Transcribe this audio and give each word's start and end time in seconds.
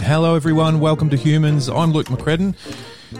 Hello, 0.00 0.34
everyone. 0.34 0.80
Welcome 0.80 1.10
to 1.10 1.16
Humans. 1.18 1.68
I'm 1.68 1.92
Luke 1.92 2.06
McCredden. 2.06 2.56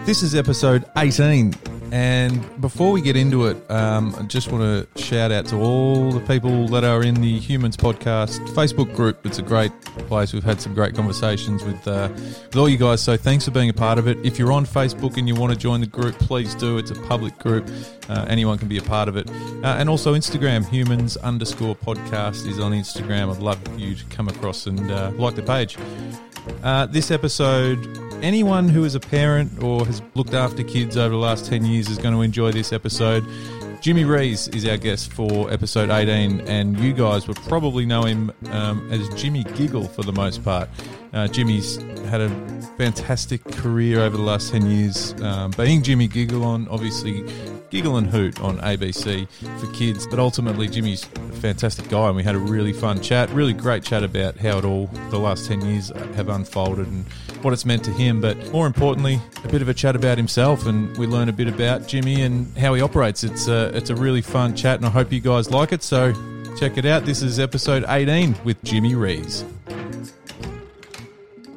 This 0.06 0.22
is 0.22 0.34
episode 0.34 0.86
18. 0.96 1.65
And 1.92 2.60
before 2.60 2.90
we 2.92 3.00
get 3.00 3.16
into 3.16 3.46
it, 3.46 3.70
um, 3.70 4.14
I 4.18 4.22
just 4.22 4.50
want 4.50 4.62
to 4.62 5.02
shout 5.02 5.30
out 5.30 5.46
to 5.46 5.56
all 5.56 6.10
the 6.10 6.20
people 6.20 6.66
that 6.68 6.84
are 6.84 7.02
in 7.02 7.14
the 7.14 7.38
Humans 7.38 7.76
Podcast 7.76 8.40
Facebook 8.48 8.94
group. 8.94 9.24
It's 9.24 9.38
a 9.38 9.42
great 9.42 9.72
place. 10.08 10.32
We've 10.32 10.42
had 10.42 10.60
some 10.60 10.74
great 10.74 10.94
conversations 10.94 11.64
with, 11.64 11.86
uh, 11.86 12.08
with 12.12 12.56
all 12.56 12.68
you 12.68 12.76
guys. 12.76 13.00
So 13.02 13.16
thanks 13.16 13.44
for 13.44 13.52
being 13.52 13.70
a 13.70 13.74
part 13.74 13.98
of 13.98 14.08
it. 14.08 14.18
If 14.24 14.38
you're 14.38 14.52
on 14.52 14.66
Facebook 14.66 15.16
and 15.16 15.28
you 15.28 15.34
want 15.34 15.52
to 15.52 15.58
join 15.58 15.80
the 15.80 15.86
group, 15.86 16.18
please 16.18 16.54
do. 16.54 16.78
It's 16.78 16.90
a 16.90 17.00
public 17.02 17.38
group. 17.38 17.68
Uh, 18.08 18.26
anyone 18.28 18.58
can 18.58 18.68
be 18.68 18.78
a 18.78 18.82
part 18.82 19.08
of 19.08 19.16
it. 19.16 19.28
Uh, 19.30 19.76
and 19.78 19.88
also 19.88 20.14
Instagram, 20.14 20.66
humans 20.66 21.16
underscore 21.18 21.76
podcast 21.76 22.46
is 22.46 22.58
on 22.58 22.72
Instagram. 22.72 23.32
I'd 23.32 23.40
love 23.40 23.60
you 23.78 23.94
to 23.94 24.04
come 24.06 24.28
across 24.28 24.66
and 24.66 24.90
uh, 24.90 25.12
like 25.16 25.34
the 25.34 25.42
page. 25.42 25.76
Uh, 26.62 26.86
this 26.86 27.10
episode, 27.10 27.78
anyone 28.22 28.68
who 28.68 28.84
is 28.84 28.94
a 28.94 29.00
parent 29.00 29.62
or 29.62 29.84
has 29.86 30.02
looked 30.14 30.34
after 30.34 30.62
kids 30.62 30.96
over 30.96 31.10
the 31.10 31.16
last 31.16 31.46
10 31.46 31.64
years 31.64 31.88
is 31.88 31.98
going 31.98 32.14
to 32.14 32.22
enjoy 32.22 32.52
this 32.52 32.72
episode. 32.72 33.24
Jimmy 33.80 34.04
Rees 34.04 34.48
is 34.48 34.66
our 34.66 34.76
guest 34.76 35.12
for 35.12 35.50
episode 35.52 35.90
18, 35.90 36.40
and 36.42 36.78
you 36.80 36.92
guys 36.92 37.28
would 37.28 37.36
probably 37.36 37.86
know 37.86 38.02
him 38.02 38.32
um, 38.50 38.90
as 38.90 39.08
Jimmy 39.20 39.44
Giggle 39.44 39.86
for 39.86 40.02
the 40.02 40.12
most 40.12 40.42
part. 40.42 40.68
Uh, 41.12 41.28
Jimmy's 41.28 41.76
had 42.08 42.20
a 42.20 42.28
fantastic 42.76 43.44
career 43.44 44.00
over 44.00 44.16
the 44.16 44.22
last 44.22 44.50
10 44.50 44.66
years, 44.70 45.14
um, 45.22 45.52
being 45.52 45.82
Jimmy 45.82 46.08
Giggle 46.08 46.42
on 46.42 46.66
obviously 46.68 47.24
Giggle 47.70 47.96
and 47.96 48.06
Hoot 48.06 48.40
on 48.40 48.58
ABC 48.58 49.28
for 49.60 49.72
kids. 49.72 50.06
But 50.06 50.18
ultimately, 50.18 50.68
Jimmy's 50.68 51.04
a 51.04 51.32
fantastic 51.36 51.88
guy, 51.88 52.06
and 52.08 52.16
we 52.16 52.22
had 52.22 52.34
a 52.34 52.38
really 52.38 52.72
fun 52.72 53.00
chat, 53.00 53.28
really 53.30 53.52
great 53.52 53.82
chat 53.82 54.02
about 54.04 54.36
how 54.36 54.58
it 54.58 54.64
all, 54.64 54.86
the 55.10 55.18
last 55.18 55.46
10 55.46 55.62
years, 55.62 55.88
have 56.14 56.28
unfolded 56.28 56.86
and 56.86 57.04
what 57.42 57.52
it's 57.52 57.64
meant 57.64 57.84
to 57.84 57.90
him. 57.90 58.20
But 58.20 58.50
more 58.52 58.66
importantly, 58.66 59.20
a 59.44 59.48
bit 59.48 59.62
of 59.62 59.68
a 59.68 59.74
chat 59.74 59.96
about 59.96 60.16
himself, 60.16 60.66
and 60.66 60.96
we 60.96 61.06
learn 61.06 61.28
a 61.28 61.32
bit 61.32 61.48
about 61.48 61.86
Jimmy 61.88 62.22
and 62.22 62.56
how 62.56 62.74
he 62.74 62.80
operates. 62.82 63.24
It's 63.24 63.48
a, 63.48 63.76
it's 63.76 63.90
a 63.90 63.96
really 63.96 64.22
fun 64.22 64.54
chat, 64.54 64.76
and 64.76 64.86
I 64.86 64.90
hope 64.90 65.12
you 65.12 65.20
guys 65.20 65.50
like 65.50 65.72
it. 65.72 65.82
So 65.82 66.12
check 66.58 66.78
it 66.78 66.86
out. 66.86 67.04
This 67.04 67.20
is 67.22 67.38
episode 67.40 67.84
18 67.88 68.36
with 68.44 68.62
Jimmy 68.62 68.94
Rees. 68.94 69.44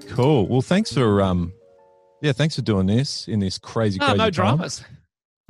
Cool. 0.10 0.48
Well, 0.48 0.62
thanks 0.62 0.92
for 0.94 1.22
um, 1.22 1.54
yeah, 2.22 2.34
thanks 2.34 2.56
for 2.56 2.62
doing 2.62 2.88
this 2.88 3.28
in 3.28 3.40
this 3.40 3.58
crazy, 3.58 4.00
No, 4.00 4.08
crazy 4.08 4.18
no 4.18 4.23
time. 4.26 4.32
dramas. 4.32 4.84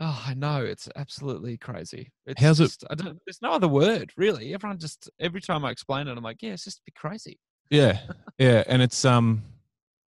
Oh, 0.01 0.23
I 0.25 0.33
know 0.33 0.63
it's 0.63 0.87
absolutely 0.95 1.57
crazy. 1.57 2.11
It's 2.25 2.41
How's 2.41 2.59
it- 2.59 2.65
just, 2.65 2.85
I 2.89 2.95
don't. 2.95 3.19
There's 3.25 3.41
no 3.41 3.51
other 3.51 3.67
word 3.67 4.11
really. 4.15 4.53
Everyone 4.53 4.79
just 4.79 5.09
every 5.19 5.41
time 5.41 5.65
I 5.65 5.71
explain 5.71 6.07
it, 6.07 6.17
I'm 6.17 6.23
like, 6.23 6.41
yeah, 6.41 6.51
it's 6.53 6.63
just 6.63 6.79
a 6.79 6.81
bit 6.85 6.95
crazy. 6.95 7.37
Yeah, 7.69 7.99
yeah, 8.37 8.63
and 8.67 8.81
it's 8.81 9.03
um, 9.03 9.43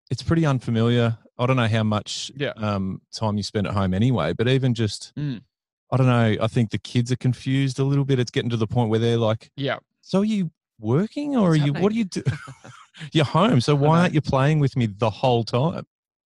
it's 0.10 0.24
pretty 0.24 0.46
unfamiliar. 0.46 1.18
I 1.38 1.46
don't 1.46 1.58
know 1.58 1.68
how 1.68 1.84
much 1.84 2.32
Yeah. 2.36 2.54
um 2.58 3.02
time 3.14 3.36
you 3.38 3.44
spend 3.44 3.68
at 3.68 3.74
home 3.74 3.94
anyway, 3.94 4.34
but 4.34 4.48
even 4.48 4.74
just 4.74 5.12
Mm. 5.18 5.42
I 5.92 5.98
don't 5.98 6.08
know. 6.08 6.38
I 6.42 6.48
think 6.48 6.72
the 6.72 6.78
kids 6.78 7.12
are 7.12 7.18
confused 7.18 7.78
a 7.80 7.84
little 7.84 8.06
bit. 8.06 8.18
It's 8.18 8.32
getting 8.32 8.50
to 8.52 8.58
the 8.58 8.68
point 8.68 8.90
where 8.90 9.00
they're 9.00 9.18
like, 9.18 9.52
Yeah. 9.58 9.80
"So 10.02 10.20
are 10.22 10.26
you 10.26 10.52
working, 10.80 11.36
or 11.36 11.50
What's 11.50 11.62
are 11.62 11.66
you? 11.66 11.74
What 11.74 11.92
do 11.92 11.98
you 11.98 12.06
do? 12.06 12.24
You're 13.12 13.26
home, 13.26 13.60
so 13.60 13.76
why 13.76 14.00
aren't 14.02 14.14
you 14.14 14.22
playing 14.22 14.60
with 14.60 14.78
me 14.78 14.86
the 14.86 15.10
whole 15.10 15.44
time?" 15.44 15.86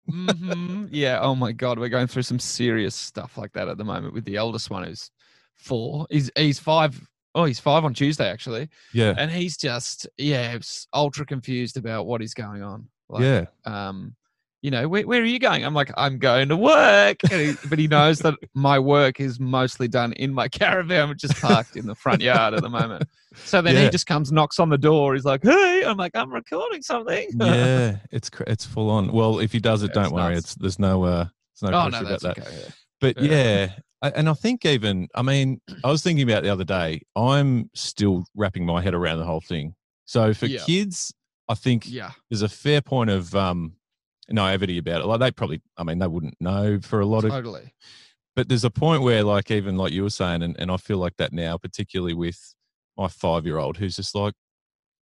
Hmm 0.08 0.86
Yeah. 0.90 1.20
Oh 1.20 1.34
my 1.34 1.52
god, 1.52 1.78
we're 1.78 1.88
going 1.88 2.06
through 2.06 2.22
some 2.22 2.38
serious 2.38 2.94
stuff 2.94 3.38
like 3.38 3.52
that 3.52 3.68
at 3.68 3.78
the 3.78 3.84
moment 3.84 4.14
with 4.14 4.24
the 4.24 4.36
eldest 4.36 4.70
one 4.70 4.84
who's 4.84 5.10
four. 5.54 6.06
He's 6.10 6.30
he's 6.36 6.58
five. 6.58 7.00
Oh, 7.34 7.44
he's 7.44 7.58
five 7.58 7.84
on 7.84 7.94
Tuesday 7.94 8.28
actually, 8.28 8.68
Yeah, 8.92 9.14
and 9.16 9.30
he's 9.30 9.56
just 9.56 10.06
yeah, 10.18 10.56
ultra 10.92 11.26
confused 11.26 11.76
about 11.76 12.06
what 12.06 12.22
is 12.22 12.34
going 12.34 12.62
on. 12.62 12.88
Like, 13.08 13.22
yeah, 13.22 13.46
um, 13.64 14.14
you 14.64 14.70
know, 14.70 14.88
where, 14.88 15.06
where 15.06 15.20
are 15.20 15.26
you 15.26 15.38
going? 15.38 15.62
I'm 15.62 15.74
like, 15.74 15.90
I'm 15.94 16.16
going 16.18 16.48
to 16.48 16.56
work. 16.56 17.18
And 17.30 17.38
he, 17.38 17.54
but 17.68 17.78
he 17.78 17.86
knows 17.86 18.20
that 18.20 18.32
my 18.54 18.78
work 18.78 19.20
is 19.20 19.38
mostly 19.38 19.88
done 19.88 20.14
in 20.14 20.32
my 20.32 20.48
caravan, 20.60 21.10
which 21.10 21.22
is 21.22 21.34
parked 21.34 21.76
in 21.76 21.86
the 21.86 21.94
front 21.94 22.22
yard 22.22 22.54
at 22.54 22.62
the 22.62 22.70
moment. 22.70 23.04
So 23.44 23.60
then 23.60 23.74
Yeah. 23.74 23.82
he 23.82 23.90
just 23.90 24.06
comes, 24.06 24.32
knocks 24.32 24.58
on 24.58 24.70
the 24.70 24.78
door. 24.78 25.12
He's 25.12 25.26
like, 25.26 25.42
hey, 25.42 25.82
I'm 25.86 25.98
like, 25.98 26.12
I'm 26.14 26.32
recording 26.32 26.80
something. 26.80 27.28
yeah. 27.38 27.98
It's 28.10 28.30
it's 28.46 28.64
full 28.64 28.88
on. 28.88 29.12
Well, 29.12 29.38
if 29.38 29.52
he 29.52 29.60
does 29.60 29.82
it, 29.82 29.88
Yeah, 29.90 29.94
don't 29.96 30.04
it's 30.04 30.12
worry. 30.14 30.34
nuts. 30.36 30.44
It's 30.46 30.54
there's 30.54 30.78
no 30.78 31.04
uh, 31.04 31.26
there's 31.60 31.70
no 31.70 31.78
oh, 31.78 31.88
no, 31.88 32.00
about 32.00 32.20
that. 32.22 32.38
okay. 32.38 32.50
yeah. 32.62 32.68
But 33.02 33.20
Yeah. 33.20 33.72
I, 34.00 34.08
and 34.16 34.30
I 34.30 34.32
think 34.32 34.64
even, 34.64 35.08
I 35.14 35.20
mean, 35.20 35.60
I 35.84 35.90
was 35.90 36.02
thinking 36.02 36.26
about 36.26 36.42
the 36.42 36.48
other 36.48 36.64
day, 36.64 37.02
I'm 37.14 37.68
still 37.74 38.24
wrapping 38.34 38.64
my 38.64 38.80
head 38.80 38.94
around 38.94 39.18
the 39.18 39.26
whole 39.26 39.42
thing. 39.42 39.74
So 40.06 40.32
for 40.32 40.48
kids, 40.48 41.12
I 41.50 41.54
think 41.54 41.84
Yeah. 41.86 42.12
there's 42.30 42.40
a 42.42 42.48
fair 42.48 42.80
point 42.80 43.10
of 43.10 43.34
um, 43.34 43.74
naivety 44.28 44.78
about 44.78 45.00
it. 45.02 45.06
Like 45.06 45.20
they 45.20 45.30
probably, 45.30 45.60
I 45.76 45.84
mean, 45.84 45.98
they 45.98 46.06
wouldn't 46.06 46.36
know 46.40 46.80
for 46.80 47.00
a 47.00 47.06
lot 47.06 47.24
of, 47.24 47.30
Totally. 47.30 47.74
but 48.36 48.48
there's 48.48 48.64
a 48.64 48.70
point 48.70 49.02
where, 49.02 49.22
like, 49.22 49.50
even 49.50 49.76
like 49.76 49.92
you 49.92 50.02
were 50.02 50.10
saying, 50.10 50.42
and, 50.42 50.56
and 50.58 50.70
I 50.70 50.76
feel 50.76 50.98
like 50.98 51.16
that 51.18 51.32
now, 51.32 51.56
particularly 51.58 52.14
with 52.14 52.54
my 52.96 53.08
five 53.08 53.44
year 53.46 53.58
old 53.58 53.76
who's 53.76 53.96
just 53.96 54.14
like, 54.14 54.34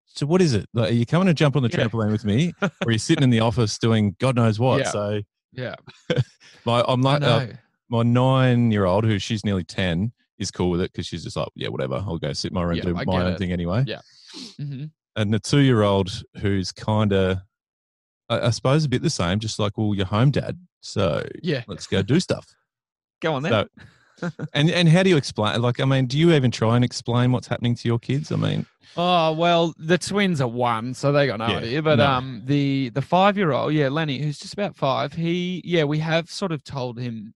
so 0.05 0.25
what 0.25 0.41
is 0.41 0.53
it? 0.53 0.67
Like, 0.73 0.91
are 0.91 0.93
you 0.95 1.05
coming 1.05 1.27
to 1.27 1.33
jump 1.33 1.55
on 1.55 1.63
the 1.63 1.69
Yeah. 1.69 1.85
trampoline 1.87 2.11
with 2.11 2.25
me, 2.25 2.53
or 2.61 2.69
are 2.87 2.91
you 2.91 2.97
sitting 2.97 3.23
in 3.23 3.29
the 3.29 3.41
office 3.41 3.77
doing 3.77 4.15
God 4.19 4.35
knows 4.35 4.59
what? 4.59 4.79
Yeah. 4.79 4.91
So 4.91 5.21
Yeah. 5.53 5.75
my, 6.65 6.83
I'm 6.87 7.01
like, 7.01 7.21
uh, 7.23 7.47
my 7.89 8.03
nine 8.03 8.71
year 8.71 8.85
old, 8.85 9.03
who 9.03 9.19
she's 9.19 9.43
nearly 9.45 9.63
10, 9.63 10.11
is 10.37 10.51
cool 10.51 10.69
with 10.69 10.81
it 10.81 10.91
because 10.91 11.05
she's 11.05 11.23
just 11.23 11.35
like, 11.35 11.47
yeah, 11.55 11.67
whatever. 11.67 11.95
I'll 11.95 12.17
go 12.17 12.31
sit 12.33 12.51
in 12.51 12.55
my 12.55 12.63
room, 12.63 12.77
Yeah, 12.77 12.83
do 12.83 12.97
I 12.97 13.03
my 13.05 13.25
own 13.25 13.33
it. 13.33 13.37
thing 13.39 13.51
anyway. 13.51 13.83
Yeah. 13.85 13.99
hmm 14.57 14.85
And 15.15 15.33
the 15.33 15.39
two 15.39 15.59
year 15.59 15.81
old, 15.83 16.23
who's 16.37 16.71
kind 16.71 17.11
of, 17.13 17.39
I, 18.29 18.47
I 18.47 18.49
suppose, 18.51 18.85
a 18.85 18.89
bit 18.89 19.01
the 19.01 19.09
same, 19.09 19.39
just 19.39 19.59
like, 19.59 19.77
well, 19.77 19.93
you're 19.95 20.05
home, 20.05 20.31
dad. 20.31 20.57
So 20.81 21.23
Yeah. 21.41 21.63
let's 21.67 21.87
go 21.87 22.01
do 22.01 22.19
stuff. 22.19 22.47
Go 23.21 23.33
on 23.33 23.43
then. 23.43 23.51
So, 23.51 24.29
and, 24.53 24.69
and 24.69 24.87
how 24.87 25.03
do 25.03 25.09
you 25.09 25.17
explain? 25.17 25.61
Like, 25.61 25.81
I 25.81 25.85
mean, 25.85 26.05
do 26.05 26.17
you 26.17 26.31
even 26.31 26.51
try 26.51 26.77
and 26.77 26.85
explain 26.85 27.33
what's 27.33 27.47
happening 27.47 27.75
to 27.75 27.87
your 27.87 27.99
kids? 27.99 28.31
I 28.31 28.37
mean, 28.37 28.65
Oh 28.95 29.33
well, 29.33 29.73
the 29.77 29.97
twins 29.97 30.41
are 30.41 30.47
one, 30.47 30.93
so 30.93 31.11
they 31.11 31.27
got 31.27 31.39
no 31.39 31.45
Yeah, 31.45 31.57
idea. 31.57 31.81
But 31.81 31.99
no. 31.99 32.05
um, 32.07 32.41
the 32.45 32.89
the 32.89 33.01
five 33.01 33.37
year 33.37 33.51
old, 33.51 33.73
yeah, 33.73 33.87
Lenny, 33.89 34.21
who's 34.21 34.39
just 34.39 34.53
about 34.53 34.75
five, 34.75 35.13
he 35.13 35.61
yeah, 35.65 35.83
we 35.85 35.99
have 35.99 36.29
sort 36.29 36.51
of 36.51 36.63
told 36.63 36.99
him 36.99 37.33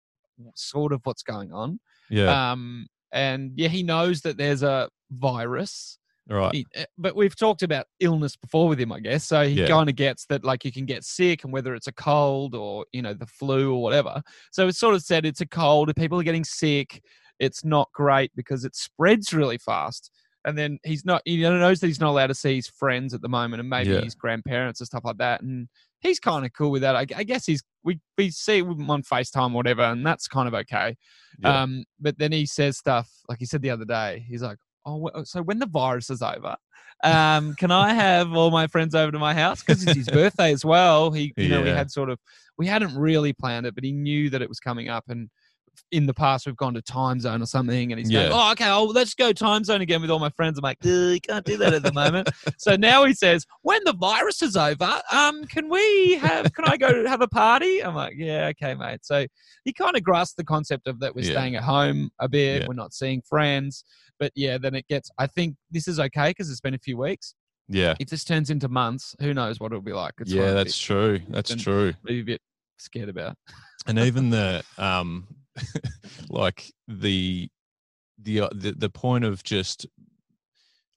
sort 0.56 0.94
of 0.94 1.02
what's 1.06 1.24
going 1.24 1.52
on. 1.52 1.80
yeah, 2.10 2.52
Um, 2.52 2.88
and 3.12 3.52
yeah, 3.56 3.68
he 3.68 3.84
knows 3.84 4.22
that 4.22 4.38
there's 4.38 4.64
a 4.64 4.90
virus. 5.12 5.98
Right. 6.38 6.53
He- 6.53 6.66
eh, 6.75 6.85
but 6.97 7.16
we've 7.16 7.35
talked 7.35 7.63
about 7.63 7.85
illness 8.00 8.35
before 8.35 8.67
with 8.67 8.79
him, 8.79 8.91
I 8.91 9.00
guess. 9.00 9.23
So 9.25 9.47
he 9.47 9.56
Yeah. 9.62 9.67
kind 9.67 9.90
of 9.90 9.95
gets 9.95 10.25
that, 10.25 10.44
like 10.44 10.63
you 10.66 10.72
can 10.72 10.85
get 10.85 11.03
sick, 11.03 11.44
and 11.44 11.51
whether 11.53 11.73
it's 11.75 11.88
a 11.88 11.94
cold 11.94 12.56
or 12.56 12.85
you 12.94 13.01
know 13.01 13.13
the 13.13 13.25
flu 13.28 13.73
or 13.73 13.81
whatever. 13.81 14.22
So 14.51 14.67
it's 14.67 14.79
sort 14.79 14.95
of 14.95 15.01
said 15.03 15.25
it's 15.25 15.41
a 15.41 15.47
cold. 15.47 15.90
If 15.90 15.95
people 15.95 16.19
are 16.19 16.23
getting 16.23 16.44
sick, 16.44 17.03
it's 17.40 17.63
not 17.63 17.90
great 17.94 18.31
because 18.35 18.66
it 18.66 18.75
spreads 18.75 19.34
really 19.34 19.57
fast. 19.57 20.12
And 20.45 20.57
then 20.57 20.79
he's 20.85 21.03
not, 21.03 21.22
he 21.25 21.41
knows 21.41 21.81
that 21.81 21.88
he's 21.88 22.00
not 22.00 22.12
allowed 22.12 22.28
to 22.28 22.34
see 22.35 22.56
his 22.56 22.67
friends 22.67 23.13
at 23.13 23.22
the 23.22 23.28
moment, 23.28 23.59
and 23.59 23.69
maybe 23.69 23.90
Yeah. 23.91 24.01
his 24.01 24.16
grandparents 24.16 24.79
and 24.79 24.88
stuff 24.88 25.03
like 25.03 25.17
that. 25.17 25.41
And 25.41 25.67
he's 26.00 26.17
kind 26.19 26.46
of 26.46 26.53
cool 26.53 26.72
with 26.72 26.81
that. 26.81 26.96
I, 26.96 27.06
I 27.16 27.23
guess 27.23 27.46
he's 27.46 27.61
we 27.84 28.00
we 28.17 28.29
see 28.31 28.59
him 28.59 28.90
on 28.90 29.03
Facetime 29.03 29.51
or 29.51 29.56
whatever, 29.56 29.81
and 29.84 30.06
that's 30.06 30.28
kind 30.29 30.47
of 30.47 30.53
okay. 30.53 30.96
Yeah. 31.40 31.61
Um, 31.63 31.84
but 32.00 32.17
then 32.17 32.31
he 32.31 32.46
says 32.46 32.78
stuff 32.78 33.09
like 33.28 33.40
he 33.40 33.46
said 33.46 33.61
the 33.61 33.69
other 33.69 33.85
day. 33.85 34.25
He's 34.29 34.41
like, 34.41 34.57
"Oh, 34.85 35.09
so 35.23 35.41
when 35.41 35.59
the 35.59 35.66
virus 35.66 36.09
is 36.09 36.22
over, 36.22 36.56
um, 37.03 37.56
can 37.56 37.72
I 37.72 37.94
have 37.94 38.34
all 38.34 38.51
my 38.51 38.67
friends 38.67 38.95
over 38.95 39.11
to 39.11 39.20
my 39.20 39.34
house 39.34 39.61
because 39.61 39.84
it's 39.84 39.96
his 39.96 40.08
birthday 40.11 40.52
as 40.52 40.66
well?" 40.66 41.11
He, 41.11 41.34
you 41.37 41.49
know, 41.49 41.61
we 41.61 41.70
had 41.70 41.91
sort 41.91 42.09
of 42.09 42.20
we 42.58 42.67
hadn't 42.67 42.96
really 42.96 43.34
planned 43.34 43.66
it, 43.66 43.76
but 43.76 43.84
he 43.84 43.91
knew 43.91 44.29
that 44.29 44.41
it 44.41 44.49
was 44.49 44.59
coming 44.59 44.90
up, 44.90 45.05
and 45.09 45.29
in 45.91 46.05
the 46.05 46.14
past 46.14 46.46
we've 46.46 46.55
gone 46.58 46.73
to 46.73 46.81
Timezone 46.81 47.41
or 47.41 47.46
something, 47.46 47.91
and 47.91 47.99
he's 47.99 48.09
going, 48.09 48.31
"Oh, 48.31 48.52
okay, 48.52 48.70
oh, 48.70 48.85
let's 48.85 49.14
go 49.14 49.31
Timezone 49.31 49.81
again 49.81 50.02
with 50.02 50.09
all 50.11 50.20
my 50.20 50.29
friends." 50.29 50.58
I'm 50.58 50.64
like, 50.64 50.78
"Ugh, 50.84 50.90
"You 50.90 51.20
can't 51.22 51.46
do 51.46 51.58
that 51.58 51.73
at 51.73 51.84
the 51.84 51.93
moment." 51.93 52.29
so 52.58 52.76
now 52.76 53.05
he 53.05 53.14
says, 53.14 53.46
"When 53.61 53.81
the 53.85 53.93
virus 53.93 54.41
is 54.41 54.55
over, 54.55 55.02
um, 55.11 55.46
can 55.46 55.70
we 55.70 56.16
have? 56.16 56.53
Can 56.53 56.66
I 56.66 56.78
go 56.78 57.05
have 57.08 57.22
a 57.22 57.28
party?" 57.28 57.84
I'm 57.84 57.96
like, 57.96 58.14
"Yeah, 58.17 58.47
okay, 58.52 58.76
mate." 58.76 58.99
So 59.03 59.26
he 59.66 59.73
kind 59.73 59.96
of 59.96 60.03
grasped 60.03 60.37
the 60.37 60.43
concept 60.46 60.87
of 60.87 60.99
that 60.99 61.16
we're 61.16 61.26
Yeah. 61.26 61.31
staying 61.31 61.55
at 61.55 61.64
home 61.64 62.09
a 62.20 62.28
bit, 62.29 62.61
Yeah. 62.61 62.67
we're 62.67 62.73
not 62.75 62.93
seeing 62.93 63.22
friends, 63.22 63.84
but 64.20 64.32
yeah, 64.35 64.58
then 64.58 64.75
it 64.75 64.87
gets. 64.87 65.09
I 65.17 65.28
think 65.28 65.55
this 65.72 65.87
is 65.87 65.99
okay 65.99 66.29
because 66.32 66.49
it's 66.49 66.61
been 66.61 66.73
a 66.73 66.79
few 66.79 66.97
weeks. 66.97 67.35
Yeah. 67.72 67.93
If 67.99 68.09
this 68.09 68.23
turns 68.23 68.49
into 68.49 68.67
months, 68.67 69.16
who 69.22 69.34
knows 69.34 69.59
what 69.59 69.72
it'll 69.72 69.82
be 69.84 69.93
like? 69.93 70.14
It's 70.20 70.32
yeah, 70.32 70.53
that's 70.53 70.78
true. 70.78 71.20
That's 71.29 71.53
true. 71.55 71.93
be 72.03 72.22
a 72.22 72.23
bit 72.23 72.41
scared 72.78 73.09
about. 73.09 73.37
and 73.87 73.99
even 73.99 74.29
the 74.29 74.64
um 74.78 75.28
like 76.29 76.72
the 76.87 77.49
the 78.22 78.41
uh, 78.41 78.49
the, 78.53 78.72
the 78.73 78.90
point 78.90 79.25
of 79.25 79.43
just 79.43 79.85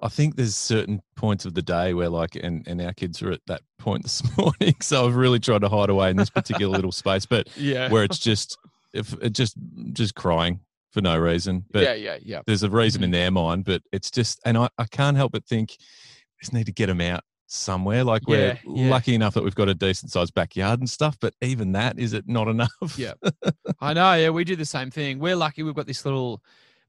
I 0.00 0.08
think 0.08 0.34
there's 0.34 0.56
certain 0.56 1.00
points 1.14 1.44
of 1.44 1.54
the 1.54 1.62
day 1.62 1.94
where 1.94 2.08
like 2.08 2.34
and, 2.34 2.66
and 2.66 2.82
our 2.82 2.92
kids 2.92 3.22
are 3.22 3.30
at 3.30 3.40
that 3.46 3.62
point 3.78 4.02
this 4.02 4.22
morning. 4.36 4.74
So 4.80 5.06
I've 5.06 5.14
really 5.14 5.38
tried 5.38 5.60
to 5.60 5.68
hide 5.68 5.90
away 5.90 6.10
in 6.10 6.16
this 6.16 6.30
particular 6.30 6.74
little 6.74 6.92
space, 6.92 7.24
but 7.26 7.48
Yeah. 7.56 7.88
where 7.90 8.02
it's 8.04 8.18
just 8.18 8.56
if 8.92 9.12
it 9.22 9.30
just 9.30 9.54
just 9.92 10.14
crying 10.14 10.60
for 10.90 11.00
no 11.00 11.16
reason. 11.18 11.64
But 11.70 11.84
yeah, 11.84 11.94
yeah, 11.94 12.18
yeah. 12.20 12.40
there's 12.46 12.64
a 12.64 12.70
reason 12.70 13.02
in 13.04 13.12
their 13.12 13.30
mind, 13.30 13.64
but 13.64 13.82
it's 13.92 14.10
just 14.10 14.40
and 14.44 14.58
I, 14.58 14.68
I 14.76 14.84
can't 14.84 15.16
help 15.16 15.32
but 15.32 15.44
think 15.46 15.70
we 15.78 16.42
just 16.42 16.52
need 16.52 16.66
to 16.66 16.72
get 16.72 16.86
them 16.86 17.00
out 17.00 17.22
somewhere. 17.52 18.04
Like 18.04 18.26
we're 18.26 18.58
Yeah, 18.64 18.90
lucky 18.90 19.14
enough 19.14 19.34
that 19.34 19.44
we've 19.44 19.54
got 19.54 19.68
a 19.68 19.74
decent 19.74 20.10
sized 20.10 20.34
backyard 20.34 20.80
and 20.80 20.88
stuff, 20.88 21.16
but 21.20 21.34
even 21.40 21.72
that 21.72 21.98
is 21.98 22.12
it 22.12 22.24
not 22.26 22.48
enough? 22.48 22.70
Yeah. 22.96 23.14
I 23.80 23.92
know. 23.92 24.14
Yeah, 24.14 24.30
we 24.30 24.44
do 24.44 24.56
the 24.56 24.64
same 24.64 24.90
thing. 24.90 25.18
We're 25.18 25.36
lucky 25.36 25.62
we've 25.62 25.74
got 25.74 25.86
this 25.86 26.04
little 26.04 26.42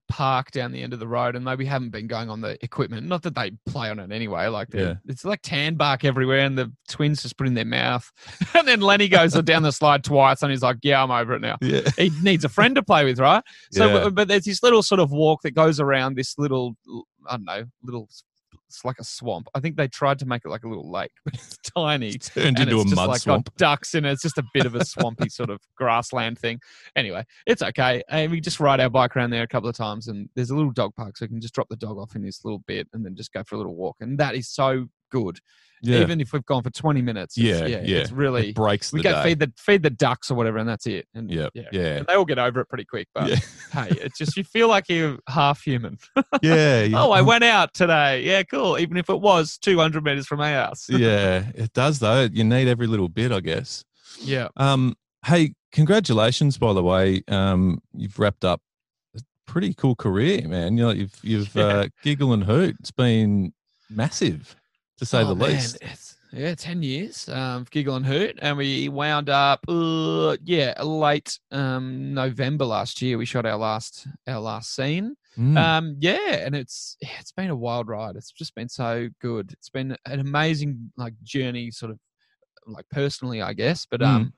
park 0.09 0.51
down 0.51 0.71
the 0.71 0.83
end 0.83 0.91
of 0.93 0.99
the 0.99 1.07
road, 1.07 1.35
and 1.35 1.45
maybe 1.45 1.65
haven't 1.65 1.89
been 1.89 2.07
going 2.07 2.29
on 2.29 2.41
the 2.41 2.61
equipment. 2.63 3.07
Not 3.07 3.23
that 3.23 3.35
they 3.35 3.51
play 3.65 3.89
on 3.89 3.99
it 3.99 4.11
anyway. 4.11 4.47
Like, 4.47 4.67
Yeah. 4.73 4.95
it's 5.07 5.23
like 5.23 5.39
tan 5.41 5.75
bark 5.75 6.03
everywhere, 6.03 6.39
and 6.39 6.57
the 6.57 6.71
twins 6.89 7.21
just 7.23 7.37
put 7.37 7.47
in 7.47 7.53
their 7.53 7.63
mouth. 7.65 8.11
and 8.53 8.67
then 8.67 8.81
Lenny 8.81 9.07
goes 9.07 9.33
down 9.33 9.63
the 9.63 9.71
slide 9.71 10.03
twice, 10.03 10.41
and 10.43 10.51
he's 10.51 10.61
like, 10.61 10.77
"Yeah, 10.83 11.01
I'm 11.01 11.09
over 11.11 11.33
it 11.35 11.41
now." 11.41 11.57
Yeah. 11.61 11.89
He 11.97 12.11
needs 12.21 12.43
a 12.45 12.49
friend 12.49 12.75
to 12.75 12.83
play 12.83 13.05
with, 13.05 13.17
right? 13.19 13.43
So, 13.71 14.11
but 14.11 14.27
there's 14.27 14.43
this 14.45 14.61
little 14.61 14.83
sort 14.83 14.99
of 14.99 15.11
walk 15.11 15.41
that 15.43 15.51
goes 15.51 15.79
around 15.79 16.15
this 16.15 16.37
little, 16.37 16.75
I 17.29 17.37
don't 17.37 17.45
know, 17.45 17.63
little. 17.83 18.09
It's 18.73 18.83
like 18.83 18.97
a 18.99 19.03
swamp. 19.03 19.47
I 19.53 19.59
think 19.59 19.77
they 19.77 19.87
tried 19.87 20.17
to 20.19 20.25
make 20.25 20.41
it 20.45 20.49
like 20.49 20.63
a 20.63 20.67
little 20.67 20.91
lake, 20.91 21.11
but 21.25 21.35
it's 21.35 21.57
tiny 21.75 22.09
It's 22.09 22.29
turned 22.29 22.59
into 22.59 22.79
a 22.79 22.83
just 22.83 22.95
mud 22.95 23.09
like 23.09 23.21
swamp. 23.21 23.45
got 23.45 23.57
ducks 23.57 23.93
in 23.93 24.03
it. 24.03 24.11
It's 24.13 24.23
just 24.23 24.39
a 24.39 24.43
bit 24.53 24.65
of 24.65 24.73
a 24.73 24.83
swampy 24.83 25.29
sort 25.29 25.51
of 25.51 25.59
grassland 25.77 26.39
thing. 26.39 26.59
Anyway, 26.95 27.23
it's 27.45 27.61
okay. 27.61 28.01
And 28.09 28.31
we 28.31 28.41
just 28.41 28.59
ride 28.59 28.79
our 28.79 28.89
bike 28.89 29.15
around 29.15 29.29
there 29.29 29.43
a 29.43 29.47
couple 29.47 29.69
of 29.69 29.75
times, 29.75 30.07
and 30.07 30.27
there's 30.35 30.49
a 30.49 30.55
little 30.55 30.71
dog 30.71 30.95
park, 30.95 31.17
so 31.17 31.25
we 31.25 31.29
can 31.29 31.41
just 31.41 31.53
drop 31.53 31.69
the 31.69 31.75
dog 31.75 31.97
off 31.97 32.15
in 32.15 32.23
this 32.23 32.43
little 32.43 32.63
bit, 32.67 32.87
and 32.93 33.05
then 33.05 33.15
just 33.15 33.31
go 33.31 33.43
for 33.43 33.55
a 33.55 33.57
little 33.59 33.75
walk, 33.75 33.97
and 34.01 34.17
that 34.17 34.33
is 34.35 34.49
so 34.49 34.87
good. 35.13 35.39
Yeah. 35.85 35.99
Even 35.99 36.21
if 36.21 36.31
we've 36.31 36.45
gone 36.45 36.63
for 36.63 36.69
20 36.69 37.01
minutes, 37.01 37.37
Yeah, 37.37 37.65
yeah, 37.65 37.81
yeah. 37.83 37.97
it's 37.97 38.11
really. 38.13 38.49
it 38.51 38.55
breaks 38.55 38.93
We 38.93 38.99
the 38.99 39.03
go 39.03 39.11
day. 39.15 39.23
feed 39.23 39.39
the 39.39 39.51
feed 39.57 39.83
the 39.83 39.89
ducks 39.89 40.31
or 40.31 40.35
whatever, 40.35 40.57
and 40.57 40.67
that's 40.69 40.87
it. 40.87 41.07
And 41.13 41.29
Yep, 41.29 41.51
yeah, 41.53 41.63
yeah. 41.73 41.81
and 41.97 42.07
they 42.07 42.13
all 42.13 42.23
get 42.23 42.39
over 42.39 42.61
it 42.61 42.69
pretty 42.69 42.85
quick. 42.85 43.09
But 43.13 43.27
Yeah. 43.29 43.35
hey, 43.73 43.89
it's 44.01 44.17
just 44.17 44.37
you 44.37 44.45
feel 44.45 44.69
like 44.69 44.87
you're 44.87 45.17
half 45.27 45.61
human. 45.61 45.97
yeah, 46.41 46.83
yeah. 46.83 46.97
oh, 47.03 47.11
I 47.11 47.21
went 47.21 47.43
out 47.43 47.73
today. 47.73 48.23
Yeah, 48.23 48.43
cool. 48.43 48.79
Even 48.79 48.95
if 48.95 49.09
it 49.09 49.19
was 49.19 49.57
200 49.57 50.01
meters 50.05 50.25
from 50.25 50.39
our 50.39 50.53
house. 50.53 50.85
yeah, 50.89 51.47
it 51.53 51.73
does 51.73 51.99
though. 51.99 52.29
You 52.31 52.45
need 52.45 52.69
every 52.69 52.87
little 52.87 53.09
bit, 53.09 53.33
I 53.33 53.41
guess. 53.41 53.83
yeah. 54.21 54.47
Um, 54.55 54.95
hey, 55.25 55.53
congratulations, 55.73 56.57
by 56.57 56.71
the 56.71 56.83
way. 56.83 57.23
Um, 57.27 57.81
you've 57.93 58.17
wrapped 58.19 58.45
up 58.45 58.61
a 59.17 59.19
pretty 59.47 59.73
cool 59.73 59.97
career, 59.97 60.47
man. 60.47 60.77
You 60.77 60.83
know, 60.85 60.91
you've 60.91 61.19
you've 61.23 61.53
Yeah. 61.53 61.63
uh, 61.65 61.87
giggle 62.03 62.31
and 62.31 62.45
hoot. 62.45 62.77
It's 62.79 62.91
been 62.91 63.51
massive, 63.89 64.55
to 65.03 65.09
say 65.09 65.21
Oh, 65.21 65.27
the 65.29 65.35
man, 65.35 65.51
least. 65.51 65.75
it's- 65.75 66.17
yeah, 66.31 66.55
ten 66.55 66.81
years. 66.81 67.29
Um, 67.29 67.65
Giggle 67.69 67.95
and 67.95 68.05
Hoot, 68.05 68.39
and 68.41 68.57
we 68.57 68.89
wound 68.89 69.29
up. 69.29 69.59
Uh, 69.67 70.35
yeah, 70.43 70.73
late 70.81 71.37
um, 71.51 72.13
November 72.15 72.65
last 72.65 73.03
year. 73.03 73.19
We 73.19 73.25
shot 73.25 73.45
our 73.45 73.57
last 73.57 74.07
our 74.25 74.39
last 74.39 74.73
scene. 74.75 75.15
Mm, 75.37 75.57
Um, 75.57 75.95
yeah, 75.99 76.43
and 76.45 76.55
it's 76.55 76.97
it's 77.01 77.31
been 77.31 77.51
a 77.51 77.55
wild 77.55 77.87
ride. 77.87 78.15
It's 78.15 78.31
just 78.31 78.55
been 78.55 78.69
so 78.69 79.09
good. 79.21 79.51
It's 79.53 79.69
been 79.69 79.95
an 80.07 80.19
amazing 80.19 80.91
like 80.97 81.13
journey, 81.21 81.69
sort 81.69 81.91
of 81.91 81.99
like 82.65 82.85
personally, 82.89 83.41
I 83.43 83.53
guess. 83.53 83.85
But 83.85 84.01
Mm. 84.01 84.07
um, 84.07 84.33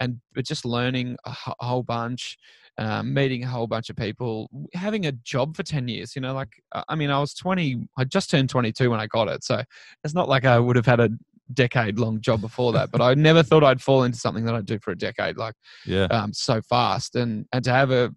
and 0.00 0.20
but 0.34 0.44
just 0.44 0.64
learning 0.64 1.16
a, 1.24 1.34
whole 1.60 1.82
bunch. 1.82 2.36
Um, 2.78 3.12
meeting 3.12 3.44
a 3.44 3.48
whole 3.48 3.66
bunch 3.66 3.90
of 3.90 3.96
people, 3.96 4.48
having 4.72 5.04
a 5.04 5.12
job 5.12 5.54
for 5.58 5.62
10 5.62 5.88
years, 5.88 6.16
you 6.16 6.22
know, 6.22 6.32
like, 6.32 6.48
uh, 6.72 6.82
I 6.88 6.94
mean, 6.94 7.10
I 7.10 7.18
was 7.18 7.34
20, 7.34 7.86
I 7.98 8.04
just 8.04 8.30
turned 8.30 8.48
22 8.48 8.88
when 8.88 8.98
I 8.98 9.06
got 9.08 9.28
it. 9.28 9.44
So 9.44 9.62
it's 10.02 10.14
not 10.14 10.26
like 10.26 10.46
I 10.46 10.58
would 10.58 10.76
have 10.76 10.86
had 10.86 10.98
a 10.98 11.10
decade 11.52 11.98
long 11.98 12.22
job 12.22 12.40
before 12.40 12.72
that, 12.72 12.90
but 12.90 13.02
I 13.02 13.12
never 13.12 13.42
thought 13.42 13.62
I'd 13.62 13.82
fall 13.82 14.04
into 14.04 14.18
something 14.18 14.46
that 14.46 14.54
I'd 14.54 14.64
do 14.64 14.78
for 14.78 14.90
a 14.90 14.96
decade, 14.96 15.36
like, 15.36 15.54
yeah, 15.84 16.04
um, 16.04 16.32
so 16.32 16.62
fast. 16.62 17.14
And, 17.14 17.44
and 17.52 17.62
to 17.62 17.70
have 17.70 17.90
a, 17.90 18.10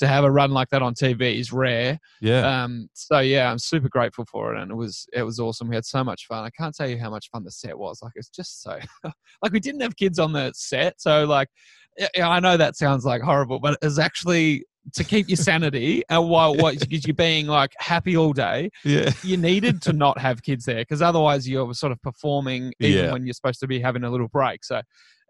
to 0.00 0.08
have 0.08 0.24
a 0.24 0.30
run 0.30 0.50
like 0.50 0.68
that 0.70 0.82
on 0.82 0.94
TV 0.94 1.38
is 1.38 1.52
rare. 1.52 1.98
yeah, 2.20 2.64
Um, 2.64 2.88
so 2.94 3.20
yeah, 3.20 3.50
I'm 3.50 3.58
super 3.58 3.88
grateful 3.88 4.24
for 4.24 4.54
it, 4.54 4.60
and 4.60 4.70
it 4.70 4.74
was 4.74 5.06
it 5.12 5.22
was 5.22 5.38
awesome. 5.38 5.68
We 5.68 5.76
had 5.76 5.84
so 5.84 6.02
much 6.02 6.26
fun. 6.26 6.44
I 6.44 6.50
can't 6.50 6.74
tell 6.74 6.88
you 6.88 6.98
how 6.98 7.10
much 7.10 7.30
fun 7.30 7.44
the 7.44 7.50
set 7.50 7.78
was. 7.78 8.00
Like 8.02 8.12
it's 8.16 8.30
just 8.30 8.62
so 8.62 8.78
like 9.42 9.52
we 9.52 9.60
didn't 9.60 9.82
have 9.82 9.96
kids 9.96 10.18
on 10.18 10.32
the 10.32 10.52
set, 10.54 11.00
so 11.00 11.24
like 11.24 11.48
yeah, 12.14 12.28
I 12.28 12.40
know 12.40 12.56
that 12.56 12.76
sounds 12.76 13.04
like 13.04 13.22
horrible, 13.22 13.60
but 13.60 13.78
it's 13.82 13.98
actually 13.98 14.64
to 14.94 15.04
keep 15.04 15.28
your 15.28 15.36
sanity 15.36 16.02
and 16.08 16.28
while 16.28 16.54
what 16.56 16.78
because 16.80 17.06
you're 17.06 17.14
being 17.14 17.46
like 17.46 17.72
happy 17.78 18.16
all 18.16 18.32
day, 18.32 18.70
yeah, 18.84 19.12
you 19.22 19.36
needed 19.36 19.82
to 19.82 19.92
not 19.92 20.18
have 20.18 20.42
kids 20.42 20.64
there 20.64 20.76
because 20.82 21.02
otherwise 21.02 21.48
you're 21.48 21.72
sort 21.74 21.92
of 21.92 22.00
performing 22.02 22.72
even 22.80 23.04
Yeah. 23.06 23.12
when 23.12 23.24
you're 23.26 23.34
supposed 23.34 23.60
to 23.60 23.66
be 23.66 23.78
having 23.80 24.04
a 24.04 24.10
little 24.10 24.28
break. 24.28 24.64
So 24.64 24.80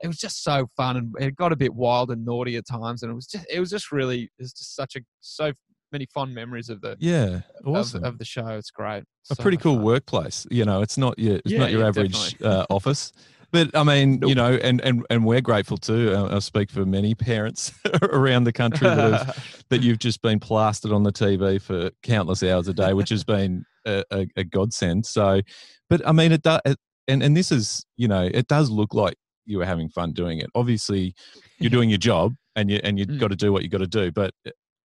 it 0.02 0.06
was 0.06 0.19
just 0.19 0.43
so 0.43 0.67
fun 0.76 0.97
and 0.97 1.14
it 1.19 1.37
got 1.37 1.52
a 1.52 1.56
bit 1.56 1.75
wild 1.75 2.11
and 2.11 2.25
naughty 2.25 2.56
at 2.56 2.67
times, 2.67 3.02
and 3.02 3.11
it 3.11 3.14
was 3.14 3.26
just 3.26 3.47
it 3.50 3.61
was 3.61 3.70
just 3.70 3.91
really 3.93 4.31
it's 4.38 4.52
just 4.52 4.75
such 4.76 4.97
a 4.97 5.00
so 5.20 5.52
many 5.93 6.06
fond 6.14 6.32
memories 6.32 6.69
of 6.69 6.81
the 6.81 6.97
yeah. 7.00 7.41
of, 7.64 7.75
Awesome. 7.76 8.05
of 8.05 8.19
the 8.19 8.25
show. 8.25 8.47
It's 8.47 8.70
great. 8.70 9.02
a 9.31 9.35
So 9.35 9.43
pretty 9.43 9.56
cool 9.56 9.75
fun. 9.75 9.85
workplace. 9.85 10.47
You 10.50 10.64
know, 10.64 10.82
it's 10.82 10.97
not 10.97 11.19
your 11.19 11.37
it's 11.44 11.50
Yeah, 11.52 11.58
not 11.58 11.70
your 11.73 11.81
yeah, 11.81 11.88
average 11.88 12.41
uh, 12.43 12.64
office. 12.70 13.12
But 13.52 13.76
I 13.76 13.82
mean, 13.82 14.23
you 14.26 14.35
know, 14.35 14.52
and 14.62 14.81
and 14.82 15.05
and 15.11 15.25
we're 15.25 15.41
grateful 15.41 15.76
too. 15.76 16.14
Uh, 16.14 16.37
I 16.37 16.38
speak 16.38 16.70
for 16.70 16.85
many 16.87 17.14
parents 17.14 17.73
around 18.02 18.44
the 18.44 18.52
country 18.52 18.88
that 18.88 19.12
have 19.12 19.64
that 19.70 19.82
you've 19.82 19.99
just 19.99 20.23
been 20.23 20.38
plastered 20.38 20.93
on 20.93 21.02
the 21.02 21.12
TV 21.12 21.61
for 21.61 21.91
countless 22.02 22.43
hours 22.43 22.69
a 22.69 22.75
day, 22.75 22.93
which 22.93 23.08
has 23.08 23.25
been 23.25 23.64
a, 23.87 24.05
a, 24.11 24.26
a 24.37 24.44
godsend. 24.44 25.06
So, 25.06 25.41
but 25.88 26.06
I 26.06 26.12
mean, 26.12 26.32
it 26.32 26.43
does, 26.43 26.61
and 27.08 27.23
and 27.23 27.37
this 27.37 27.50
is, 27.50 27.85
you 27.97 28.06
know, 28.08 28.29
it 28.32 28.47
does 28.47 28.70
look 28.70 28.94
like 28.94 29.14
you 29.47 29.58
were 29.58 29.67
having 29.67 29.88
fun 29.88 30.12
doing 30.12 30.38
it. 30.38 30.49
Obviously, 30.55 31.14
you're 31.58 31.70
doing 31.70 31.91
your 31.91 31.99
job, 31.99 32.35
and 32.55 32.70
you 32.70 32.81
and 32.85 32.99
you've 32.99 33.08
Mm. 33.11 33.19
got 33.19 33.29
to 33.29 33.37
do 33.37 33.52
what 33.52 33.62
you 33.62 33.69
got 33.69 33.79
to 33.79 33.87
do. 33.87 34.12
But 34.12 34.32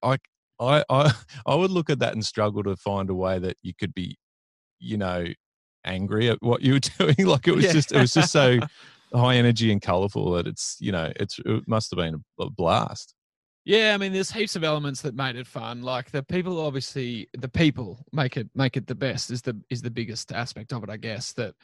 I, 0.02 0.16
I, 0.58 0.82
I, 0.90 1.12
I 1.46 1.54
would 1.54 1.70
look 1.70 1.88
at 1.90 2.00
that 2.00 2.14
and 2.14 2.24
struggle 2.24 2.62
to 2.64 2.74
find 2.76 3.10
a 3.10 3.14
way 3.14 3.38
that 3.38 3.56
you 3.62 3.72
could 3.78 3.94
be, 3.94 4.16
you 4.80 4.96
know, 4.96 5.26
angry 5.86 6.28
at 6.28 6.42
what 6.42 6.62
you 6.62 6.74
were 6.74 6.80
doing. 6.98 7.26
Like 7.26 7.48
it 7.48 7.54
was 7.54 7.64
Yeah. 7.64 7.72
just, 7.72 7.92
it 7.92 7.98
was 8.00 8.12
just 8.12 8.32
so 8.32 8.58
high 9.14 9.36
energy 9.36 9.72
and 9.72 9.80
colorful 9.80 10.32
that 10.32 10.46
it's, 10.46 10.76
you 10.80 10.92
know, 10.92 11.12
it's 11.16 11.38
it 11.44 11.66
must 11.66 11.90
have 11.90 11.98
been 11.98 12.22
a, 12.40 12.50
blast. 12.50 13.14
Yeah, 13.64 13.94
I 13.94 13.96
mean, 13.96 14.12
there's 14.12 14.30
heaps 14.30 14.54
of 14.54 14.62
elements 14.62 15.02
that 15.02 15.16
made 15.16 15.34
it 15.34 15.44
fun. 15.44 15.82
Like 15.82 16.12
the 16.12 16.22
people, 16.22 16.60
obviously, 16.60 17.28
the 17.36 17.48
people 17.48 17.98
make 18.12 18.36
it 18.36 18.48
make 18.54 18.76
it 18.76 18.86
the 18.86 18.94
best. 18.94 19.32
Is 19.32 19.42
the 19.42 19.60
is 19.70 19.82
the 19.82 19.90
biggest 19.90 20.30
aspect 20.30 20.72
of 20.72 20.84
it, 20.84 20.88
I 20.88 20.96
guess. 20.96 21.32
That 21.32 21.56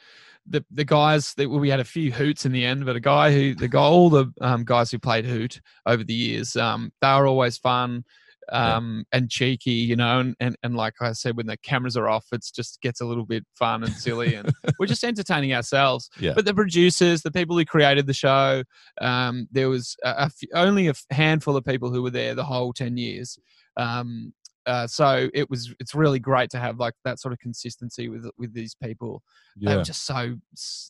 the 0.45 0.65
the 0.69 0.83
guys 0.83 1.33
that 1.35 1.49
we 1.49 1.69
had 1.69 1.79
a 1.79 1.85
few 1.85 2.11
hoots 2.11 2.45
in 2.45 2.51
the 2.51 2.65
end, 2.65 2.85
but 2.85 2.97
a 2.97 2.99
guy 2.99 3.31
who 3.31 3.55
the 3.55 3.69
guy, 3.69 3.79
all 3.83 4.09
the 4.09 4.25
um, 4.41 4.65
guys 4.65 4.91
who 4.91 4.99
played 4.99 5.23
hoot 5.25 5.61
over 5.85 6.03
the 6.03 6.13
years, 6.13 6.57
um, 6.57 6.91
they 6.99 7.07
were 7.13 7.25
always 7.25 7.57
fun. 7.57 8.03
Yeah. 8.51 8.75
Um, 8.75 9.05
and 9.11 9.29
cheeky, 9.29 9.71
you 9.71 9.95
know, 9.95 10.19
and, 10.19 10.35
and 10.39 10.57
and 10.63 10.75
like 10.75 10.95
I 11.01 11.13
said, 11.13 11.37
when 11.37 11.47
the 11.47 11.57
cameras 11.57 11.95
are 11.95 12.09
off, 12.09 12.25
it's 12.31 12.51
just 12.51 12.81
gets 12.81 12.99
a 13.01 13.05
little 13.05 13.25
bit 13.25 13.45
fun 13.55 13.83
and 13.83 13.93
silly, 13.93 14.35
and 14.35 14.51
we're 14.79 14.85
just 14.85 15.03
entertaining 15.03 15.53
ourselves. 15.53 16.09
Yeah. 16.19 16.33
But 16.35 16.45
the 16.45 16.53
producers, 16.53 17.21
the 17.21 17.31
people 17.31 17.57
who 17.57 17.65
created 17.65 18.07
the 18.07 18.13
show, 18.13 18.63
um, 19.01 19.47
there 19.51 19.67
was 19.67 19.97
a, 20.03 20.13
a 20.19 20.29
few, 20.29 20.47
only 20.53 20.87
a 20.87 20.91
f- 20.91 21.05
handful 21.09 21.57
of 21.57 21.65
people 21.65 21.91
who 21.91 22.01
were 22.01 22.11
there 22.11 22.33
the 22.33 22.45
whole 22.45 22.71
10 22.71 22.95
years 22.95 23.37
um, 23.77 24.33
uh, 24.65 24.87
so 24.87 25.29
it 25.33 25.49
was 25.49 25.73
it's 25.79 25.93
really 25.93 26.19
great 26.19 26.49
to 26.49 26.59
have 26.59 26.79
like 26.79 26.93
that 27.03 27.19
sort 27.19 27.33
of 27.33 27.39
consistency 27.39 28.07
with 28.07 28.29
with 28.37 28.53
these 28.53 28.75
people 28.81 29.21
they 29.61 29.75
were 29.75 29.83
just 29.83 30.05
so 30.05 30.35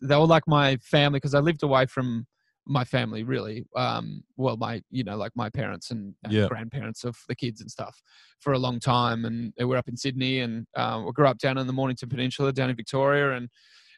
they 0.01 0.15
were 0.15 0.27
like 0.27 0.47
my 0.47 0.77
family 0.77 1.17
because 1.17 1.33
i 1.33 1.39
lived 1.39 1.63
away 1.63 1.85
from 1.87 2.27
my 2.65 2.83
family 2.83 3.23
really 3.23 3.65
um 3.75 4.23
well 4.37 4.55
my 4.55 4.81
you 4.89 5.03
know 5.03 5.17
like 5.17 5.31
my 5.35 5.49
parents 5.49 5.91
and, 5.91 6.13
and 6.23 6.31
Yeah. 6.33 6.47
grandparents 6.47 7.03
of 7.03 7.17
the 7.27 7.35
kids 7.35 7.59
and 7.59 7.69
stuff 7.69 8.01
for 8.39 8.53
a 8.53 8.57
long 8.59 8.79
time 8.79 9.25
and 9.25 9.53
they 9.57 9.65
were 9.65 9.75
up 9.77 9.87
in 9.89 9.97
sydney 9.97 10.39
and 10.39 10.65
um, 10.75 11.05
we 11.05 11.11
grew 11.11 11.27
up 11.27 11.37
down 11.39 11.57
in 11.57 11.67
the 11.67 11.73
mornington 11.73 12.07
peninsula 12.07 12.53
down 12.53 12.69
in 12.69 12.75
victoria 12.75 13.33
and 13.33 13.49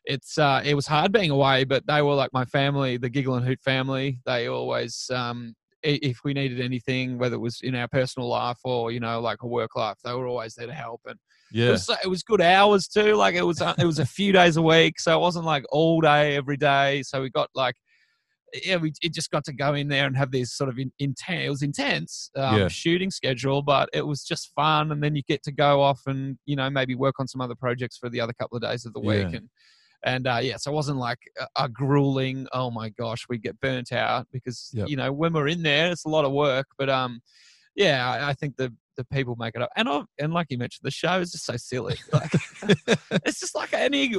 it's 0.06 0.38
uh, 0.38 0.62
it 0.64 0.76
was 0.76 0.88
hard 0.88 1.12
being 1.12 1.32
away, 1.32 1.64
but 1.64 1.86
they 1.88 2.02
were 2.02 2.14
like 2.14 2.32
my 2.32 2.46
family, 2.46 2.98
the 2.98 3.10
Giggle 3.10 3.36
and 3.36 3.46
Hoot 3.46 3.62
family. 3.62 4.20
They 4.26 4.48
always, 4.48 5.10
um, 5.14 5.56
if 5.84 6.20
we 6.24 6.34
needed 6.34 6.62
anything, 6.62 7.18
whether 7.18 7.36
it 7.36 7.40
was 7.40 7.62
in 7.62 7.76
our 7.76 7.88
personal 7.88 8.30
life 8.30 8.60
or 8.64 8.92
you 8.92 9.00
know 9.00 9.20
like 9.20 9.42
a 9.42 9.48
work 9.48 9.76
life, 9.76 9.98
they 10.04 10.14
were 10.14 10.28
always 10.28 10.56
there 10.56 10.68
to 10.68 10.74
help. 10.74 11.02
And 11.06 11.18
it 11.58 11.60
Yeah. 11.60 11.72
was 11.72 11.90
it 12.04 12.08
was 12.08 12.24
good 12.24 12.42
hours 12.42 12.88
too. 12.88 13.16
Like 13.16 13.36
it 13.36 13.44
was 13.44 13.62
uh, 13.62 13.74
it 13.80 13.86
was 13.86 14.00
a 14.00 14.06
few 14.06 14.32
days 14.32 14.58
a 14.58 14.62
week, 14.62 15.00
so 15.00 15.18
it 15.18 15.22
wasn't 15.22 15.46
like 15.46 15.66
all 15.72 16.02
day 16.02 16.36
every 16.36 16.58
day. 16.58 17.02
So 17.04 17.22
we 17.22 17.30
got 17.30 17.50
like. 17.56 17.76
Yeah, 18.64 18.78
we 18.78 18.94
it 19.02 19.14
just 19.14 19.32
got 19.32 19.44
to 19.46 19.54
go 19.54 19.74
in 19.74 19.88
there 19.88 20.06
and 20.06 20.16
have 20.16 20.32
these 20.32 20.54
sort 20.54 20.70
of 20.70 20.78
in, 20.80 20.92
intense. 21.00 21.46
It 21.46 21.50
was 21.50 21.62
intense 21.62 22.30
um, 22.38 22.58
Yeah. 22.58 22.68
shooting 22.68 23.12
schedule, 23.12 23.62
but 23.62 23.90
it 23.92 24.06
was 24.06 24.24
just 24.24 24.52
fun. 24.56 24.92
And 24.92 25.04
then 25.04 25.16
you 25.16 25.24
get 25.28 25.44
to 25.44 25.52
go 25.52 25.82
off 25.82 26.02
and 26.06 26.38
you 26.46 26.56
know 26.56 26.70
maybe 26.70 26.96
work 26.96 27.16
on 27.20 27.28
some 27.28 27.42
other 27.42 27.56
projects 27.56 27.98
for 27.98 28.10
the 28.10 28.22
other 28.22 28.34
couple 28.34 28.56
of 28.56 28.62
days 28.62 28.86
of 28.86 28.94
the 28.94 29.00
week. 29.00 29.28
Yeah. 29.32 29.38
And 29.38 29.50
and 30.04 30.28
uh, 30.28 30.40
yeah, 30.42 30.58
so 30.58 30.72
it 30.72 30.76
wasn't 30.76 31.00
like 31.00 31.20
a, 31.40 31.64
a 31.66 31.70
grueling. 31.70 32.48
Oh 32.54 32.70
my 32.72 32.90
gosh, 32.90 33.26
we 33.28 33.38
get 33.40 33.60
burnt 33.60 33.92
out 33.92 34.28
because 34.32 34.70
Yep. 34.74 34.88
you 34.90 34.96
know 34.98 35.12
when 35.12 35.34
we're 35.34 35.48
in 35.48 35.64
there, 35.64 35.92
it's 35.92 36.06
a 36.06 36.10
lot 36.10 36.24
of 36.26 36.32
work. 36.32 36.68
But 36.78 36.90
um, 36.90 37.22
yeah, 37.76 38.10
I, 38.10 38.30
I 38.30 38.34
think 38.34 38.56
the 38.56 38.72
the 38.96 39.06
people 39.06 39.36
make 39.38 39.56
it 39.56 39.62
up. 39.62 39.70
And 39.76 39.88
I, 39.88 40.02
and 40.20 40.34
like 40.34 40.48
you 40.50 40.58
mentioned, 40.58 40.84
the 40.84 40.92
show 40.92 41.20
is 41.20 41.32
just 41.32 41.46
so 41.46 41.58
silly. 41.58 41.96
Like 42.14 42.34
it's 43.26 43.40
just 43.40 43.56
like 43.56 43.74
any 43.74 44.16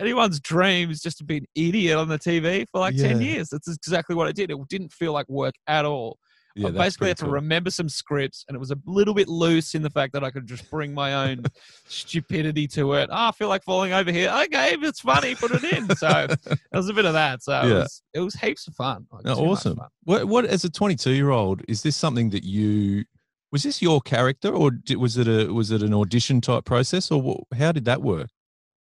anyone's 0.00 0.40
dream 0.40 0.90
is 0.90 1.00
just 1.00 1.18
to 1.18 1.24
be 1.24 1.36
an 1.38 1.46
idiot 1.54 1.96
on 1.96 2.08
the 2.08 2.18
TV 2.18 2.66
for 2.72 2.80
like 2.80 2.96
ten 2.96 3.20
years. 3.20 3.48
That's 3.50 3.68
exactly 3.68 4.16
what 4.16 4.26
I 4.26 4.32
did. 4.32 4.50
It 4.50 4.68
didn't 4.68 4.92
feel 4.92 5.12
like 5.12 5.28
work 5.28 5.54
at 5.68 5.84
all. 5.84 6.18
Yeah, 6.56 6.68
I 6.68 6.70
basically 6.70 7.08
had 7.08 7.18
to 7.18 7.24
cool. 7.24 7.34
remember 7.34 7.70
some 7.70 7.90
scripts, 7.90 8.46
and 8.48 8.56
it 8.56 8.58
was 8.58 8.70
a 8.70 8.78
little 8.86 9.12
bit 9.12 9.28
loose 9.28 9.74
in 9.74 9.82
the 9.82 9.90
fact 9.90 10.14
that 10.14 10.24
I 10.24 10.30
could 10.30 10.46
just 10.46 10.70
bring 10.70 10.94
my 10.94 11.28
own 11.28 11.44
stupidity 11.86 12.66
to 12.68 12.94
it. 12.94 13.10
Oh, 13.12 13.28
I 13.28 13.32
feel 13.32 13.48
like 13.48 13.62
falling 13.62 13.92
over 13.92 14.10
here. 14.10 14.30
Okay, 14.44 14.72
if 14.72 14.82
it's 14.82 15.00
funny, 15.00 15.34
put 15.34 15.50
it 15.50 15.64
in. 15.64 15.94
So 15.96 16.28
it 16.30 16.58
was 16.72 16.88
a 16.88 16.94
bit 16.94 17.04
of 17.04 17.12
that. 17.12 17.42
So 17.42 17.60
it, 17.60 17.74
was, 17.74 18.02
it 18.14 18.20
was 18.20 18.34
heaps 18.34 18.66
of 18.68 18.74
fun. 18.74 19.06
Like, 19.12 19.26
oh, 19.26 19.34
No, 19.34 19.50
awesome. 19.50 19.76
fun. 19.76 19.88
What, 20.04 20.24
what, 20.28 20.44
as 20.46 20.64
a 20.64 20.70
22 20.70 21.10
year 21.10 21.28
old, 21.28 21.60
is 21.68 21.82
this 21.82 21.94
something 21.94 22.30
that 22.30 22.42
you, 22.42 23.04
was 23.52 23.62
this 23.62 23.80
your 23.82 24.00
character 24.00 24.48
or 24.50 24.70
di- 24.70 24.96
was 24.96 25.16
it 25.16 25.28
a, 25.28 25.52
was 25.52 25.70
it 25.70 25.82
an 25.82 25.94
audition 25.94 26.40
type 26.40 26.64
process 26.64 27.10
or 27.10 27.44
how 27.56 27.72
did 27.72 27.84
that 27.86 28.02
work? 28.02 28.28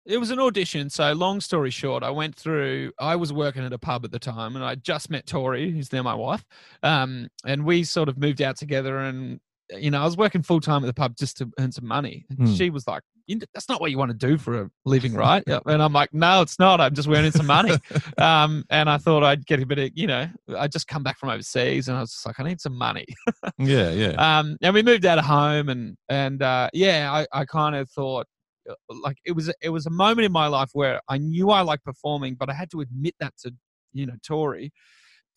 It 0.06 0.18
was 0.18 0.30
an 0.30 0.38
audition. 0.40 0.88
So, 0.88 1.12
long 1.12 1.40
story 1.40 1.70
short, 1.70 2.02
I 2.02 2.08
went 2.10 2.34
through. 2.34 2.92
I 2.98 3.14
was 3.16 3.30
working 3.30 3.62
at 3.62 3.74
a 3.74 3.78
pub 3.78 4.06
at 4.06 4.10
the 4.10 4.18
time, 4.18 4.56
and 4.56 4.64
I 4.64 4.74
just 4.74 5.10
met 5.10 5.26
Tori, 5.26 5.70
who's 5.70 5.92
now 5.92 6.02
my 6.02 6.14
wife. 6.14 6.44
Um, 6.82 7.28
and 7.44 7.66
we 7.66 7.84
sort 7.84 8.08
of 8.08 8.16
moved 8.16 8.40
out 8.40 8.56
together. 8.56 8.98
And 9.00 9.38
you 9.76 9.90
know, 9.90 10.00
I 10.00 10.04
was 10.06 10.16
working 10.16 10.42
full 10.42 10.60
time 10.60 10.82
at 10.82 10.86
the 10.86 10.94
pub 10.94 11.14
just 11.18 11.36
to 11.38 11.50
earn 11.58 11.72
some 11.72 11.86
money. 11.86 12.24
And 12.30 12.48
Hmm. 12.48 12.54
she 12.54 12.70
was 12.70 12.86
like, 12.86 13.02
"You- 13.14 13.17
"That's 13.54 13.68
not 13.68 13.80
what 13.80 13.90
you 13.90 13.98
want 13.98 14.10
to 14.10 14.26
do 14.26 14.38
for 14.38 14.62
a 14.62 14.70
living, 14.84 15.14
right?" 15.26 15.42
And 15.46 15.82
I'm 15.82 15.92
like, 15.92 16.12
"No, 16.12 16.42
it's 16.42 16.58
not. 16.58 16.80
I'm 16.80 16.94
just 16.94 17.08
earning 17.08 17.32
some 17.32 17.46
money." 17.46 17.76
um, 18.18 18.64
and 18.70 18.88
I 18.88 18.98
thought 18.98 19.22
I'd 19.22 19.46
get 19.46 19.62
a 19.62 19.66
bit 19.66 19.78
of, 19.78 19.90
you 19.94 20.06
know, 20.06 20.28
I 20.56 20.68
just 20.68 20.88
come 20.88 21.02
back 21.02 21.18
from 21.18 21.30
overseas, 21.30 21.88
and 21.88 21.96
I 21.96 22.00
was 22.00 22.12
just 22.12 22.26
like, 22.26 22.40
"I 22.40 22.44
need 22.44 22.60
some 22.60 22.76
money." 22.76 23.06
yeah, 23.58 23.90
yeah. 23.90 24.38
um, 24.38 24.56
and 24.62 24.74
we 24.74 24.82
moved 24.82 25.06
out 25.06 25.18
of 25.18 25.24
home, 25.24 25.68
and 25.68 25.96
and 26.08 26.42
uh, 26.42 26.70
yeah, 26.72 27.10
I, 27.12 27.40
I 27.40 27.44
kind 27.44 27.76
of 27.76 27.90
thought 27.90 28.26
uh, 28.68 28.74
like 29.02 29.16
it 29.24 29.32
was 29.32 29.52
it 29.60 29.70
was 29.70 29.86
a 29.86 29.90
moment 29.90 30.26
in 30.26 30.32
my 30.32 30.46
life 30.46 30.70
where 30.72 31.00
I 31.08 31.18
knew 31.18 31.50
I 31.50 31.60
liked 31.60 31.84
performing, 31.84 32.34
but 32.34 32.50
I 32.50 32.54
had 32.54 32.70
to 32.72 32.80
admit 32.80 33.14
that 33.20 33.34
to 33.42 33.54
you 33.92 34.06
know 34.06 34.14
Tori 34.26 34.72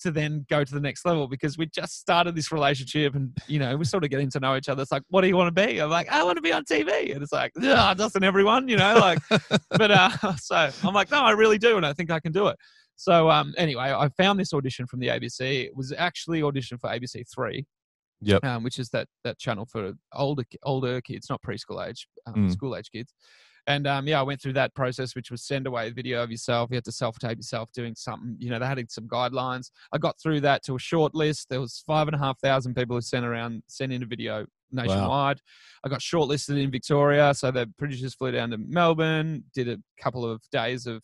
to 0.02 0.12
then 0.12 0.46
go 0.50 0.64
to 0.64 0.74
the 0.74 0.80
next 0.80 1.06
level 1.06 1.28
because 1.28 1.58
we 1.58 1.66
just 1.68 2.00
started 2.00 2.36
this 2.36 2.52
relationship 2.52 3.16
and 3.16 3.36
you 3.48 3.60
know 3.60 3.76
we're 3.78 3.84
sort 3.84 4.04
of 4.04 4.10
getting 4.10 4.30
to 4.32 4.40
know 4.40 4.56
each 4.56 4.70
other. 4.70 4.82
It's 4.82 4.92
like, 4.92 5.04
what 5.10 5.22
do 5.22 5.28
you 5.28 5.36
want 5.38 5.56
to 5.56 5.68
be? 5.68 5.80
I'm 5.80 5.90
like, 5.90 6.10
I 6.10 6.24
want 6.24 6.38
to 6.38 6.42
be 6.42 6.52
on 6.54 6.64
TV, 6.66 7.14
and 7.14 7.22
it's 7.24 7.32
like, 7.32 7.52
yeah, 7.60 7.94
doesn't 7.94 8.24
everyone, 8.24 8.68
you 8.68 8.78
know? 8.78 8.96
Like, 8.96 9.20
but 9.70 9.92
uh, 9.92 10.10
so 10.38 10.70
I'm 10.84 10.94
like, 10.94 11.12
no, 11.12 11.22
I 11.22 11.32
really 11.32 11.58
do, 11.58 11.78
and 11.78 11.86
I 11.86 11.94
think 11.94 12.12
I 12.12 12.20
can 12.20 12.32
do 12.32 12.48
it. 12.48 12.58
So 12.96 13.30
um, 13.30 13.54
anyway, 13.58 13.94
I 13.98 14.10
found 14.10 14.40
this 14.40 14.54
audition 14.54 14.86
from 14.86 15.00
the 15.00 15.08
ABC. 15.08 15.66
It 15.66 15.76
was 15.76 15.92
actually 15.98 16.44
audition 16.44 16.78
for 16.78 16.90
ABC 16.90 17.24
Three, 17.34 17.66
Yep. 18.22 18.46
um, 18.46 18.64
which 18.64 18.78
is 18.78 18.90
that 18.90 19.08
that 19.24 19.40
channel 19.40 19.66
for 19.66 19.94
older 20.14 20.44
older 20.64 21.02
kids, 21.02 21.28
not 21.30 21.42
preschool 21.42 21.88
age, 21.88 22.08
um, 22.28 22.48
Mm. 22.48 22.52
school 22.52 22.76
age 22.76 22.92
kids. 22.92 23.14
And 23.68 23.86
um, 23.88 24.08
yeah, 24.08 24.20
I 24.20 24.24
went 24.24 24.42
through 24.42 24.54
that 24.54 24.74
process, 24.74 25.16
which 25.16 25.30
was 25.30 25.44
send 25.44 25.68
away 25.68 25.88
a 25.88 25.92
video 25.92 26.24
of 26.24 26.32
yourself. 26.32 26.70
You 26.72 26.76
had 26.76 26.86
to 26.86 26.92
self 26.92 27.20
tape 27.20 27.38
yourself 27.38 27.72
doing 27.74 27.96
something. 27.96 28.36
You 28.40 28.50
know, 28.50 28.60
they 28.60 28.66
had 28.66 28.92
some 28.92 29.08
guidelines. 29.08 29.72
I 29.94 29.98
got 29.98 30.20
through 30.20 30.42
that 30.42 30.64
to 30.64 30.76
a 30.76 30.80
short 30.80 31.14
list. 31.14 31.50
There 31.50 31.62
was 31.62 31.84
five 31.86 32.08
and 32.08 32.16
a 32.16 32.20
half 32.20 32.40
thousand 32.40 32.76
people 32.76 32.96
who 32.96 33.02
sent 33.02 33.26
around 33.26 33.64
sent 33.68 33.94
in 33.94 34.04
a 34.04 34.06
video 34.06 34.46
nationwide. 34.72 35.40
I 35.84 35.90
got 35.90 36.00
shortlisted 36.00 36.62
in 36.62 36.72
Victoria, 36.72 37.34
so 37.34 37.52
the 37.52 37.70
producers 37.78 38.16
flew 38.16 38.32
down 38.32 38.52
to 38.52 38.58
Melbourne, 38.58 39.44
did 39.54 39.68
a 39.68 39.78
couple 40.02 40.26
of 40.30 40.42
days 40.52 40.88
of 40.88 41.04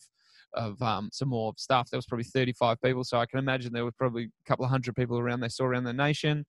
of 0.54 0.80
um, 0.82 1.10
some 1.12 1.28
more 1.28 1.52
stuff. 1.56 1.90
There 1.90 1.98
was 1.98 2.06
probably 2.06 2.24
35 2.24 2.80
people, 2.82 3.04
so 3.04 3.18
I 3.18 3.26
can 3.26 3.38
imagine 3.38 3.72
there 3.72 3.84
were 3.84 3.92
probably 3.92 4.24
a 4.24 4.48
couple 4.48 4.64
of 4.64 4.70
hundred 4.70 4.96
people 4.96 5.18
around 5.18 5.40
they 5.40 5.48
saw 5.48 5.64
around 5.64 5.84
the 5.84 5.92
nation. 5.92 6.44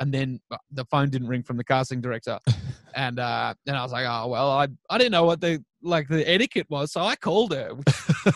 And 0.00 0.12
then 0.12 0.40
uh, 0.50 0.56
the 0.70 0.84
phone 0.86 1.10
didn't 1.10 1.28
ring 1.28 1.42
from 1.42 1.56
the 1.56 1.64
casting 1.64 2.00
director, 2.00 2.38
and 2.94 3.18
uh, 3.18 3.54
then 3.66 3.76
I 3.76 3.82
was 3.82 3.92
like, 3.92 4.06
oh 4.08 4.28
well, 4.28 4.50
I 4.50 4.68
I 4.90 4.98
didn't 4.98 5.12
know 5.12 5.24
what 5.24 5.40
the 5.40 5.62
like 5.82 6.08
the 6.08 6.28
etiquette 6.28 6.66
was, 6.70 6.92
so 6.92 7.02
I 7.02 7.16
called 7.16 7.52
her, 7.52 7.74
which 7.74 7.86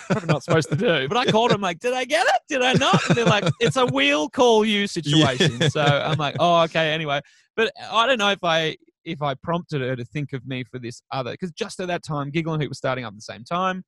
probably 0.08 0.26
not 0.26 0.44
supposed 0.44 0.68
to 0.70 0.76
do, 0.76 1.08
but 1.08 1.16
I 1.16 1.30
called 1.30 1.50
her. 1.50 1.54
I'm 1.54 1.60
like, 1.60 1.78
did 1.78 1.94
I 1.94 2.04
get 2.04 2.26
it? 2.26 2.42
Did 2.48 2.62
I 2.62 2.75
not? 2.75 3.06
And 3.08 3.16
they're 3.16 3.25
like, 3.25 3.44
it's 3.60 3.76
a 3.76 3.86
we'll 3.86 4.28
call 4.28 4.64
you 4.64 4.86
situation. 4.86 5.70
So 5.70 5.80
I'm 5.80 6.18
like, 6.18 6.36
oh 6.40 6.62
okay, 6.64 6.92
anyway. 6.92 7.20
But 7.56 7.72
I 7.90 8.06
don't 8.06 8.18
know 8.18 8.30
if 8.30 8.44
I 8.44 8.76
if 9.04 9.22
I 9.22 9.34
prompted 9.34 9.80
her 9.80 9.96
to 9.96 10.04
think 10.04 10.32
of 10.32 10.46
me 10.46 10.64
for 10.64 10.78
this 10.78 11.00
other 11.10 11.30
because 11.32 11.52
just 11.52 11.80
at 11.80 11.88
that 11.88 12.04
time, 12.04 12.30
Giggle 12.30 12.54
and 12.54 12.62
Hoot 12.62 12.68
was 12.68 12.78
starting 12.78 13.04
up 13.04 13.12
at 13.12 13.16
the 13.16 13.22
same 13.22 13.44
time. 13.44 13.84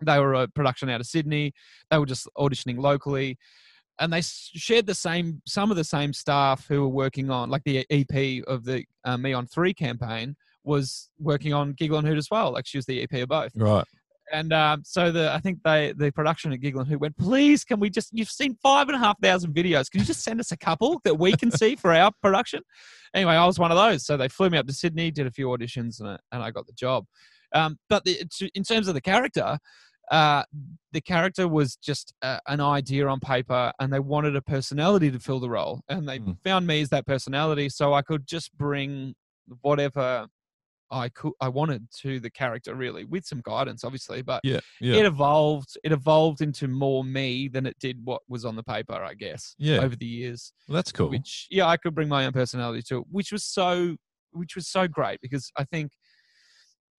They 0.00 0.18
were 0.18 0.34
a 0.34 0.48
production 0.48 0.90
out 0.90 1.00
of 1.00 1.06
Sydney. 1.06 1.52
They 1.90 1.98
were 1.98 2.06
just 2.06 2.28
auditioning 2.36 2.78
locally, 2.78 3.38
and 3.98 4.12
they 4.12 4.20
shared 4.22 4.86
the 4.86 4.94
same 4.94 5.40
some 5.46 5.70
of 5.70 5.76
the 5.76 5.84
same 5.84 6.12
staff 6.12 6.66
who 6.68 6.82
were 6.82 6.88
working 6.88 7.30
on 7.30 7.50
like 7.50 7.62
the 7.64 7.86
EP 7.90 8.44
of 8.46 8.64
the 8.64 8.84
uh, 9.04 9.16
Me 9.16 9.32
on 9.32 9.46
Three 9.46 9.74
campaign 9.74 10.36
was 10.64 11.10
working 11.18 11.52
on 11.52 11.72
Giggle 11.72 11.98
and 11.98 12.06
Hoot 12.06 12.18
as 12.18 12.28
well. 12.30 12.52
Like 12.52 12.66
she 12.66 12.78
was 12.78 12.86
the 12.86 13.02
EP 13.02 13.12
of 13.22 13.28
both 13.28 13.52
Right. 13.56 13.84
and 14.32 14.52
um, 14.52 14.82
so 14.84 15.12
the 15.12 15.32
I 15.32 15.38
think 15.38 15.60
they 15.64 15.92
the 15.96 16.10
production 16.10 16.52
at 16.52 16.60
Giggle 16.60 16.80
and 16.80 16.90
Hoot 16.90 17.00
went, 17.00 17.16
please, 17.16 17.64
can 17.64 17.78
we 17.80 17.88
just? 17.88 18.10
You've 18.12 18.28
seen 18.30 18.56
five 18.62 18.88
and 18.88 18.96
a 18.96 18.98
half 18.98 19.18
thousand 19.20 19.54
videos. 19.54 19.90
Can 19.90 20.00
you 20.00 20.06
just 20.06 20.22
send 20.24 20.40
us 20.40 20.52
a 20.52 20.56
couple 20.56 21.00
that 21.04 21.14
we 21.18 21.32
can 21.32 21.50
see 21.50 21.76
for 21.76 21.92
our 21.94 22.10
production? 22.22 22.60
Anyway, 23.14 23.34
I 23.34 23.46
was 23.46 23.58
one 23.58 23.70
of 23.70 23.76
those. 23.76 24.04
So 24.04 24.16
they 24.16 24.28
flew 24.28 24.50
me 24.50 24.58
up 24.58 24.66
to 24.66 24.72
Sydney, 24.72 25.10
did 25.10 25.26
a 25.26 25.30
few 25.30 25.46
auditions, 25.46 26.00
and 26.00 26.08
I, 26.10 26.18
and 26.32 26.42
I 26.42 26.50
got 26.50 26.66
the 26.66 26.72
job. 26.72 27.04
Um, 27.54 27.78
but 27.88 28.04
the, 28.04 28.20
in 28.54 28.64
terms 28.64 28.88
of 28.88 28.94
the 28.94 29.00
character, 29.00 29.56
uh, 30.10 30.44
the 30.92 31.00
character 31.00 31.48
was 31.48 31.76
just 31.76 32.14
uh, 32.22 32.38
an 32.46 32.60
idea 32.60 33.06
on 33.08 33.20
paper, 33.20 33.72
and 33.80 33.92
they 33.92 34.00
wanted 34.00 34.36
a 34.36 34.42
personality 34.42 35.10
to 35.10 35.18
fill 35.20 35.40
the 35.40 35.50
role, 35.50 35.82
and 35.88 36.08
they 36.08 36.18
Mm. 36.20 36.38
found 36.44 36.66
me 36.66 36.80
as 36.80 36.88
that 36.90 37.06
personality, 37.06 37.68
so 37.68 37.92
I 37.94 38.02
could 38.02 38.26
just 38.26 38.56
bring 38.56 39.14
whatever 39.62 40.28
I 40.90 41.08
could 41.08 41.32
I 41.40 41.48
wanted 41.48 41.88
to 42.02 42.20
the 42.20 42.30
character 42.30 42.74
really 42.74 43.04
with 43.04 43.24
some 43.26 43.40
guidance 43.44 43.82
obviously 43.84 44.22
but 44.22 44.40
Yeah. 44.44 44.60
Yeah. 44.80 44.98
it 45.00 45.06
evolved 45.06 45.76
it 45.84 45.92
evolved 45.92 46.40
into 46.40 46.68
more 46.68 47.02
me 47.04 47.48
than 47.48 47.66
it 47.66 47.76
did 47.80 47.98
what 48.04 48.22
was 48.28 48.44
on 48.44 48.54
the 48.56 48.62
paper 48.62 48.94
I 48.94 49.14
guess 49.14 49.54
Yeah. 49.58 49.78
over 49.78 49.96
the 49.96 50.06
years 50.06 50.52
Well, 50.68 50.76
that's 50.76 50.92
cool. 50.92 51.08
which 51.10 51.48
yeah 51.50 51.66
I 51.66 51.76
could 51.76 51.94
bring 51.94 52.08
my 52.08 52.24
own 52.26 52.32
personality 52.32 52.82
to 52.88 52.98
it 52.98 53.04
which 53.10 53.32
was 53.32 53.44
so 53.44 53.96
which 54.32 54.54
was 54.54 54.68
so 54.68 54.86
great 54.86 55.20
because 55.20 55.50
I 55.56 55.64
think 55.64 55.92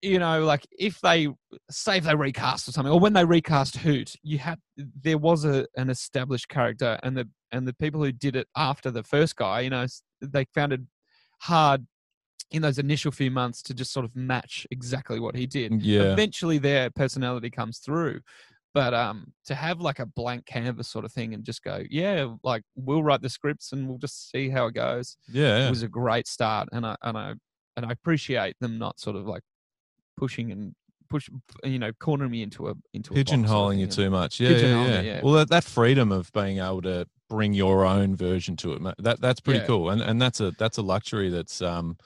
you 0.02 0.18
know 0.18 0.44
like 0.44 0.66
if 0.78 1.00
they 1.00 1.28
say 1.70 1.98
if 1.98 2.04
they 2.04 2.14
recast 2.14 2.68
or 2.68 2.72
something 2.72 2.92
or 2.92 3.00
when 3.00 3.12
they 3.12 3.24
recast 3.24 3.76
Hoot 3.78 4.14
you 4.22 4.38
had 4.38 4.58
there 4.76 5.18
was 5.18 5.44
a 5.44 5.66
an 5.76 5.90
established 5.90 6.48
character 6.48 6.98
and 7.02 7.16
the 7.16 7.28
and 7.52 7.66
the 7.66 7.72
people 7.74 8.02
who 8.02 8.12
did 8.12 8.36
it 8.36 8.46
after 8.56 8.90
the 8.90 9.02
first 9.02 9.36
guy 9.36 9.60
you 9.60 9.70
know 9.70 9.86
they 10.20 10.44
found 10.54 10.72
it 10.72 10.80
hard 11.40 11.86
in 12.50 12.62
those 12.62 12.78
initial 12.78 13.10
few 13.12 13.30
months 13.30 13.62
to 13.62 13.74
just 13.74 13.92
sort 13.92 14.04
of 14.04 14.14
match 14.14 14.66
exactly 14.70 15.20
what 15.20 15.34
he 15.34 15.46
did 15.46 15.82
yeah. 15.82 16.12
eventually 16.12 16.58
their 16.58 16.90
personality 16.90 17.50
comes 17.50 17.78
through 17.78 18.20
but 18.74 18.94
um 18.94 19.32
to 19.44 19.54
have 19.54 19.80
like 19.80 19.98
a 19.98 20.06
blank 20.06 20.46
canvas 20.46 20.88
sort 20.88 21.04
of 21.04 21.12
thing 21.12 21.34
and 21.34 21.44
just 21.44 21.62
go 21.62 21.82
yeah 21.90 22.26
like 22.44 22.62
we'll 22.76 23.02
write 23.02 23.20
the 23.22 23.28
scripts 23.28 23.72
and 23.72 23.88
we'll 23.88 23.98
just 23.98 24.30
see 24.30 24.48
how 24.48 24.66
it 24.66 24.74
goes 24.74 25.16
Yeah. 25.28 25.66
it 25.66 25.70
was 25.70 25.82
a 25.82 25.88
great 25.88 26.28
start 26.28 26.68
and 26.72 26.86
i 26.86 26.94
and 27.02 27.18
i 27.18 27.34
and 27.76 27.86
i 27.86 27.90
appreciate 27.90 28.56
them 28.60 28.78
not 28.78 29.00
sort 29.00 29.16
of 29.16 29.26
like 29.26 29.42
pushing 30.18 30.50
and 30.52 30.74
push 31.08 31.28
you 31.64 31.78
know 31.78 31.90
cornering 32.00 32.30
me 32.30 32.42
into 32.42 32.68
a 32.68 32.74
into 32.92 33.12
a 33.12 33.16
box 33.16 33.30
sort 33.30 33.40
of 33.40 33.46
pigeonholing 33.46 33.76
you 33.78 33.84
and- 33.84 33.92
too 33.92 34.10
much. 34.10 34.40
Yeah, 34.40 34.50
yeah, 34.50 34.84
yeah. 34.86 35.00
yeah. 35.00 35.20
Well, 35.22 35.32
that, 35.34 35.48
that 35.50 35.64
freedom 35.64 36.12
of 36.12 36.30
being 36.32 36.58
able 36.58 36.82
to 36.82 37.06
bring 37.30 37.52
your 37.54 37.84
own 37.86 38.14
version 38.16 38.56
to 38.56 38.72
it, 38.74 38.82
that 38.98 39.20
that's 39.20 39.40
pretty 39.40 39.60
Yeah. 39.60 39.66
cool, 39.66 39.90
and 39.90 40.00
and 40.02 40.20
that's 40.20 40.40
a 40.40 40.50
that's 40.58 40.76
a 40.78 40.82
luxury 40.82 41.28
that's 41.30 41.62
um, 41.62 41.96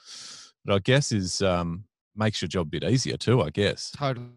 that 0.65 0.73
I 0.75 0.79
guess 0.79 1.11
is 1.11 1.41
um 1.41 1.85
makes 2.15 2.41
your 2.41 2.47
job 2.49 2.67
a 2.67 2.69
bit 2.69 2.83
easier 2.83 3.17
too. 3.17 3.41
I 3.41 3.49
guess. 3.49 3.91
totally 3.91 4.29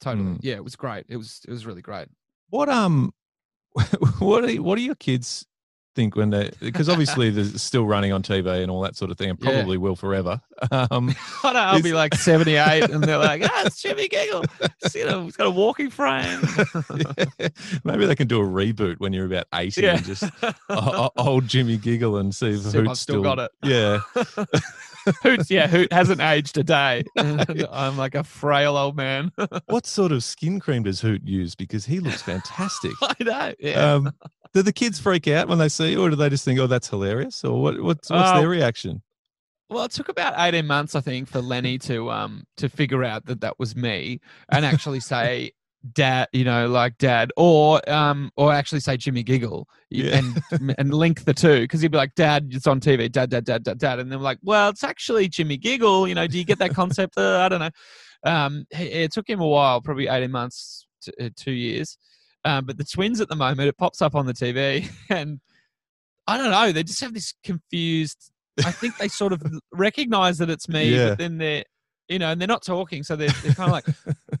totally 0.00 0.24
Mm. 0.34 0.38
yeah 0.42 0.56
it 0.56 0.64
was 0.64 0.76
great 0.76 1.06
it 1.08 1.16
was 1.16 1.40
it 1.48 1.50
was 1.50 1.64
really 1.64 1.80
great 1.80 2.08
What 2.50 2.68
um, 2.68 3.14
what 4.18 4.44
are 4.44 4.52
what 4.62 4.76
do 4.76 4.82
your 4.82 4.94
kids 4.94 5.46
think 5.96 6.14
when 6.14 6.30
they 6.30 6.50
because 6.60 6.88
obviously 6.88 7.30
they're 7.30 7.44
still 7.58 7.86
running 7.86 8.12
on 8.12 8.22
TV 8.22 8.62
and 8.62 8.70
all 8.70 8.82
that 8.82 8.94
sort 8.94 9.10
of 9.10 9.16
thing, 9.18 9.30
and 9.30 9.38
Yeah. 9.42 9.50
probably 9.50 9.78
will 9.78 9.96
forever. 9.96 10.40
Um, 10.70 11.14
I 11.42 11.52
know, 11.52 11.58
I'll 11.58 11.82
be 11.82 11.92
like 11.92 12.14
78 12.14 12.90
and 12.90 13.02
they're 13.02 13.18
like, 13.18 13.42
ah, 13.44 13.62
it's 13.66 13.82
Jimmy 13.82 14.06
Giggle. 14.08 14.44
See, 14.86 15.00
you 15.00 15.06
know, 15.06 15.24
he's 15.24 15.36
got 15.36 15.46
a 15.46 15.50
walking 15.50 15.90
frame. 15.90 16.40
maybe 17.84 18.06
they 18.06 18.14
can 18.14 18.28
do 18.28 18.40
a 18.40 18.46
reboot 18.46 19.00
when 19.00 19.12
you're 19.12 19.26
about 19.26 19.46
eighty 19.54 19.82
yeah. 19.82 19.96
and 19.96 20.04
just 20.04 20.24
o- 20.68 21.10
old 21.16 21.48
Jimmy 21.48 21.76
Giggle 21.78 22.18
and 22.18 22.34
see 22.34 22.50
if 22.50 22.60
See 22.60 22.78
Hoot's 22.78 22.90
I've 22.90 22.98
still 22.98 23.22
got 23.22 23.38
it. 23.38 23.50
Yeah. 23.62 24.00
Hoot, 25.22 25.48
yeah, 25.48 25.68
Hoot 25.68 25.92
hasn't 25.92 26.20
aged 26.20 26.58
a 26.58 26.64
day. 26.64 27.04
I'm 27.16 27.96
like 27.96 28.16
a 28.16 28.24
frail 28.24 28.76
old 28.76 28.96
man. 28.96 29.30
what 29.66 29.86
sort 29.86 30.10
of 30.10 30.24
skin 30.24 30.58
cream 30.58 30.82
does 30.82 31.00
Hoot 31.00 31.22
use? 31.24 31.54
Because 31.54 31.86
he 31.86 32.00
looks 32.00 32.22
fantastic. 32.22 32.90
I 33.00 33.14
know. 33.20 33.54
Yeah. 33.60 33.94
Um, 33.94 34.12
do 34.56 34.62
the 34.62 34.72
kids 34.72 34.98
freak 34.98 35.28
out 35.28 35.48
when 35.48 35.58
they 35.58 35.68
see 35.68 35.92
you, 35.92 36.02
or 36.02 36.10
do 36.10 36.16
they 36.16 36.28
just 36.30 36.44
think, 36.44 36.58
"Oh, 36.58 36.66
that's 36.66 36.88
hilarious"? 36.88 37.44
Or 37.44 37.60
what? 37.62 37.80
What's, 37.80 38.10
what's 38.10 38.30
Uh, 38.30 38.40
their 38.40 38.48
reaction? 38.48 39.02
Well, 39.68 39.84
it 39.84 39.90
took 39.90 40.08
about 40.08 40.34
18 40.38 40.66
months, 40.66 40.94
I 40.94 41.00
think, 41.00 41.28
for 41.28 41.40
Lenny 41.40 41.76
to 41.80 42.10
um 42.10 42.44
to 42.56 42.68
figure 42.68 43.04
out 43.04 43.26
that 43.26 43.40
that 43.40 43.58
was 43.58 43.74
me 43.76 44.20
and 44.50 44.64
actually 44.64 45.00
say, 45.00 45.50
dad, 45.92 46.28
you 46.32 46.44
know, 46.44 46.68
like 46.68 46.96
dad, 46.98 47.32
or 47.36 47.80
um, 47.90 48.30
or 48.36 48.52
actually 48.52 48.80
say 48.80 48.96
Jimmy 48.96 49.22
Giggle 49.24 49.68
Yeah. 49.90 50.18
and 50.18 50.74
and 50.78 50.94
link 50.94 51.24
the 51.24 51.34
two 51.34 51.60
because 51.62 51.80
he'd 51.80 51.90
be 51.90 51.98
like, 51.98 52.14
Dad, 52.14 52.48
it's 52.52 52.66
on 52.66 52.80
TV, 52.80 53.10
Dad, 53.10 53.28
Dad, 53.30 53.44
Dad, 53.44 53.64
Dad, 53.64 53.78
Dad, 53.78 53.98
and 53.98 54.10
then 54.10 54.20
like, 54.20 54.38
well, 54.42 54.68
it's 54.68 54.84
actually 54.84 55.28
Jimmy 55.28 55.56
Giggle. 55.56 56.06
You 56.08 56.14
know, 56.14 56.26
do 56.26 56.38
you 56.38 56.44
get 56.44 56.58
that 56.60 56.74
concept? 56.74 57.18
uh, 57.18 57.40
I 57.40 57.48
don't 57.48 57.60
know. 57.60 57.70
Um, 58.24 58.66
it, 58.70 58.92
it 59.04 59.12
took 59.12 59.28
him 59.28 59.40
a 59.40 59.46
while, 59.46 59.80
probably 59.80 60.06
eighteen 60.08 60.30
months, 60.30 60.86
to, 61.02 61.26
uh, 61.26 61.30
two 61.36 61.52
years. 61.52 61.98
Um, 62.46 62.64
but 62.64 62.78
the 62.78 62.84
twins 62.84 63.20
at 63.20 63.28
the 63.28 63.36
moment, 63.36 63.68
it 63.68 63.76
pops 63.76 64.00
up 64.00 64.14
on 64.14 64.24
the 64.26 64.32
TV, 64.32 64.88
and 65.10 65.40
I 66.26 66.38
don't 66.38 66.50
know, 66.50 66.72
they 66.72 66.82
just 66.82 67.00
have 67.00 67.12
this 67.14 67.34
confused. 67.44 68.30
I 68.64 68.70
think 68.70 68.96
they 68.98 69.08
sort 69.08 69.32
of 69.32 69.42
recognize 69.72 70.38
that 70.38 70.48
it's 70.48 70.68
me, 70.68 70.94
Yeah. 70.94 71.10
but 71.10 71.18
then 71.18 71.38
they're, 71.38 71.64
you 72.08 72.18
know, 72.18 72.30
and 72.30 72.40
they're 72.40 72.48
not 72.48 72.64
talking, 72.64 73.02
so 73.02 73.16
they're, 73.16 73.30
they're 73.42 73.52
kind 73.54 73.68
of 73.68 73.72
like. 73.72 73.86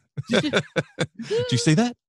Do 0.30 1.44
you 1.50 1.58
see 1.58 1.74
that? 1.74 1.96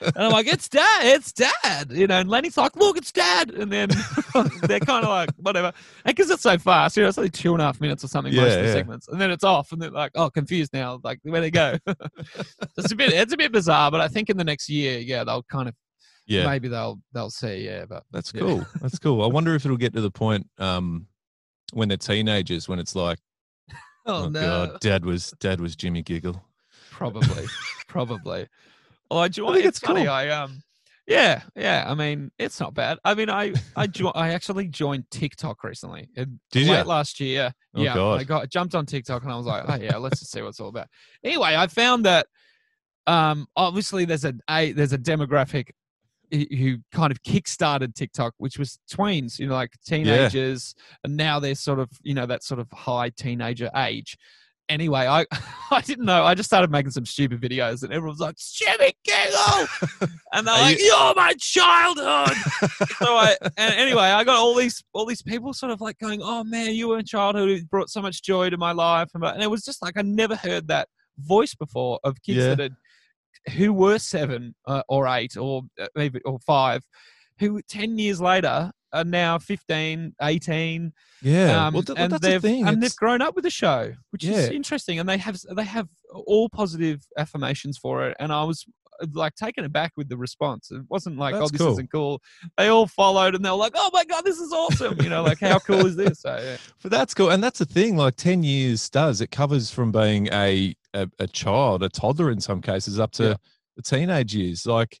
And 0.00 0.24
I'm 0.24 0.32
like, 0.32 0.46
it's 0.46 0.68
dad, 0.68 1.02
it's 1.02 1.32
dad, 1.32 1.90
you 1.90 2.06
know. 2.06 2.18
And 2.18 2.28
Lenny's 2.28 2.56
like, 2.56 2.76
look, 2.76 2.96
it's 2.96 3.12
dad. 3.12 3.50
And 3.50 3.70
then 3.70 3.88
they're 4.62 4.80
kind 4.80 5.04
of 5.04 5.10
like, 5.10 5.30
whatever. 5.36 5.72
And 6.04 6.16
because 6.16 6.30
it's 6.30 6.42
so 6.42 6.58
fast, 6.58 6.96
you 6.96 7.02
know, 7.02 7.08
it's 7.08 7.18
only 7.18 7.30
two 7.30 7.52
and 7.52 7.62
a 7.62 7.64
half 7.64 7.80
minutes 7.80 8.04
or 8.04 8.08
something, 8.08 8.34
most 8.34 8.54
of 8.56 8.62
the 8.62 8.68
yeah. 8.68 8.72
segments. 8.72 9.08
And 9.08 9.20
then 9.20 9.30
it's 9.30 9.44
off, 9.44 9.72
and 9.72 9.80
they're 9.80 9.90
like, 9.90 10.12
oh, 10.14 10.30
confused 10.30 10.72
now. 10.72 11.00
Like, 11.02 11.20
where 11.22 11.40
they 11.40 11.50
go? 11.50 11.78
it's 12.76 12.92
a 12.92 12.96
bit, 12.96 13.12
it's 13.12 13.32
a 13.32 13.36
bit 13.36 13.52
bizarre, 13.52 13.90
but 13.90 14.00
I 14.00 14.08
think 14.08 14.30
in 14.30 14.36
the 14.36 14.44
next 14.44 14.68
year, 14.68 14.98
yeah, 14.98 15.24
they'll 15.24 15.42
kind 15.44 15.68
of, 15.68 15.74
Yeah. 16.26 16.46
maybe 16.46 16.68
they'll, 16.68 17.00
they'll 17.12 17.30
see, 17.30 17.64
yeah. 17.64 17.84
But 17.88 18.04
That's 18.10 18.32
Yeah. 18.34 18.40
cool. 18.42 18.66
That's 18.80 18.98
cool. 18.98 19.22
I 19.22 19.26
wonder 19.26 19.54
if 19.54 19.64
it'll 19.64 19.76
get 19.76 19.92
to 19.94 20.00
the 20.00 20.10
point 20.10 20.48
um, 20.58 21.06
when 21.72 21.88
they're 21.88 21.96
teenagers, 21.96 22.68
when 22.68 22.78
it's 22.78 22.94
like, 22.94 23.18
oh, 24.06 24.24
oh, 24.24 24.28
no, 24.28 24.40
god, 24.40 24.80
dad 24.80 25.04
was 25.04 25.32
dad 25.38 25.60
was 25.60 25.76
Jimmy 25.76 26.02
Giggle. 26.02 26.42
Probably, 26.98 27.46
probably. 27.88 28.46
Oh, 29.10 29.18
I 29.18 29.28
joined. 29.28 29.54
think 29.54 29.66
it's 29.66 29.78
it's 29.78 29.86
funny. 29.86 30.02
cool. 30.02 30.10
I 30.12 30.28
um, 30.28 30.62
yeah, 31.06 31.42
yeah. 31.56 31.84
I 31.86 31.94
mean, 31.94 32.30
it's 32.38 32.60
not 32.60 32.74
bad. 32.74 32.98
I 33.04 33.14
mean, 33.14 33.30
I 33.30 33.54
I 33.76 33.86
jo- 33.86 34.12
I 34.14 34.30
actually 34.34 34.68
joined 34.68 35.10
TikTok 35.10 35.64
recently. 35.64 36.08
It, 36.14 36.28
Did 36.52 36.66
late 36.66 36.76
ya? 36.78 36.82
last 36.84 37.18
year. 37.20 37.52
Oh, 37.74 37.82
yeah, 37.82 37.94
God. 37.94 38.20
I 38.20 38.24
got 38.24 38.50
jumped 38.50 38.74
on 38.74 38.84
TikTok 38.84 39.22
and 39.22 39.32
I 39.32 39.36
was 39.36 39.46
like, 39.46 39.64
oh 39.66 39.76
yeah, 39.76 39.96
let's 39.96 40.18
just 40.20 40.32
see 40.32 40.42
what 40.42 40.48
it's 40.48 40.60
all 40.60 40.68
about. 40.68 40.88
Anyway, 41.24 41.54
I 41.56 41.66
found 41.68 42.04
that 42.04 42.26
um, 43.06 43.46
obviously 43.56 44.04
there's 44.04 44.24
a, 44.26 44.34
a 44.50 44.72
there's 44.72 44.92
a 44.92 44.98
demographic 44.98 45.70
who- 46.30 46.44
who 46.54 46.76
kind 46.92 47.10
of 47.10 47.22
kickstarted 47.22 47.94
TikTok, 47.94 48.34
which 48.36 48.58
was 48.58 48.78
tweens, 48.92 49.38
you 49.38 49.46
know, 49.46 49.54
like 49.54 49.72
teenagers, 49.86 50.74
and 51.04 51.16
now 51.16 51.40
they're 51.40 51.54
sort 51.54 51.78
of, 51.78 51.88
you 52.02 52.12
know, 52.12 52.26
that 52.26 52.42
sort 52.44 52.60
of 52.60 52.70
high 52.72 53.08
teenager 53.08 53.70
age. 53.74 54.18
Anyway, 54.68 55.06
I 55.06 55.24
I 55.70 55.80
didn't 55.82 56.04
know. 56.04 56.24
I 56.24 56.34
just 56.34 56.48
started 56.48 56.70
making 56.70 56.90
some 56.90 57.06
stupid 57.06 57.40
videos, 57.40 57.82
and 57.82 57.92
everyone's 57.92 58.20
like, 58.20 58.36
"Jimmy 58.36 58.92
Giggle," 59.04 59.66
and 60.32 60.46
they're 60.46 60.54
Are 60.54 60.60
like, 60.62 60.78
you- 60.78 60.84
"You- 60.86 60.94
"You're 60.94 61.14
my 61.14 61.34
childhood." 61.38 62.36
so 62.98 63.06
I 63.16 63.36
and 63.56 63.74
anyway, 63.74 64.02
I 64.02 64.24
got 64.24 64.36
all 64.36 64.54
these 64.54 64.82
all 64.92 65.06
these 65.06 65.22
people 65.22 65.52
sort 65.52 65.72
of 65.72 65.80
like 65.80 65.98
going, 65.98 66.20
"Oh 66.22 66.44
man, 66.44 66.74
you 66.74 66.88
were 66.88 66.98
in 66.98 67.04
childhood. 67.06 67.48
It 67.48 67.68
brought 67.70 67.90
so 67.90 68.02
much 68.02 68.22
joy 68.22 68.50
to 68.50 68.56
my 68.56 68.72
life," 68.72 69.08
and, 69.14 69.24
and 69.24 69.42
it 69.42 69.50
was 69.50 69.64
just 69.64 69.82
like 69.82 69.96
I 69.96 70.02
never 70.02 70.36
heard 70.36 70.68
that 70.68 70.88
voice 71.18 71.54
before 71.54 71.98
of 72.04 72.20
kids 72.22 72.38
Yeah. 72.38 72.54
that 72.54 72.60
had 72.60 72.76
who 73.56 73.72
were 73.72 73.98
seven 73.98 74.54
uh, 74.66 74.82
or 74.88 75.06
eight 75.08 75.36
or 75.36 75.62
uh, 75.80 75.86
maybe 75.94 76.20
or 76.24 76.38
five, 76.40 76.82
who 77.38 77.60
ten 77.62 77.98
years 77.98 78.20
later 78.20 78.72
are 78.92 79.04
now 79.04 79.38
15, 79.38 80.14
18, 80.22 80.92
Yeah. 81.22 81.66
um, 81.66 81.74
well, 81.74 81.82
th- 81.82 81.98
and 81.98 82.10
they've 82.14 82.40
thing. 82.40 82.66
and 82.66 82.82
they've 82.82 82.96
grown 82.96 83.20
up 83.20 83.34
with 83.34 83.44
the 83.44 83.50
show, 83.50 83.92
which 84.12 84.24
is 84.24 84.48
interesting. 84.48 84.98
And 84.98 85.06
they 85.08 85.18
have 85.18 85.38
they 85.54 85.64
have 85.64 85.88
all 86.14 86.48
positive 86.48 87.02
affirmations 87.18 87.76
for 87.76 88.08
it. 88.08 88.16
And 88.18 88.32
I 88.32 88.44
was 88.44 88.64
like 89.12 89.34
taken 89.36 89.64
aback 89.64 89.92
with 89.96 90.08
the 90.08 90.16
response. 90.16 90.70
It 90.70 90.82
wasn't 90.88 91.18
like, 91.18 91.34
That's 91.34 91.44
oh, 91.44 91.48
this 91.48 91.60
cool. 91.60 91.72
isn't 91.72 91.92
cool. 91.92 92.22
They 92.56 92.68
all 92.68 92.86
followed, 92.86 93.34
and 93.34 93.44
they 93.44 93.50
were 93.50 93.56
like, 93.56 93.74
oh 93.76 93.90
my 93.92 94.04
god, 94.06 94.24
this 94.24 94.38
is 94.38 94.52
awesome. 94.52 95.00
You 95.02 95.10
know, 95.10 95.22
like 95.22 95.38
how 95.38 95.58
cool 95.58 95.84
is 95.86 95.94
this? 95.96 96.20
So, 96.22 96.36
yeah. 96.42 96.56
But 96.82 96.90
that's 96.90 97.12
cool, 97.12 97.30
and 97.30 97.44
that's 97.44 97.58
the 97.58 97.66
thing. 97.66 97.96
Like 97.98 98.16
ten 98.16 98.42
years 98.42 98.88
does 98.88 99.20
it 99.20 99.30
covers 99.30 99.70
from 99.70 99.92
being 99.92 100.28
a 100.32 100.74
a, 100.94 101.08
a 101.18 101.26
child, 101.26 101.82
a 101.82 101.90
toddler 101.90 102.30
in 102.30 102.40
some 102.40 102.62
cases, 102.62 102.98
up 102.98 103.10
to 103.12 103.22
Yeah. 103.24 103.34
the 103.76 103.82
teenage 103.82 104.34
years. 104.34 104.64
Like 104.64 104.98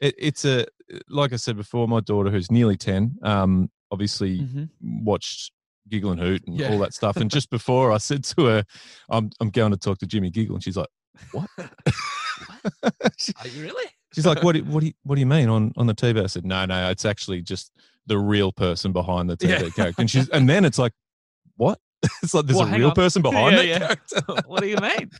it, 0.00 0.14
it's 0.18 0.44
a 0.44 0.66
like 1.08 1.32
I 1.32 1.36
said 1.36 1.56
before, 1.56 1.86
my 1.88 2.00
daughter 2.00 2.30
who's 2.30 2.50
nearly 2.50 2.76
ten, 2.76 3.16
um, 3.22 3.70
obviously 3.90 4.40
Mhm. 4.40 4.68
watched 5.04 5.52
Giggle 5.88 6.10
and 6.12 6.20
Hoot 6.20 6.46
and 6.46 6.58
Yeah. 6.58 6.70
all 6.70 6.78
that 6.80 6.94
stuff. 6.94 7.16
And 7.16 7.30
just 7.30 7.50
before 7.58 7.92
I 7.92 7.98
said 7.98 8.24
to 8.24 8.44
her, 8.46 8.64
"I'm 9.08 9.30
I'm 9.40 9.50
going 9.50 9.70
to 9.72 9.76
talk 9.78 9.98
to 9.98 10.06
Jimmy 10.06 10.30
Giggle," 10.30 10.54
and 10.56 10.62
she's 10.64 10.76
like, 10.76 10.88
"What?" 11.30 11.48
Are 13.40 13.48
you 13.48 13.62
really? 13.62 13.90
she's 14.14 14.26
like, 14.26 14.42
"What? 14.42 14.54
Do, 14.54 14.64
what 14.64 14.80
do 14.80 14.86
you 14.86 14.92
What 15.02 15.14
do 15.16 15.20
you 15.20 15.26
mean 15.26 15.48
on 15.48 15.72
on 15.76 15.86
the 15.86 15.94
TV?" 15.94 16.22
I 16.22 16.26
said, 16.26 16.44
"No, 16.44 16.64
no, 16.66 16.90
it's 16.90 17.04
actually 17.04 17.42
just 17.42 17.72
the 18.06 18.18
real 18.18 18.52
person 18.52 18.92
behind 18.92 19.28
the 19.30 19.36
TV 19.36 19.48
Yeah. 19.60 19.70
character." 19.70 20.00
And 20.02 20.10
she's 20.10 20.28
and 20.30 20.48
then 20.48 20.64
it's 20.64 20.78
like, 20.78 20.92
"What?" 21.56 21.80
it's 22.22 22.32
like 22.34 22.46
there's 22.46 22.58
Well, 22.58 22.72
a 22.72 22.76
real 22.76 22.88
on. 22.90 22.94
person 22.94 23.22
behind 23.22 23.56
Yeah, 23.56 23.78
that 23.78 23.78
character. 24.12 24.42
what 24.46 24.60
do 24.60 24.68
you 24.68 24.76
mean? 24.76 25.10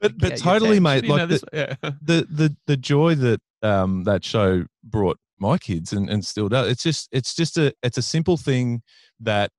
But 0.00 0.18
but 0.18 0.36
totally, 0.36 0.80
mate. 0.80 1.02
Didn't 1.02 1.10
you 1.10 1.16
know 1.16 1.26
Like 1.26 1.40
the, 1.40 1.78
the 2.02 2.26
the 2.30 2.56
the 2.66 2.76
joy 2.76 3.14
that 3.16 3.40
um 3.62 4.04
that 4.04 4.24
show 4.24 4.64
brought 4.84 5.18
my 5.38 5.58
kids 5.58 5.92
and 5.92 6.08
and 6.10 6.24
still 6.24 6.48
does. 6.48 6.70
It's 6.70 6.82
just 6.82 7.08
it's 7.12 7.34
just 7.34 7.58
a 7.58 7.74
it's 7.82 7.98
a 7.98 8.02
simple 8.02 8.36
thing 8.36 8.82
that 9.20 9.50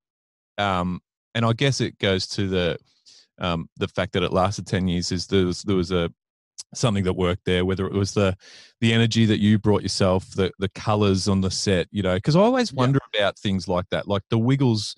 um 0.57 1.01
and 1.35 1.45
I 1.45 1.53
guess 1.53 1.81
it 1.81 1.97
goes 1.99 2.27
to 2.27 2.47
the 2.47 2.77
um 3.39 3.67
the 3.77 3.87
fact 3.87 4.13
that 4.13 4.23
it 4.23 4.31
lasted 4.31 4.67
10 4.67 4.87
years 4.87 5.11
is 5.11 5.27
there 5.27 5.45
was 5.45 5.63
there 5.63 5.75
was 5.75 5.91
a 5.91 6.09
something 6.75 7.03
that 7.03 7.13
worked 7.13 7.45
there 7.45 7.65
whether 7.65 7.85
it 7.85 7.93
was 7.93 8.13
the 8.13 8.35
the 8.81 8.93
energy 8.93 9.25
that 9.25 9.39
you 9.39 9.59
brought 9.59 9.81
yourself 9.83 10.29
the 10.31 10.51
the 10.59 10.69
colors 10.69 11.27
on 11.27 11.41
the 11.41 11.51
set 11.51 11.87
you 11.91 12.01
know 12.01 12.15
because 12.15 12.35
i 12.35 12.39
always 12.39 12.71
Yeah. 12.71 12.77
wonder 12.79 12.99
about 13.15 13.37
things 13.37 13.67
like 13.67 13.85
that 13.91 14.07
like 14.07 14.23
the 14.29 14.39
wiggles 14.39 14.95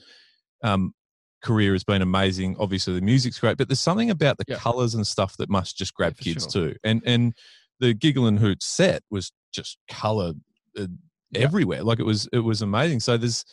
um 0.64 0.94
career 1.42 1.74
has 1.74 1.84
been 1.84 2.02
amazing 2.02 2.56
obviously 2.60 2.94
the 2.94 3.02
music's 3.02 3.40
great 3.40 3.58
but 3.58 3.68
there's 3.68 3.80
something 3.80 4.10
about 4.10 4.38
the 4.38 4.46
Yeah. 4.48 4.56
colors 4.58 4.96
and 4.96 5.06
stuff 5.06 5.36
that 5.38 5.50
must 5.50 5.78
just 5.78 5.94
grab 5.94 6.16
for 6.16 6.24
kids 6.24 6.44
sure. 6.44 6.70
too 6.70 6.76
and 6.84 7.02
and 7.06 7.34
the 7.80 7.94
giggle 7.94 8.28
and 8.28 8.40
hoot 8.40 8.64
set 8.64 9.04
was 9.10 9.32
just 9.54 9.78
color 9.90 10.34
uh, 10.78 10.88
Yeah. 11.32 11.42
everywhere. 11.42 11.84
Like 11.84 12.00
it 12.00 12.06
was 12.06 12.28
it 12.34 12.40
was 12.40 12.62
amazing. 12.62 13.00
So 13.00 13.18
there's 13.18 13.44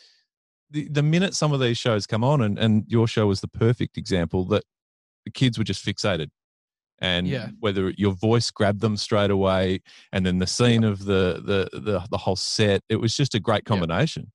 the, 0.71 0.87
the 0.89 1.03
minute 1.03 1.35
some 1.35 1.53
of 1.53 1.59
these 1.59 1.77
shows 1.77 2.07
come 2.07 2.23
on 2.23 2.41
and, 2.41 2.57
and 2.57 2.85
your 2.87 3.07
show 3.07 3.27
was 3.27 3.41
the 3.41 3.47
perfect 3.47 3.97
example 3.97 4.45
that 4.45 4.63
the 5.25 5.31
kids 5.31 5.57
were 5.57 5.63
just 5.63 5.85
fixated. 5.85 6.29
And 6.99 7.27
Yeah. 7.27 7.49
whether 7.59 7.89
your 7.97 8.13
voice 8.13 8.49
grabbed 8.49 8.79
them 8.81 8.95
straight 8.97 9.31
away 9.31 9.81
and 10.11 10.25
then 10.25 10.39
the 10.39 10.47
scene 10.47 10.83
of 10.83 11.05
the, 11.05 11.41
the 11.45 11.79
the 11.79 12.07
the 12.09 12.17
whole 12.17 12.35
set 12.37 12.81
it 12.89 12.97
was 12.97 13.15
just 13.15 13.35
a 13.35 13.39
great 13.39 13.65
combination. 13.65 14.31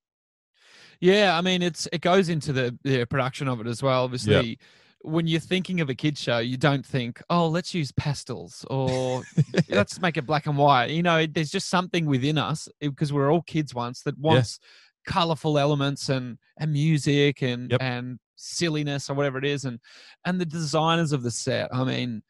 Yeah, 1.01 1.39
I 1.39 1.43
mean, 1.43 1.63
it's 1.63 1.87
it 1.93 2.01
goes 2.01 2.29
into 2.29 2.53
the, 2.53 2.77
the 2.83 3.05
production 3.05 3.47
of 3.49 3.61
it 3.61 3.67
as 3.69 3.83
well. 3.83 4.03
Obviously, 4.05 4.59
when 5.03 5.27
you're 5.27 5.41
thinking 5.41 5.81
of 5.81 5.89
a 5.91 5.95
kids 5.95 6.21
show, 6.21 6.39
you 6.39 6.57
don't 6.57 6.85
think, 6.85 7.23
"Oh, 7.31 7.49
let's 7.49 7.75
use 7.75 7.93
pastels" 7.93 8.65
or 8.71 9.25
"Let's 9.69 10.01
make 10.01 10.17
it 10.17 10.27
black 10.27 10.47
and 10.47 10.59
white." 10.59 10.91
You 10.91 11.03
know, 11.03 11.27
there's 11.27 11.51
just 11.51 11.69
something 11.69 12.07
within 12.07 12.39
us 12.39 12.69
eh, 12.81 12.89
because 12.89 13.13
we're 13.13 13.33
all 13.33 13.43
kids 13.43 13.75
once 13.75 14.03
that 14.03 14.19
wants 14.19 14.59
colorful 15.07 15.59
elements 15.59 16.09
and 16.09 16.39
and 16.59 16.73
music 16.73 17.43
and 17.43 17.71
Yep. 17.71 17.83
and 17.83 18.19
silliness 18.37 19.09
or 19.11 19.15
whatever 19.15 19.39
it 19.39 19.45
is, 19.47 19.65
and 19.65 19.79
and 20.25 20.41
the 20.41 20.47
designers 20.47 21.13
of 21.13 21.23
the 21.23 21.31
set. 21.31 21.69
I 21.75 21.85
mean. 21.85 22.23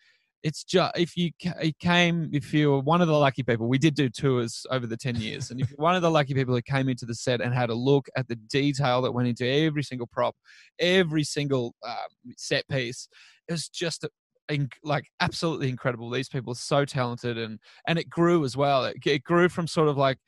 It's 0.42 0.62
just 0.62 0.96
if 0.96 1.16
you 1.16 1.30
came 1.80 2.30
if 2.32 2.54
you 2.54 2.70
were 2.70 2.80
one 2.80 3.00
of 3.00 3.08
the 3.08 3.14
lucky 3.18 3.42
people. 3.42 3.68
We 3.68 3.78
did 3.78 3.94
do 3.94 4.08
tours 4.08 4.64
over 4.70 4.86
the 4.86 4.96
ten 4.96 5.16
years, 5.16 5.50
and 5.50 5.60
if 5.60 5.70
you're 5.70 5.78
one 5.78 5.96
of 5.96 6.02
the 6.02 6.10
lucky 6.10 6.34
people 6.34 6.54
who 6.54 6.62
came 6.62 6.88
into 6.88 7.06
the 7.06 7.14
set 7.14 7.40
and 7.40 7.52
had 7.52 7.70
a 7.70 7.74
look 7.74 8.08
at 8.16 8.28
the 8.28 8.36
detail 8.36 9.02
that 9.02 9.12
went 9.12 9.28
into 9.28 9.46
every 9.46 9.82
single 9.82 10.06
prop, 10.06 10.36
every 10.78 11.24
single 11.24 11.74
uh, 11.86 11.96
set 12.36 12.66
piece, 12.68 13.08
it 13.48 13.52
was 13.52 13.68
just 13.68 14.04
a- 14.04 14.10
in, 14.48 14.68
like 14.82 15.06
absolutely 15.20 15.68
incredible. 15.68 16.08
These 16.08 16.28
people 16.28 16.52
are 16.52 16.56
so 16.56 16.84
talented, 16.84 17.36
and 17.36 17.58
and 17.86 17.98
it 17.98 18.08
grew 18.08 18.44
as 18.44 18.56
well. 18.56 18.84
It, 18.84 18.96
it 19.04 19.24
grew 19.24 19.48
from 19.48 19.66
sort 19.66 19.88
of 19.88 19.96
like 19.96 20.18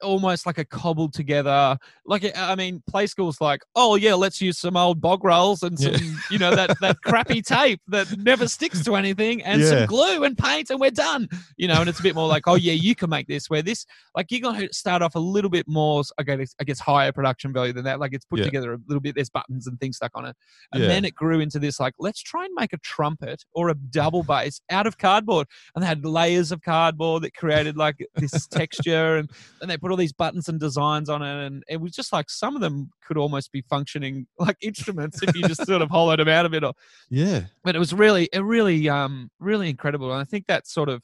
almost 0.00 0.46
like 0.46 0.58
a 0.58 0.64
cobbled 0.64 1.12
together 1.12 1.76
like 2.06 2.24
i 2.38 2.54
mean 2.54 2.80
play 2.88 3.06
school's 3.06 3.40
like 3.40 3.62
oh 3.74 3.96
yeah 3.96 4.14
let's 4.14 4.40
use 4.40 4.58
some 4.58 4.76
old 4.76 5.00
bog 5.00 5.24
rolls 5.24 5.62
and 5.62 5.78
some 5.78 5.92
Yeah. 5.92 5.98
you 6.30 6.38
know 6.38 6.54
that 6.54 6.78
that 6.80 6.98
crappy 7.04 7.42
tape 7.46 7.80
that 7.88 8.16
never 8.18 8.46
sticks 8.46 8.84
to 8.84 8.94
anything 8.94 9.42
and 9.42 9.60
Yeah. 9.60 9.68
some 9.68 9.86
glue 9.86 10.22
and 10.24 10.38
paint 10.38 10.70
and 10.70 10.78
we're 10.80 10.90
done 10.92 11.28
you 11.56 11.66
know 11.66 11.80
and 11.80 11.88
it's 11.88 11.98
a 11.98 12.02
bit 12.02 12.14
more 12.14 12.28
like 12.28 12.46
oh 12.46 12.54
yeah 12.54 12.74
you 12.74 12.94
can 12.94 13.10
make 13.10 13.26
this 13.26 13.50
where 13.50 13.62
this 13.62 13.84
like 14.14 14.30
you're 14.30 14.52
to 14.52 14.68
start 14.72 15.02
off 15.02 15.14
a 15.16 15.20
little 15.20 15.50
bit 15.50 15.66
more 15.66 16.02
i 16.18 16.22
guess 16.22 16.54
i 16.60 16.64
guess 16.64 16.78
higher 16.78 17.10
production 17.10 17.52
value 17.52 17.72
than 17.72 17.84
that 17.84 17.98
like 17.98 18.12
it's 18.14 18.24
put 18.24 18.38
Yeah. 18.38 18.44
together 18.44 18.74
a 18.74 18.78
little 18.86 19.00
bit 19.00 19.16
there's 19.16 19.30
buttons 19.30 19.66
and 19.66 19.80
things 19.80 19.96
stuck 19.96 20.12
on 20.14 20.26
it 20.26 20.36
and 20.72 20.82
then 20.84 21.04
it 21.04 21.14
grew 21.14 21.40
into 21.40 21.58
this 21.58 21.80
like 21.80 21.94
let's 21.98 22.22
try 22.22 22.44
and 22.44 22.54
make 22.54 22.72
a 22.72 22.78
trumpet 22.78 23.44
or 23.52 23.68
a 23.68 23.74
double 23.74 24.22
bass 24.22 24.60
out 24.70 24.86
of 24.86 24.98
cardboard 24.98 25.48
and 25.74 25.82
they 25.82 25.88
had 25.88 26.04
layers 26.04 26.52
of 26.52 26.62
cardboard 26.62 27.22
that 27.24 27.34
created 27.34 27.76
like 27.76 27.96
this 28.16 28.46
texture 28.46 29.16
and 29.16 29.28
and 29.60 29.71
they 29.72 29.78
put 29.78 29.90
all 29.90 29.96
these 29.96 30.12
buttons 30.12 30.48
and 30.48 30.60
designs 30.60 31.08
on 31.08 31.22
it 31.22 31.46
and 31.46 31.62
it 31.68 31.80
was 31.80 31.92
just 31.92 32.12
like 32.12 32.28
some 32.30 32.54
of 32.54 32.60
them 32.62 32.90
could 33.06 33.16
almost 33.16 33.50
be 33.52 33.62
functioning 33.68 34.26
like 34.38 34.56
instruments 34.60 35.22
if 35.22 35.34
you 35.34 35.42
just 35.48 35.66
sort 35.66 35.82
of 35.82 35.90
hollowed 35.90 36.18
them 36.20 36.28
out 36.28 36.46
of 36.46 36.54
it 36.54 36.62
or 36.62 36.72
yeah 37.10 37.42
but 37.64 37.74
it 37.74 37.78
was 37.78 37.92
really 37.92 38.28
it 38.32 38.40
really 38.40 38.88
um 38.88 39.30
really 39.40 39.68
incredible 39.70 40.12
and 40.12 40.20
i 40.20 40.24
think 40.24 40.44
that's 40.46 40.72
sort 40.72 40.88
of 40.88 41.02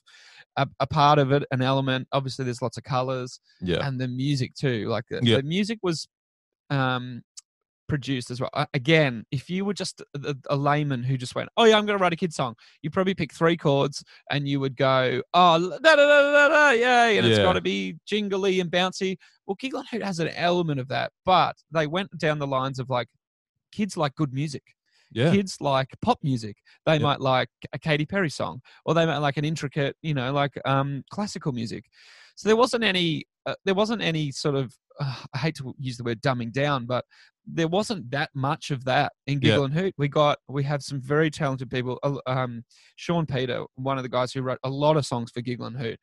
a, 0.56 0.66
a 0.80 0.86
part 0.88 1.20
of 1.20 1.30
it, 1.30 1.44
an 1.52 1.62
element. 1.62 2.08
Obviously, 2.10 2.44
there's 2.44 2.60
lots 2.60 2.76
of 2.76 2.82
colors 2.82 3.38
Yeah. 3.60 3.86
and 3.86 4.00
the 4.00 4.08
music 4.08 4.54
too. 4.56 4.88
Like 4.88 5.04
the, 5.08 5.20
Yeah. 5.22 5.36
the 5.36 5.44
music 5.44 5.78
was 5.84 6.08
um, 6.68 7.22
produced 7.88 8.30
as 8.30 8.40
well. 8.40 8.50
Again, 8.74 9.24
if 9.30 9.48
you 9.50 9.64
were 9.64 9.74
just 9.74 10.02
a, 10.24 10.36
a 10.50 10.56
layman 10.56 11.02
who 11.02 11.16
just 11.16 11.34
went, 11.34 11.48
"Oh 11.56 11.64
yeah, 11.64 11.76
I'm 11.76 11.86
going 11.86 11.98
to 11.98 12.02
write 12.02 12.12
a 12.12 12.16
kid 12.16 12.32
song," 12.32 12.54
you 12.82 12.90
probably 12.90 13.14
pick 13.14 13.32
three 13.32 13.56
chords 13.56 14.04
and 14.30 14.46
you 14.48 14.60
would 14.60 14.76
go, 14.76 15.22
"Oh 15.34 15.58
da 15.58 15.78
da 15.78 15.96
da 15.96 16.32
da 16.32 16.48
da, 16.48 16.70
yay!" 16.70 17.18
and 17.18 17.26
it's 17.26 17.38
got 17.38 17.54
to 17.54 17.60
be 17.60 17.96
jingly 18.06 18.60
and 18.60 18.70
bouncy. 18.70 19.16
Well, 19.46 19.56
and 19.62 19.88
Hoot 19.88 20.02
has 20.02 20.20
an 20.20 20.28
element 20.28 20.78
of 20.78 20.88
that, 20.88 21.12
but 21.24 21.56
they 21.70 21.86
went 21.86 22.16
down 22.18 22.38
the 22.38 22.46
lines 22.46 22.78
of 22.78 22.90
like 22.90 23.08
kids 23.72 23.96
like 23.96 24.14
good 24.14 24.32
music 24.32 24.62
Yeah. 25.10 25.30
kids 25.30 25.56
like 25.60 25.88
pop 26.02 26.18
music. 26.22 26.56
They 26.84 26.94
Yeah. 26.94 27.02
might 27.02 27.20
like 27.20 27.48
a 27.72 27.78
Katy 27.78 28.06
Perry 28.06 28.30
song, 28.30 28.60
or 28.84 28.94
they 28.94 29.06
might 29.06 29.18
like 29.18 29.36
an 29.38 29.44
intricate, 29.44 29.96
you 30.02 30.14
know, 30.14 30.32
like 30.32 30.52
um, 30.66 31.02
classical 31.10 31.52
music. 31.52 31.86
So 32.36 32.48
there 32.48 32.56
wasn't 32.56 32.84
any, 32.84 33.24
uh, 33.46 33.54
there 33.64 33.74
wasn't 33.74 34.02
any 34.02 34.30
sort 34.30 34.54
of, 34.54 34.76
uh, 35.00 35.16
I 35.34 35.38
hate 35.38 35.56
to 35.56 35.74
use 35.78 35.96
the 35.96 36.04
word 36.04 36.20
dumbing 36.20 36.52
down, 36.52 36.86
but 36.86 37.04
there 37.46 37.68
wasn't 37.68 38.10
that 38.10 38.30
much 38.34 38.70
of 38.70 38.84
that 38.84 39.12
in 39.26 39.34
Yeah. 39.34 39.50
Giggle 39.50 39.64
and 39.64 39.74
Hoot. 39.74 39.94
We 39.96 40.08
got, 40.08 40.38
we 40.48 40.64
have 40.64 40.82
some 40.82 41.00
very 41.00 41.30
talented 41.30 41.70
people. 41.70 41.98
Um, 42.26 42.64
Sean 42.96 43.26
Peter, 43.26 43.64
one 43.76 43.96
of 43.96 44.02
the 44.02 44.08
guys 44.08 44.32
who 44.32 44.42
wrote 44.42 44.58
a 44.64 44.70
lot 44.70 44.96
of 44.96 45.06
songs 45.06 45.30
for 45.30 45.40
Giggle 45.40 45.66
and 45.66 45.78
Hoot, 45.78 45.98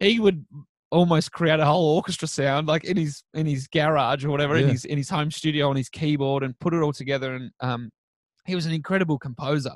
he 0.00 0.18
would 0.18 0.44
almost 0.90 1.30
create 1.30 1.60
a 1.60 1.64
whole 1.64 1.94
orchestra 1.94 2.26
sound 2.26 2.66
like 2.66 2.82
in 2.84 2.96
his 2.96 3.22
in 3.34 3.46
his 3.46 3.68
garage 3.68 4.24
or 4.24 4.30
whatever 4.30 4.56
in 4.56 4.68
his 4.68 4.84
in 4.84 4.98
his 4.98 5.08
home 5.08 5.30
studio 5.30 5.70
on 5.70 5.76
his 5.76 5.88
keyboard 5.88 6.42
and 6.42 6.58
put 6.58 6.74
it 6.74 6.82
all 6.82 6.92
together 6.92 7.34
and 7.34 7.52
um 7.60 7.90
he 8.44 8.56
was 8.56 8.66
an 8.66 8.72
incredible 8.72 9.16
composer 9.16 9.70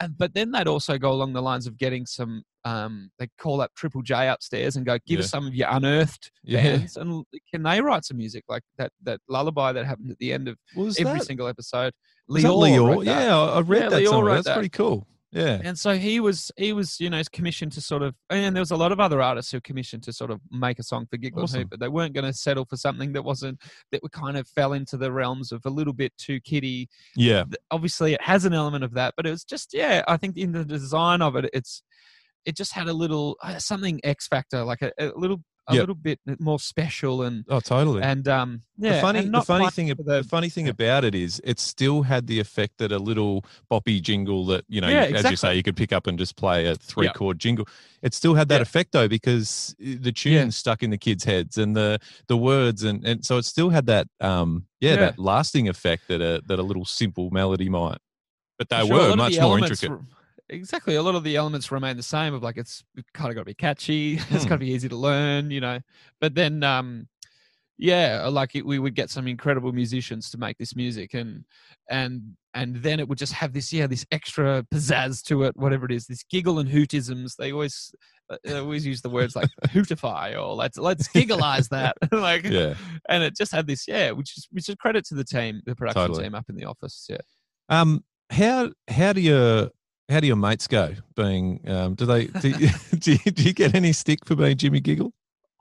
and 0.00 0.16
but 0.18 0.34
then 0.34 0.50
they'd 0.52 0.68
also 0.68 0.98
go 0.98 1.10
along 1.10 1.32
the 1.32 1.42
lines 1.42 1.66
of 1.66 1.76
getting 1.76 2.06
some 2.06 2.42
um 2.64 3.10
they 3.18 3.28
call 3.40 3.60
up 3.60 3.70
triple 3.76 4.02
j 4.02 4.28
upstairs 4.28 4.76
and 4.76 4.84
go 4.86 4.98
give 5.06 5.20
us 5.20 5.30
some 5.30 5.46
of 5.46 5.54
your 5.54 5.68
unearthed 5.70 6.30
Yeah. 6.44 6.62
bands 6.62 6.96
and 6.96 7.24
can 7.50 7.62
they 7.62 7.80
write 7.80 8.04
some 8.04 8.16
music 8.16 8.44
like 8.48 8.62
that 8.78 8.92
that 9.04 9.20
lullaby 9.28 9.72
that 9.72 9.86
happened 9.86 10.10
at 10.10 10.18
the 10.18 10.32
end 10.32 10.48
of 10.48 10.56
Was 10.76 10.98
every 10.98 11.18
that, 11.18 11.24
single 11.26 11.46
episode 11.48 11.92
was 12.28 12.42
that 12.42 12.48
Lior 12.48 12.78
Lior? 12.80 12.88
wrote 12.88 13.04
that. 13.06 13.22
Yeah, 13.22 13.38
I 13.40 13.60
read 13.60 13.82
Yeah, 13.84 13.88
that 13.90 14.04
wrote 14.10 14.34
That's 14.34 14.46
that. 14.46 14.54
pretty 14.54 14.68
cool. 14.68 15.06
Yeah. 15.30 15.60
and 15.62 15.78
so 15.78 15.98
he 15.98 16.20
was 16.20 16.50
he 16.56 16.72
was 16.72 16.98
you 17.00 17.10
know 17.10 17.20
commissioned 17.32 17.72
to 17.72 17.82
sort 17.82 18.02
of 18.02 18.14
and 18.30 18.56
there 18.56 18.62
was 18.62 18.70
a 18.70 18.76
lot 18.76 18.92
of 18.92 19.00
other 19.00 19.20
artists 19.20 19.52
who 19.52 19.58
were 19.58 19.62
commissioned 19.62 20.02
to 20.04 20.12
sort 20.12 20.30
of 20.30 20.40
make 20.50 20.78
a 20.78 20.82
song 20.82 21.06
for 21.10 21.18
Giggle 21.18 21.42
Awesome. 21.42 21.60
Hoot, 21.60 21.70
but 21.70 21.80
they 21.80 21.88
weren't 21.88 22.14
going 22.14 22.24
to 22.24 22.32
settle 22.32 22.64
for 22.64 22.76
something 22.78 23.12
that 23.12 23.22
wasn't 23.22 23.60
that 23.92 24.00
kind 24.12 24.38
of 24.38 24.48
fell 24.48 24.72
into 24.72 24.96
the 24.96 25.12
realms 25.12 25.52
of 25.52 25.60
a 25.66 25.70
little 25.70 25.92
bit 25.92 26.12
too 26.16 26.40
kiddie 26.40 26.88
Yeah. 27.14 27.44
obviously 27.70 28.14
it 28.14 28.22
has 28.22 28.46
an 28.46 28.54
element 28.54 28.84
of 28.84 28.94
that 28.94 29.14
but 29.16 29.26
it 29.26 29.30
was 29.30 29.44
just 29.44 29.74
yeah 29.74 30.02
i 30.08 30.16
think 30.16 30.36
in 30.38 30.52
the 30.52 30.64
design 30.64 31.20
of 31.20 31.36
it 31.36 31.50
it's 31.52 31.82
it 32.46 32.56
just 32.56 32.72
had 32.72 32.88
a 32.88 32.92
little 32.94 33.36
uh, 33.42 33.58
something 33.58 34.00
x 34.04 34.26
factor 34.28 34.64
like 34.64 34.80
a, 34.80 34.92
a 34.98 35.12
little 35.14 35.42
a 35.68 35.74
Yep. 35.74 35.80
little 35.82 35.94
bit 35.94 36.18
more 36.40 36.58
special 36.58 37.22
and 37.22 37.44
Oh, 37.48 37.60
totally. 37.60 38.02
and 38.02 38.26
um 38.26 38.62
yeah 38.78 38.94
the 38.94 39.00
funny, 39.00 39.20
the 39.22 39.28
not 39.30 39.46
funny 39.46 39.68
thing, 39.70 39.94
for 39.94 40.02
the, 40.02 40.24
funny 40.24 40.48
thing 40.48 40.68
about 40.68 41.04
it 41.04 41.14
is, 41.14 41.40
it 41.44 41.58
still 41.60 42.02
had 42.02 42.26
the 42.26 42.40
effect 42.40 42.78
that 42.78 42.90
a 42.90 42.98
little 42.98 43.44
boppy 43.70 44.00
jingle 44.00 44.46
that 44.46 44.64
you 44.68 44.80
know, 44.80 44.88
Yeah, 44.88 45.06
you- 45.08 45.16
as 45.16 45.30
you 45.30 45.36
say, 45.36 45.54
you 45.56 45.62
could 45.62 45.76
pick 45.76 45.92
up 45.92 46.06
and 46.06 46.18
just 46.18 46.36
play 46.36 46.66
a 46.66 46.74
three 46.74 47.08
chord 47.10 47.38
jingle. 47.38 47.66
It 48.02 48.14
still 48.14 48.34
had 48.34 48.48
that 48.48 48.56
Yeah. 48.56 48.62
effect 48.62 48.92
though, 48.92 49.08
because 49.08 49.74
the 49.78 50.12
tune 50.12 50.32
Yeah. 50.32 50.48
stuck 50.50 50.82
in 50.82 50.90
the 50.90 50.98
kids' 50.98 51.24
heads 51.24 51.58
and 51.58 51.76
the 51.76 51.98
the 52.28 52.36
words, 52.36 52.82
and 52.82 53.04
and 53.06 53.24
so 53.24 53.36
it 53.36 53.44
still 53.44 53.68
had 53.70 53.86
that, 53.86 54.08
um, 54.20 54.64
yeah, 54.80 54.90
Yeah. 54.90 54.96
that 54.96 55.18
lasting 55.18 55.68
effect 55.68 56.08
that 56.08 56.20
a 56.22 56.42
that 56.46 56.58
a 56.58 56.62
little 56.62 56.84
simple 56.86 57.30
melody 57.30 57.68
might. 57.68 57.98
But 58.58 58.70
they 58.70 58.86
sure, 58.86 59.10
were 59.10 59.16
much 59.16 59.36
the 59.36 59.42
more 59.42 59.58
intricate. 59.58 59.90
r- 59.90 60.00
exactly. 60.48 60.94
A 60.96 61.02
lot 61.02 61.14
of 61.14 61.24
the 61.24 61.36
elements 61.36 61.70
remain 61.70 61.96
the 61.96 62.02
same 62.02 62.34
of 62.34 62.42
like 62.42 62.56
it's 62.56 62.82
kind 63.14 63.30
of 63.30 63.34
got 63.36 63.42
to 63.42 63.46
be 63.46 63.54
catchy. 63.54 64.14
it's 64.30 64.44
got 64.44 64.50
to 64.50 64.54
Hmm. 64.56 64.60
be 64.60 64.70
easy 64.72 64.88
to 64.88 64.96
learn, 64.96 65.50
you 65.50 65.60
know. 65.60 65.80
But 66.20 66.34
then, 66.34 66.62
um, 66.62 67.08
yeah, 67.76 68.26
like 68.26 68.56
it, 68.56 68.66
we 68.66 68.78
would 68.80 68.94
get 68.96 69.08
some 69.10 69.28
incredible 69.28 69.72
musicians 69.72 70.30
to 70.30 70.38
make 70.38 70.58
this 70.58 70.74
music, 70.74 71.14
and 71.14 71.44
and 71.88 72.22
and 72.54 72.74
then 72.76 72.98
it 72.98 73.08
would 73.08 73.18
just 73.18 73.32
have 73.34 73.52
this 73.52 73.72
yeah 73.72 73.86
this 73.86 74.04
extra 74.10 74.64
pizzazz 74.74 75.22
to 75.26 75.44
it, 75.44 75.56
whatever 75.56 75.86
it 75.86 75.92
is, 75.92 76.06
this 76.06 76.24
giggle 76.24 76.58
and 76.58 76.68
hootisms. 76.68 77.36
They 77.36 77.52
always 77.52 77.94
uh, 78.30 78.36
they 78.42 78.54
always 78.58 78.84
use 78.84 79.00
the 79.00 79.08
words 79.08 79.36
like 79.36 79.48
hootify 79.70 80.34
or 80.34 80.54
let's 80.56 80.76
let's 80.76 81.06
giggleize 81.08 81.68
that, 81.68 81.96
like 82.12 82.42
Yeah. 82.44 82.74
and 83.08 83.22
it 83.22 83.36
just 83.36 83.52
had 83.52 83.68
this 83.68 83.86
yeah, 83.86 84.10
which 84.10 84.36
is 84.36 84.48
which 84.50 84.68
is 84.68 84.74
credit 84.74 85.04
to 85.06 85.14
the 85.14 85.22
team, 85.24 85.60
the 85.64 85.76
production 85.76 86.02
Totally. 86.08 86.24
team 86.24 86.34
up 86.34 86.46
in 86.48 86.56
the 86.56 86.64
office. 86.64 87.06
Yeah. 87.08 87.18
Um, 87.68 88.02
how 88.30 88.72
how 88.88 89.12
do 89.12 89.20
your 89.20 89.70
how 90.08 90.20
do 90.20 90.26
your 90.26 90.36
mates 90.36 90.66
go? 90.66 90.94
Being 91.14 91.60
um, 91.68 91.94
do 91.94 92.06
they 92.06 92.26
do 92.26 92.48
you, 92.48 92.68
do 92.98 93.12
you, 93.12 93.30
do 93.30 93.42
you 93.42 93.52
get 93.52 93.74
any 93.74 93.92
stick 93.92 94.24
for 94.24 94.34
being 94.34 94.56
Jimmy 94.56 94.80
Giggle? 94.80 95.12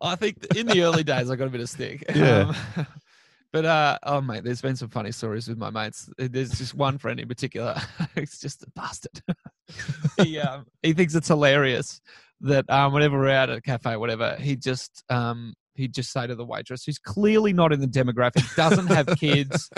I 0.01 0.15
think 0.15 0.55
in 0.55 0.67
the 0.67 0.83
early 0.83 1.03
days 1.03 1.29
I 1.29 1.35
got 1.35 1.47
a 1.47 1.51
bit 1.51 1.61
of 1.61 1.69
stick. 1.69 2.03
Yeah. 2.15 2.53
Um, 2.75 2.87
but 3.51 3.65
uh, 3.65 3.99
oh 4.03 4.21
mate, 4.21 4.43
there's 4.43 4.61
been 4.61 4.75
some 4.75 4.89
funny 4.89 5.11
stories 5.11 5.47
with 5.47 5.57
my 5.57 5.69
mates. 5.69 6.09
There's 6.17 6.51
just 6.57 6.75
one 6.75 6.97
friend 6.97 7.19
in 7.19 7.27
particular. 7.27 7.75
He's 8.15 8.39
just 8.39 8.63
a 8.63 8.69
bastard. 8.71 9.21
he 10.21 10.39
um, 10.39 10.65
he 10.81 10.93
thinks 10.93 11.15
it's 11.15 11.27
hilarious 11.27 12.01
that 12.41 12.69
um, 12.69 12.93
whenever 12.93 13.17
we're 13.17 13.29
out 13.29 13.49
at 13.49 13.57
a 13.57 13.61
cafe, 13.61 13.93
or 13.93 13.99
whatever, 13.99 14.35
he 14.39 14.55
just 14.55 15.03
um, 15.09 15.53
he'd 15.75 15.93
just 15.93 16.11
say 16.11 16.27
to 16.27 16.35
the 16.35 16.45
waitress, 16.45 16.83
who's 16.83 16.99
clearly 16.99 17.53
not 17.53 17.73
in 17.73 17.79
the 17.79 17.87
demographic, 17.87 18.55
doesn't 18.55 18.87
have 18.87 19.07
kids. 19.19 19.69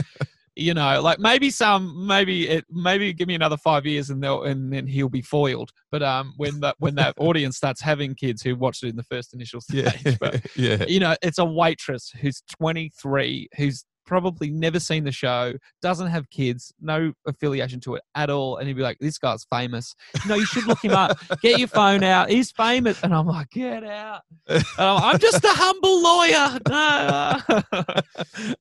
You 0.60 0.74
know, 0.74 1.02
like 1.02 1.20
maybe 1.20 1.50
some, 1.50 2.06
maybe 2.08 2.48
it, 2.48 2.66
maybe 2.70 3.14
give 3.14 3.28
me 3.28 3.36
another 3.36 3.58
five 3.58 3.86
years 3.86 4.10
and 4.10 4.22
they'll, 4.22 4.44
and 4.44 4.72
then 4.72 4.88
he'll 4.88 5.10
be 5.10 5.22
foiled. 5.22 5.72
But 5.92 6.04
um, 6.04 6.34
when 6.38 6.60
that 6.62 6.76
when 6.80 6.96
that 6.96 7.16
audience 7.18 7.58
starts 7.58 7.82
having 7.82 8.16
kids 8.16 8.42
who 8.42 8.56
watched 8.56 8.84
it 8.84 8.90
in 8.90 8.96
the 8.96 9.04
first 9.04 9.34
initial 9.34 9.62
Yeah, 9.72 9.92
stage, 9.92 10.20
but 10.20 10.46
yeah, 10.56 10.86
you 10.88 11.00
know, 11.00 11.16
it's 11.22 11.38
a 11.38 11.46
waitress 11.46 12.12
who's 12.20 12.44
23, 12.58 13.50
who's 13.58 13.86
probably 14.10 14.50
never 14.50 14.80
seen 14.80 15.04
the 15.04 15.12
show, 15.12 15.54
doesn't 15.84 16.08
have 16.08 16.28
kids, 16.32 16.74
no 16.82 17.14
affiliation 17.28 17.80
to 17.80 17.94
it 17.94 18.02
at 18.16 18.32
all. 18.32 18.58
And 18.58 18.68
he'd 18.68 18.74
be 18.74 18.82
like, 18.82 18.98
this 19.00 19.20
guy's 19.20 19.46
famous. 19.52 19.94
No, 20.28 20.34
you 20.34 20.48
should 20.48 20.66
look 20.66 20.84
him 20.84 20.94
up. 20.94 21.20
Get 21.44 21.60
your 21.60 21.68
phone 21.68 22.04
out. 22.04 22.28
He's 22.28 22.52
famous. 22.52 23.04
And 23.04 23.14
I'm 23.14 23.28
like, 23.28 23.52
get 23.52 23.84
out. 23.84 24.22
And 24.48 24.64
I'm, 24.80 25.04
I'm 25.04 25.20
just 25.20 25.44
a 25.44 25.50
humble 25.50 26.02
lawyer. 26.02 26.60
No. 26.68 27.40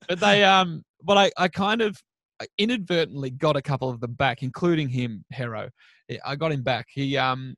but 0.06 0.20
they, 0.20 0.44
um, 0.44 0.84
but 1.02 1.16
I, 1.16 1.30
I 1.36 1.48
kind 1.48 1.80
of 1.80 1.96
inadvertently 2.56 3.30
got 3.30 3.56
a 3.56 3.62
couple 3.62 3.88
of 3.88 4.00
them 4.00 4.14
back, 4.14 4.42
including 4.42 4.88
him, 4.88 5.24
Hero. 5.30 5.70
I 6.24 6.36
got 6.36 6.52
him 6.52 6.62
back. 6.62 6.86
He, 6.90 7.16
um, 7.16 7.54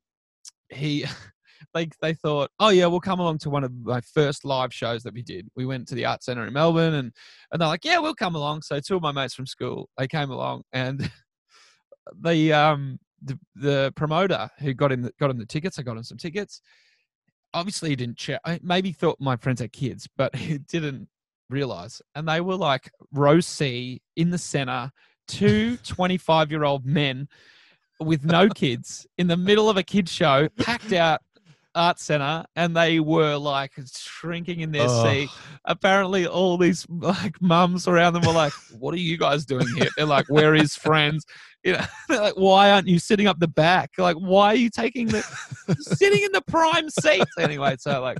he, 0.69 1.05
they 1.73 1.89
they 2.01 2.13
thought, 2.13 2.49
oh 2.59 2.69
yeah, 2.69 2.87
we'll 2.87 2.99
come 2.99 3.19
along 3.19 3.37
to 3.39 3.49
one 3.49 3.63
of 3.63 3.71
my 3.83 4.01
first 4.01 4.45
live 4.45 4.73
shows 4.73 5.03
that 5.03 5.13
we 5.13 5.21
did. 5.21 5.47
We 5.55 5.65
went 5.65 5.87
to 5.89 5.95
the 5.95 6.05
Art 6.05 6.23
Centre 6.23 6.45
in 6.45 6.53
Melbourne, 6.53 6.95
and 6.95 7.11
and 7.51 7.61
they're 7.61 7.67
like, 7.67 7.85
yeah, 7.85 7.99
we'll 7.99 8.15
come 8.15 8.35
along. 8.35 8.63
So 8.63 8.79
two 8.79 8.95
of 8.95 9.01
my 9.01 9.11
mates 9.11 9.33
from 9.33 9.45
school, 9.45 9.89
they 9.97 10.07
came 10.07 10.31
along, 10.31 10.63
and 10.73 11.09
the 12.21 12.53
um 12.53 12.99
the 13.21 13.39
the 13.55 13.93
promoter 13.95 14.49
who 14.59 14.73
got 14.73 14.91
him 14.91 15.09
got 15.19 15.29
him 15.29 15.37
the 15.37 15.45
tickets, 15.45 15.79
I 15.79 15.83
got 15.83 15.97
him 15.97 16.03
some 16.03 16.17
tickets. 16.17 16.61
Obviously, 17.53 17.89
he 17.89 17.95
didn't 17.95 18.17
check. 18.17 18.39
I 18.45 18.59
maybe 18.63 18.91
thought 18.91 19.17
my 19.19 19.35
friends 19.35 19.61
had 19.61 19.73
kids, 19.73 20.07
but 20.17 20.35
he 20.35 20.57
didn't 20.57 21.07
realize. 21.51 22.01
And 22.15 22.27
they 22.27 22.41
were 22.41 22.55
like 22.55 22.91
row 23.11 23.39
C 23.39 24.01
in 24.15 24.29
the 24.29 24.37
center, 24.37 24.91
two 25.27 25.77
25 25.83 26.51
year 26.51 26.63
old 26.63 26.85
men 26.85 27.27
with 27.99 28.25
no 28.25 28.49
kids 28.49 29.05
in 29.17 29.27
the 29.27 29.37
middle 29.37 29.69
of 29.69 29.77
a 29.77 29.83
kids 29.83 30.11
show, 30.11 30.49
packed 30.57 30.91
out 30.93 31.21
art 31.73 31.99
center, 31.99 32.43
and 32.55 32.75
they 32.75 32.99
were 32.99 33.37
like 33.37 33.71
shrinking 33.95 34.59
in 34.59 34.71
their 34.71 34.87
Oh. 34.89 35.03
seat. 35.03 35.29
Apparently, 35.65 36.27
all 36.27 36.57
these 36.57 36.85
like 36.89 37.41
mums 37.41 37.87
around 37.87 38.13
them 38.13 38.23
were 38.23 38.33
like, 38.33 38.51
"What 38.77 38.93
are 38.93 38.99
you 38.99 39.17
guys 39.17 39.45
doing 39.45 39.67
here?" 39.77 39.87
They're 39.95 40.05
like, 40.05 40.27
"We're 40.29 40.55
friends." 40.67 41.25
You 41.63 41.73
know, 41.73 41.85
like, 42.09 42.33
"Why 42.33 42.71
aren't 42.71 42.87
you 42.87 42.97
sitting 42.97 43.27
up 43.27 43.39
the 43.39 43.47
back? 43.47 43.91
Like, 43.97 44.15
why 44.15 44.47
are 44.47 44.55
you 44.55 44.69
taking 44.69 45.07
the 45.07 45.21
sitting 45.79 46.23
in 46.23 46.31
the 46.31 46.41
prime 46.41 46.89
seats?" 46.89 47.31
Anyway, 47.37 47.75
so 47.79 48.01
like 48.01 48.17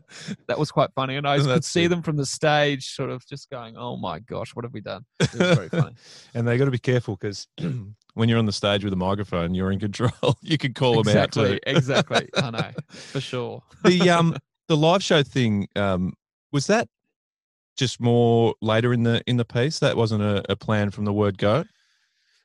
that 0.47 0.59
was 0.59 0.71
quite 0.71 0.91
funny, 0.93 1.15
and 1.15 1.27
I 1.27 1.39
could 1.39 1.65
see 1.65 1.83
good. 1.83 1.91
them 1.91 2.01
from 2.03 2.17
the 2.17 2.25
stage, 2.25 2.93
sort 2.93 3.09
of 3.09 3.25
just 3.25 3.49
going, 3.49 3.75
"Oh 3.77 3.97
my 3.97 4.19
gosh, 4.19 4.55
what 4.55 4.63
have 4.63 4.73
we 4.73 4.81
done?" 4.81 5.05
It 5.19 5.33
was 5.33 5.57
very 5.57 5.69
funny. 5.69 5.95
and 6.35 6.47
they 6.47 6.57
got 6.57 6.65
to 6.65 6.71
be 6.71 6.79
careful 6.79 7.15
because 7.15 7.47
when 8.13 8.29
you're 8.29 8.39
on 8.39 8.45
the 8.45 8.51
stage 8.51 8.83
with 8.83 8.93
a 8.93 8.97
microphone, 8.97 9.55
you're 9.55 9.71
in 9.71 9.79
control. 9.79 10.11
You 10.41 10.57
could 10.57 10.75
call 10.75 11.01
them 11.01 11.17
out 11.17 11.25
exactly, 11.25 11.51
too. 11.53 11.59
exactly. 11.65 12.29
I 12.35 12.51
know 12.51 12.71
for 12.89 13.21
sure. 13.21 13.63
the 13.83 14.09
um 14.09 14.37
the 14.67 14.77
live 14.77 15.03
show 15.03 15.23
thing 15.23 15.67
um 15.75 16.13
was 16.51 16.67
that 16.67 16.87
just 17.77 17.99
more 17.99 18.53
later 18.61 18.93
in 18.93 19.03
the 19.03 19.23
in 19.25 19.37
the 19.37 19.45
piece 19.45 19.79
that 19.79 19.97
wasn't 19.97 20.21
a, 20.21 20.43
a 20.51 20.55
plan 20.55 20.91
from 20.91 21.05
the 21.05 21.13
word 21.13 21.37
go 21.37 21.63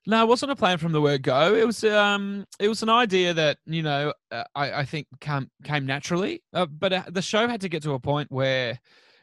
No, 0.06 0.22
it 0.22 0.28
wasn't 0.28 0.52
a 0.52 0.56
plan 0.56 0.78
from 0.78 0.92
the 0.92 1.00
word 1.00 1.22
go. 1.22 1.54
It 1.54 1.66
was 1.66 1.82
um, 1.84 2.46
it 2.60 2.68
was 2.68 2.82
an 2.82 2.88
idea 2.90 3.34
that 3.34 3.58
you 3.66 3.82
know 3.82 4.12
uh, 4.30 4.44
I 4.54 4.72
I 4.72 4.84
think 4.84 5.06
came 5.20 5.50
came 5.64 5.84
naturally. 5.86 6.42
Uh, 6.52 6.66
but 6.66 6.92
uh, 6.92 7.02
the 7.08 7.22
show 7.22 7.48
had 7.48 7.60
to 7.62 7.68
get 7.68 7.82
to 7.82 7.92
a 7.94 7.98
point 8.00 8.30
where 8.30 8.78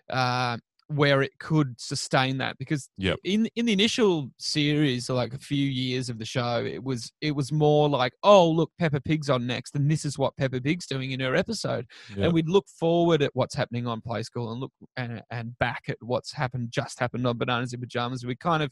uh, 0.09 0.57
where 0.87 1.21
it 1.21 1.31
could 1.39 1.79
sustain 1.79 2.37
that 2.39 2.57
because 2.57 2.89
Yep. 2.97 3.19
in 3.23 3.47
in 3.55 3.65
the 3.65 3.71
initial 3.73 4.29
series 4.37 5.09
like 5.09 5.33
a 5.33 5.37
few 5.39 5.65
years 5.65 6.09
of 6.09 6.19
the 6.19 6.25
show 6.25 6.63
it 6.65 6.83
was 6.83 7.11
it 7.21 7.31
was 7.31 7.51
more 7.53 7.87
like 7.87 8.11
oh 8.21 8.49
look 8.51 8.69
Peppa 8.77 8.99
Pig's 8.99 9.29
on 9.29 9.47
next 9.47 9.75
and 9.75 9.89
this 9.89 10.03
is 10.03 10.17
what 10.17 10.35
Peppa 10.35 10.59
Pig's 10.59 10.85
doing 10.85 11.11
in 11.11 11.21
her 11.21 11.35
episode 11.35 11.87
Yep. 12.09 12.17
and 12.19 12.33
we'd 12.33 12.49
look 12.49 12.67
forward 12.67 13.21
at 13.21 13.31
what's 13.33 13.55
happening 13.55 13.87
on 13.87 14.01
Play 14.01 14.23
School 14.23 14.51
and 14.51 14.59
look 14.59 14.71
and, 14.97 15.21
and 15.31 15.57
back 15.57 15.83
at 15.87 15.97
what's 16.01 16.33
happened 16.33 16.67
just 16.69 16.99
happened 16.99 17.25
on 17.25 17.37
Bananas 17.37 17.71
in 17.73 17.79
Pajamas 17.79 18.25
we 18.25 18.35
kind 18.35 18.61
of 18.61 18.69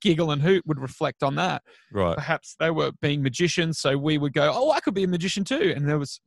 giggle 0.00 0.30
and 0.30 0.42
hoot 0.42 0.66
would 0.66 0.80
reflect 0.80 1.22
on 1.22 1.34
that. 1.36 1.62
Right. 1.92 2.16
perhaps 2.16 2.56
they 2.58 2.70
were 2.70 2.92
being 3.00 3.22
magicians 3.22 3.78
so 3.78 3.96
we 3.96 4.18
would 4.18 4.32
go 4.32 4.50
oh 4.54 4.70
I 4.70 4.80
could 4.80 4.94
be 4.94 5.04
a 5.04 5.08
magician 5.08 5.44
too. 5.44 5.72
And 5.74 5.88
there 5.88 5.98
was 5.98 6.20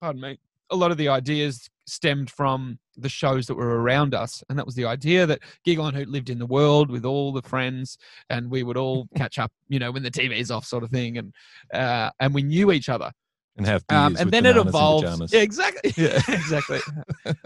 pardon 0.00 0.20
me 0.20 0.38
a 0.70 0.76
lot 0.76 0.90
of 0.90 0.96
the 0.96 1.08
ideas 1.08 1.68
stemmed 1.86 2.30
from 2.30 2.78
the 2.96 3.08
shows 3.08 3.46
that 3.46 3.54
were 3.54 3.80
around 3.80 4.14
us 4.14 4.42
and 4.48 4.58
that 4.58 4.66
was 4.66 4.74
the 4.74 4.84
idea 4.84 5.26
that 5.26 5.40
Giggle 5.64 5.86
and 5.86 5.96
Hoot 5.96 6.08
lived 6.08 6.30
in 6.30 6.38
the 6.38 6.46
world 6.46 6.90
with 6.90 7.04
all 7.04 7.32
the 7.32 7.42
friends 7.42 7.98
and 8.30 8.50
we 8.50 8.62
would 8.62 8.76
all 8.76 9.08
catch 9.16 9.38
up 9.38 9.52
you 9.68 9.78
know 9.78 9.90
when 9.90 10.02
the 10.02 10.10
TV's 10.10 10.50
off 10.50 10.64
sort 10.64 10.82
of 10.82 10.90
thing 10.90 11.18
and 11.18 11.32
uh, 11.72 12.10
and 12.20 12.34
we 12.34 12.42
knew 12.42 12.72
each 12.72 12.88
other. 12.88 13.10
And 13.56 13.66
have 13.66 13.86
beers 13.86 14.00
um, 14.00 14.16
and 14.18 14.30
then 14.30 14.46
it 14.46 14.56
evolved 14.56 15.06
yeah 15.30 15.40
exactly. 15.40 15.92
Yeah. 15.96 16.20
exactly. 16.28 16.80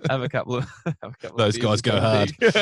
Have 0.08 0.22
a 0.22 0.28
couple 0.28 0.56
of 0.56 0.64
have 0.84 0.96
a 1.02 1.16
couple 1.20 1.38
Those 1.38 1.56
of 1.56 1.62
guys 1.62 1.82
go 1.82 2.26
Pig. 2.38 2.52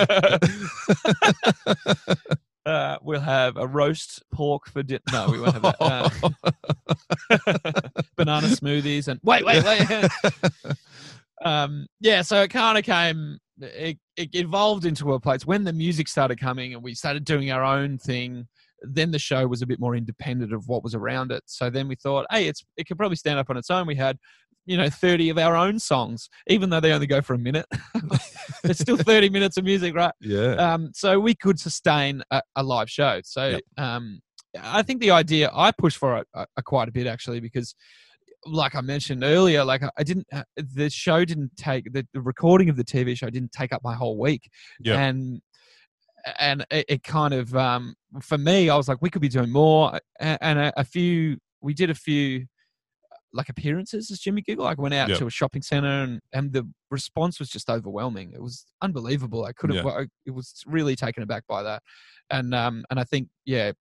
Uh, 2.67 2.97
we'll 3.03 3.21
have 3.21 3.57
a 3.57 3.67
roast 3.67 4.23
pork 4.33 4.67
for 4.69 4.83
dinner 4.83 5.01
no 5.13 5.31
we 5.31 5.41
won't 5.41 5.53
have 5.53 5.63
that. 5.63 5.77
Uh, 5.81 6.11
banana 8.17 8.47
smoothies 8.49 9.09
and 9.09 9.21
wait 9.23 9.45
wait 9.45 9.63
wait. 9.65 10.11
Um 11.45 11.87
yeah 12.01 12.23
so 12.23 12.41
it 12.43 12.49
kind 12.49 12.79
of 12.79 12.85
came 12.85 13.39
it, 13.61 13.99
it 14.17 14.35
evolved 14.35 14.85
into 14.85 15.13
a 15.13 15.21
place. 15.21 15.47
When 15.47 15.63
the 15.63 15.73
music 15.73 16.09
started 16.09 16.41
coming 16.41 16.75
and 16.75 16.83
we 16.83 16.95
started 16.95 17.25
doing 17.25 17.51
our 17.51 17.63
own 17.63 17.99
thing 17.99 18.49
then 18.87 19.11
the 19.11 19.19
show 19.19 19.47
was 19.47 19.63
a 19.63 19.67
bit 19.67 19.81
more 19.81 19.95
independent 19.97 20.53
of 20.53 20.69
what 20.69 20.83
was 20.83 20.95
around 20.95 21.33
it. 21.33 21.43
So 21.47 21.71
then 21.71 21.89
we 21.89 21.97
thought 21.97 22.27
hey 22.31 22.47
it's 22.47 22.65
it 22.77 22.87
could 22.87 22.97
probably 22.97 23.17
stand 23.17 23.39
up 23.39 23.51
on 23.51 23.57
its 23.57 23.71
own. 23.71 23.87
We 23.87 23.95
had 23.95 24.19
you 24.67 24.77
know 24.77 24.89
30 24.89 25.29
of 25.31 25.39
our 25.39 25.57
own 25.57 25.79
songs 25.79 26.29
even 26.49 26.71
though 26.71 26.81
they 26.81 26.93
only 26.93 27.07
go 27.07 27.21
for 27.21 27.35
a 27.35 27.39
minute 27.39 27.67
it's 28.65 28.81
still 28.81 28.97
30 28.97 29.29
minutes 29.29 29.57
of 29.57 29.65
music 29.65 29.95
right 29.95 30.13
yeah. 30.21 30.55
um, 30.55 30.91
so 30.95 31.21
we 31.21 31.35
could 31.35 31.59
sustain 31.61 32.23
a, 32.31 32.43
a 32.57 32.63
live 32.63 32.91
show. 32.91 33.21
So 33.25 33.49
Yep. 33.49 33.63
um, 33.79 34.21
I 34.63 34.83
think 34.83 35.01
the 35.01 35.11
idea 35.11 35.51
I 35.53 35.73
push 35.73 35.97
for 35.97 36.19
it 36.19 36.27
uh, 36.35 36.47
uh, 36.57 36.63
quite 36.63 36.89
a 36.89 36.93
bit 36.93 37.07
actually 37.07 37.41
because, 37.41 37.75
like 38.47 38.75
I 38.75 38.81
mentioned 38.81 39.25
earlier, 39.25 39.65
like 39.65 39.83
I- 39.83 39.91
I 39.99 40.03
didn't 40.03 40.27
uh, 40.33 40.45
the 40.57 40.89
show 40.91 41.25
didn't 41.25 41.51
take 41.57 41.93
the, 41.93 42.07
the 42.15 42.21
recording 42.21 42.69
of 42.69 42.77
the 42.77 42.85
TV 42.85 43.17
show 43.17 43.29
didn't 43.31 43.53
take 43.53 43.73
up 43.73 43.83
my 43.85 43.95
whole 43.95 44.19
week, 44.19 44.49
Yep. 44.81 44.99
and 44.99 45.41
and 46.39 46.65
it, 46.71 46.85
it 46.89 47.03
kind 47.03 47.35
of 47.35 47.55
um, 47.57 47.95
for 48.23 48.39
me 48.39 48.71
I 48.71 48.77
was 48.77 48.89
like 48.89 49.03
we 49.03 49.11
could 49.11 49.23
be 49.23 49.29
doing 49.29 49.51
more, 49.51 49.99
and, 50.21 50.39
and 50.41 50.59
a, 50.59 50.73
a 50.81 50.85
few 50.85 51.37
we 51.61 51.75
did 51.75 51.91
a 51.91 51.95
few 51.95 52.47
like 53.35 53.49
appearances 53.51 54.11
as 54.11 54.21
Jimmy 54.21 54.41
Giggle. 54.41 54.65
Like 54.65 54.79
went 54.79 54.95
out 54.95 55.11
Yep. 55.11 55.19
to 55.19 55.27
a 55.27 55.31
shopping 55.31 55.61
center 55.63 56.03
and 56.05 56.21
and 56.33 56.53
the 56.53 56.67
response 56.91 57.39
was 57.39 57.51
just 57.51 57.69
overwhelming. 57.69 58.33
It 58.33 58.41
was 58.41 58.65
unbelievable. 58.81 59.45
I 59.45 59.53
could 59.53 59.75
have, 59.75 59.85
Yeah. 59.85 59.91
I, 59.91 60.07
it 60.25 60.31
was 60.31 60.63
really 60.67 60.97
taken 60.97 61.23
aback 61.23 61.45
by 61.47 61.63
that, 61.65 61.83
and 62.31 62.55
um 62.55 62.85
and 62.91 62.99
I 62.99 63.05
think 63.05 63.29
yeah. 63.45 63.73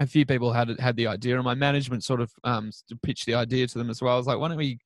A 0.00 0.06
few 0.08 0.26
people 0.26 0.52
had 0.52 0.80
had 0.80 0.96
the 0.96 1.06
idea, 1.06 1.36
and 1.36 1.44
my 1.44 1.54
management 1.54 2.02
sort 2.02 2.20
of 2.20 2.32
um, 2.42 2.72
pitched 3.04 3.26
the 3.26 3.34
idea 3.34 3.64
to 3.68 3.78
them 3.78 3.90
as 3.90 4.02
well. 4.02 4.14
I 4.14 4.16
was 4.16 4.26
like, 4.26 4.40
"Why 4.40 4.48
don't 4.48 4.56
we 4.56 4.80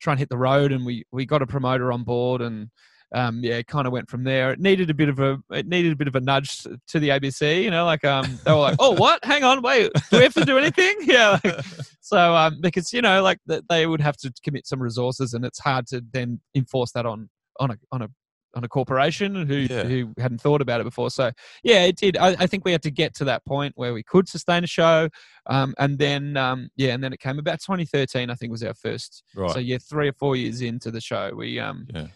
try 0.00 0.14
and 0.14 0.18
hit 0.18 0.28
the 0.30 0.36
road?" 0.36 0.72
And 0.72 0.84
we 0.84 1.04
we 1.12 1.26
got 1.26 1.42
a 1.42 1.46
promoter 1.46 1.92
on 1.92 2.02
board, 2.02 2.40
and 2.42 2.68
um, 3.14 3.40
yeah, 3.42 3.54
it 3.54 3.66
kind 3.66 3.86
of 3.86 3.92
went 3.92 4.08
from 4.10 4.24
there. 4.24 4.52
It 4.52 4.60
needed 4.60 4.90
a 4.90 4.94
bit 4.94 5.08
of 5.08 5.18
a 5.18 5.38
it 5.50 5.66
needed 5.66 5.92
a 5.92 5.96
bit 5.96 6.08
of 6.08 6.14
a 6.14 6.20
nudge 6.20 6.58
to- 6.62 7.00
the 7.00 7.08
ABC, 7.10 7.62
you 7.62 7.70
know, 7.70 7.84
like 7.84 8.04
um, 8.04 8.38
they 8.44 8.52
were 8.52 8.58
like, 8.58 8.76
"Oh, 8.78 8.92
what? 8.96 9.24
Hang 9.24 9.44
on, 9.44 9.62
wait, 9.62 9.90
do 10.10 10.18
we 10.18 10.22
have 10.24 10.34
to 10.34 10.44
do 10.44 10.58
anything?" 10.58 10.94
Yeah, 11.02 11.38
like, 11.42 11.64
so 12.00 12.34
um, 12.36 12.60
because 12.60 12.92
you 12.92 13.00
know, 13.02 13.22
like 13.22 13.38
th- 13.48 13.62
they 13.68 13.86
would 13.86 14.00
have 14.00 14.16
to 14.18 14.32
commit 14.44 14.66
some 14.66 14.82
resources, 14.82 15.32
and 15.34 15.44
it's 15.44 15.58
hard 15.58 15.86
to 15.88 16.02
then 16.12 16.40
enforce 16.54 16.92
that 16.92 17.06
on 17.06 17.28
on 17.60 17.70
a 17.70 17.76
on 17.92 18.02
a 18.02 18.08
on 18.54 18.64
a 18.64 18.68
corporation 18.68 19.46
who 19.46 19.56
Yeah. 19.56 19.84
who 19.84 20.12
hadn't 20.18 20.40
thought 20.40 20.60
about 20.62 20.80
it 20.80 20.84
before. 20.84 21.10
So 21.10 21.30
yeah, 21.62 21.84
it 21.84 21.96
did. 21.96 22.16
I, 22.16 22.28
I 22.38 22.46
think 22.46 22.64
we 22.64 22.72
had 22.72 22.82
to 22.82 22.90
get 22.90 23.14
to 23.16 23.24
that 23.24 23.44
point 23.44 23.74
where 23.76 23.92
we 23.92 24.02
could 24.02 24.28
sustain 24.28 24.64
a 24.64 24.66
show, 24.66 25.08
um, 25.46 25.74
and 25.78 25.98
then 25.98 26.36
um, 26.36 26.68
yeah, 26.76 26.94
and 26.94 27.04
then 27.04 27.12
it 27.12 27.20
came 27.20 27.38
about 27.38 27.60
2013. 27.60 28.30
I 28.30 28.34
think 28.34 28.50
was 28.50 28.62
our 28.62 28.74
first. 28.74 29.22
right. 29.34 29.50
So 29.50 29.58
yeah, 29.58 29.78
three 29.78 30.08
or 30.08 30.14
four 30.14 30.34
years 30.36 30.60
into 30.62 30.90
the 30.90 31.00
show, 31.00 31.30
we 31.36 31.58
um 31.58 31.86
yeah. 31.94 32.06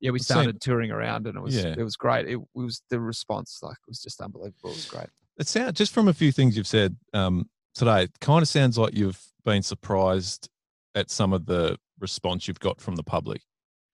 Yeah 0.00 0.10
we 0.10 0.18
It 0.18 0.22
seemed- 0.24 0.36
started 0.42 0.60
touring 0.60 0.90
around, 0.90 1.26
and 1.26 1.36
it 1.36 1.40
was 1.40 1.56
Yeah. 1.56 1.74
it 1.76 1.82
was 1.82 1.96
great. 1.96 2.28
It, 2.28 2.38
was 2.54 2.82
the 2.90 3.00
response 3.00 3.58
like 3.62 3.76
was 3.86 4.00
just 4.00 4.20
unbelievable. 4.20 4.70
It 4.70 4.76
was 4.76 4.86
great. 4.86 5.08
It 5.38 5.46
sounds 5.46 5.78
just 5.78 5.92
from 5.92 6.08
a 6.08 6.12
few 6.14 6.32
things 6.32 6.56
you've 6.56 6.66
said 6.66 6.96
um, 7.12 7.48
today. 7.74 8.04
It 8.04 8.20
kind 8.20 8.42
of 8.42 8.48
sounds 8.48 8.76
like 8.78 8.94
you've 8.96 9.20
been 9.44 9.62
surprised 9.62 10.48
at 10.94 11.10
some 11.10 11.32
of 11.32 11.46
the 11.46 11.78
response 12.00 12.48
you've 12.48 12.58
got 12.60 12.80
from 12.80 12.96
the 12.96 13.04
public. 13.04 13.42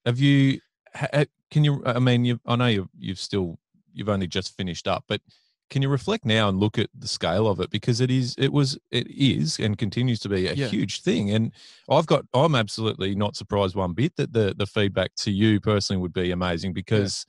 Have 0.05 0.19
you? 0.19 0.59
Ha- 0.95 1.25
can 1.51 1.63
you? 1.63 1.83
I 1.85 1.99
mean, 1.99 2.25
you. 2.25 2.39
I 2.45 2.55
know 2.55 2.67
you. 2.67 2.89
You've 2.97 3.19
still. 3.19 3.59
You've 3.93 4.09
only 4.09 4.27
just 4.27 4.55
finished 4.57 4.87
up, 4.87 5.05
but 5.07 5.21
can 5.69 5.81
you 5.81 5.89
reflect 5.89 6.25
now 6.25 6.47
and 6.47 6.59
look 6.59 6.77
at 6.77 6.89
the 6.97 7.07
scale 7.07 7.47
of 7.47 7.59
it 7.59 7.69
because 7.71 7.99
it 8.01 8.11
is. 8.11 8.35
It 8.37 8.53
was. 8.53 8.77
It 8.91 9.07
is 9.09 9.59
and 9.59 9.77
continues 9.77 10.19
to 10.19 10.29
be 10.29 10.47
a 10.47 10.53
Yeah. 10.53 10.67
huge 10.67 11.01
thing. 11.01 11.31
And 11.31 11.51
I've 11.89 12.05
got. 12.05 12.25
I'm 12.33 12.55
absolutely 12.55 13.15
not 13.15 13.35
surprised 13.35 13.75
one 13.75 13.93
bit 13.93 14.15
that 14.17 14.33
the 14.33 14.53
the 14.55 14.65
feedback 14.67 15.15
to 15.17 15.31
you 15.31 15.59
personally 15.59 16.01
would 16.01 16.13
be 16.13 16.31
amazing 16.31 16.73
because, 16.73 17.25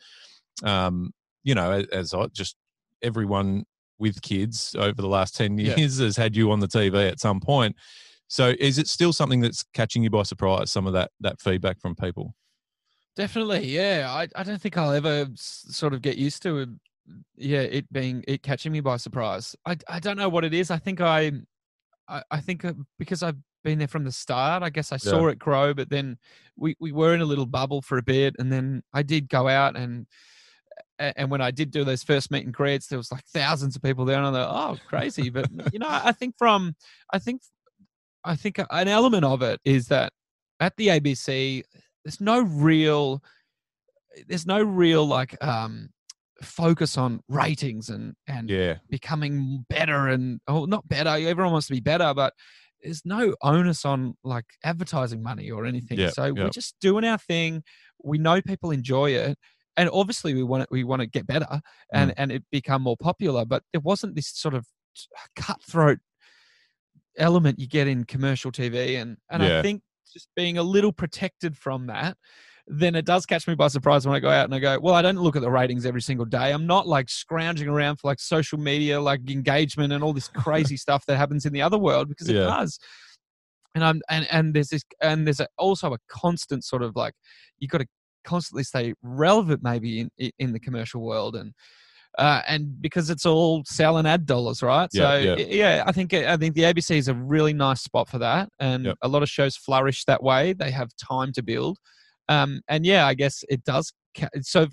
um, 0.62 1.12
you 1.44 1.54
know, 1.54 1.84
as, 1.92 2.12
I 2.14 2.26
just 2.26 2.56
everyone 3.02 3.64
with 3.98 4.20
kids 4.22 4.74
over 4.78 5.00
the 5.00 5.08
last 5.08 5.34
10 5.36 5.56
Yeah. 5.58 5.74
years 5.76 5.98
has 5.98 6.16
had 6.16 6.36
you 6.36 6.50
on 6.52 6.60
the 6.60 6.68
TV 6.68 7.08
at 7.08 7.18
some 7.20 7.40
point. 7.40 7.74
So 8.28 8.54
is 8.58 8.76
it 8.78 8.88
still 8.88 9.12
something 9.12 9.40
that's 9.40 9.62
catching 9.72 10.02
you 10.02 10.10
by 10.10 10.24
surprise, 10.24 10.70
some 10.70 10.86
of 10.86 10.92
that 10.92 11.10
that 11.20 11.40
feedback 11.40 11.80
from 11.80 11.94
people? 11.94 12.34
Definitely, 13.16 13.66
yeah. 13.68 14.08
I, 14.10 14.28
I 14.38 14.42
don't 14.42 14.60
think 14.60 14.76
I'll 14.76 14.92
ever 14.92 15.28
s- 15.32 15.64
sort 15.70 15.94
of 15.94 16.02
get 16.02 16.18
used 16.18 16.42
to 16.42 16.58
it. 16.58 16.68
Yeah, 17.36 17.60
it 17.60 17.92
being 17.92 18.24
it 18.26 18.42
catching 18.42 18.72
me 18.72 18.80
by 18.80 18.96
surprise. 18.96 19.54
I, 19.64 19.76
I 19.88 20.00
don't 20.00 20.16
know 20.16 20.28
what 20.28 20.44
it 20.44 20.54
is. 20.54 20.70
I 20.70 20.78
think 20.78 21.00
I, 21.00 21.32
I, 22.08 22.22
I 22.30 22.40
think 22.40 22.64
uh, 22.64 22.72
because 22.98 23.22
I've 23.22 23.36
been 23.64 23.78
there 23.78 23.88
from 23.88 24.04
the 24.04 24.12
start. 24.12 24.62
I 24.62 24.70
guess 24.70 24.92
I 24.92 24.96
saw 24.96 25.28
it 25.28 25.38
grow, 25.38 25.74
but 25.74 25.90
then 25.90 26.18
we 26.56 26.76
we 26.80 26.92
were 26.92 27.14
in 27.14 27.20
a 27.20 27.26
little 27.26 27.46
bubble 27.46 27.82
for 27.82 27.98
a 27.98 28.02
bit, 28.02 28.34
and 28.38 28.50
then 28.50 28.82
I 28.92 29.02
did 29.02 29.28
go 29.28 29.48
out 29.48 29.76
and. 29.76 30.06
And 30.98 31.30
when 31.30 31.42
I 31.42 31.50
did 31.50 31.70
do 31.70 31.84
those 31.84 32.02
first 32.02 32.30
meet 32.30 32.44
and 32.44 32.54
greets, 32.54 32.86
there 32.86 32.98
was 32.98 33.12
like 33.12 33.24
thousands 33.26 33.76
of 33.76 33.82
people 33.82 34.06
there, 34.06 34.16
and 34.16 34.26
I'm 34.26 34.32
like, 34.32 34.48
"Oh, 34.48 34.78
crazy!" 34.88 35.28
But 35.28 35.46
you 35.72 35.78
know, 35.78 35.88
I 35.88 36.12
think 36.12 36.36
from, 36.38 36.74
I 37.12 37.18
think, 37.18 37.42
I 38.24 38.34
think 38.34 38.58
an 38.58 38.88
element 38.88 39.24
of 39.24 39.42
it 39.42 39.60
is 39.64 39.88
that 39.88 40.12
at 40.58 40.74
the 40.76 40.88
ABC, 40.88 41.62
there's 42.04 42.20
no 42.20 42.40
real 42.40 43.22
there's 44.26 44.46
no 44.46 44.62
real 44.62 45.06
like 45.06 45.42
um 45.44 45.90
focus 46.42 46.98
on 46.98 47.20
ratings 47.28 47.88
and 47.88 48.14
and 48.26 48.50
Yeah. 48.50 48.76
becoming 48.90 49.64
better 49.70 50.08
and 50.08 50.40
oh 50.46 50.64
not 50.66 50.86
better 50.88 51.10
everyone 51.10 51.52
wants 51.52 51.68
to 51.68 51.72
be 51.72 51.80
better 51.80 52.12
but 52.14 52.34
there's 52.82 53.02
no 53.04 53.34
onus 53.42 53.84
on 53.84 54.14
like 54.22 54.44
advertising 54.62 55.22
money 55.22 55.50
or 55.50 55.64
anything. 55.64 55.98
Yep, 55.98 56.12
so 56.12 56.32
we're 56.32 56.50
just 56.50 56.76
doing 56.80 57.04
our 57.04 57.18
thing. 57.18 57.62
We 58.04 58.18
know 58.18 58.40
people 58.40 58.70
enjoy 58.70 59.12
it. 59.12 59.38
And 59.78 59.90
obviously 59.92 60.34
we 60.34 60.42
want 60.42 60.62
it 60.64 60.68
we 60.70 60.84
want 60.84 61.00
to 61.00 61.06
get 61.06 61.26
better 61.26 61.60
and 61.92 62.10
mm. 62.10 62.14
and 62.16 62.32
it 62.32 62.44
become 62.50 62.80
more 62.82 62.96
popular 62.96 63.44
but 63.44 63.62
there 63.72 63.80
wasn't 63.82 64.14
this 64.14 64.28
sort 64.28 64.54
of 64.54 64.66
cutthroat 65.34 65.98
element 67.18 67.58
you 67.58 67.66
get 67.68 67.86
in 67.86 68.04
commercial 68.04 68.50
tv 68.50 69.00
and 69.00 69.18
and 69.30 69.42
Yeah. 69.42 69.58
i 69.58 69.62
think 69.62 69.82
just 70.14 70.28
being 70.34 70.56
a 70.56 70.62
little 70.62 70.92
protected 70.92 71.58
from 71.58 71.88
that 71.88 72.16
then 72.68 72.94
it 72.96 73.04
does 73.04 73.26
catch 73.26 73.46
me 73.46 73.54
by 73.54 73.68
surprise 73.68 74.06
when 74.06 74.14
I 74.16 74.20
go 74.20 74.28
out 74.28 74.44
and 74.46 74.54
I 74.54 74.58
go, 74.58 74.78
well, 74.80 74.94
I 74.94 75.02
don't 75.02 75.18
look 75.18 75.36
at 75.36 75.42
the 75.42 75.50
ratings 75.50 75.86
every 75.86 76.02
single 76.02 76.26
day. 76.26 76.52
I'm 76.52 76.66
not 76.66 76.88
like 76.88 77.08
scrounging 77.08 77.68
around 77.68 77.96
for 77.96 78.08
like 78.08 78.18
social 78.18 78.58
media, 78.58 79.00
like 79.00 79.28
engagement 79.30 79.92
and 79.92 80.02
all 80.02 80.12
this 80.12 80.28
crazy 80.34 80.76
stuff 80.76 81.06
that 81.06 81.16
happens 81.16 81.46
in 81.46 81.52
the 81.52 81.62
other 81.62 81.78
world 81.78 82.08
because 82.08 82.28
it 82.28 82.34
Yeah. 82.36 82.44
does. 82.44 82.78
And 83.74 83.84
I'm 83.84 84.00
and 84.08 84.26
and 84.32 84.54
there's 84.54 84.68
this 84.70 84.82
and 85.02 85.26
there's 85.26 85.38
a, 85.40 85.46
also 85.58 85.92
a 85.92 85.98
constant 86.08 86.64
sort 86.64 86.82
of 86.82 86.96
like 86.96 87.12
you've 87.58 87.70
got 87.70 87.78
to 87.78 87.86
constantly 88.24 88.64
stay 88.64 88.94
relevant 89.02 89.62
maybe 89.62 90.00
in 90.00 90.10
in- 90.38 90.52
the 90.52 90.60
commercial 90.60 91.02
world 91.02 91.36
and. 91.36 91.52
Uh, 92.18 92.40
and 92.48 92.80
because 92.80 93.10
it's 93.10 93.26
all 93.26 93.62
selling 93.66 94.06
ad 94.06 94.24
dollars, 94.24 94.62
right? 94.62 94.88
Yeah, 94.94 95.02
so 95.02 95.16
yeah. 95.18 95.36
yeah, 95.36 95.84
I 95.86 95.92
think 95.92 96.14
I 96.14 96.34
think 96.38 96.54
the 96.54 96.62
ABC 96.62 96.96
is 96.96 97.08
a 97.08 97.14
really 97.14 97.52
nice 97.52 97.82
spot 97.82 98.08
for 98.08 98.16
that, 98.20 98.48
and 98.58 98.86
Yep. 98.86 98.96
a 99.02 99.08
lot 99.08 99.22
of 99.22 99.28
shows 99.28 99.54
flourish 99.54 100.06
that 100.06 100.22
way. 100.22 100.54
They 100.54 100.70
have 100.70 100.88
time 100.96 101.30
to 101.34 101.42
build, 101.42 101.76
um, 102.28 102.60
and 102.68 102.84
yeah, 102.84 103.06
I 103.06 103.14
guess 103.14 103.44
it 103.48 103.64
does. 103.64 103.92
Ca- 104.16 104.28
so 104.42 104.66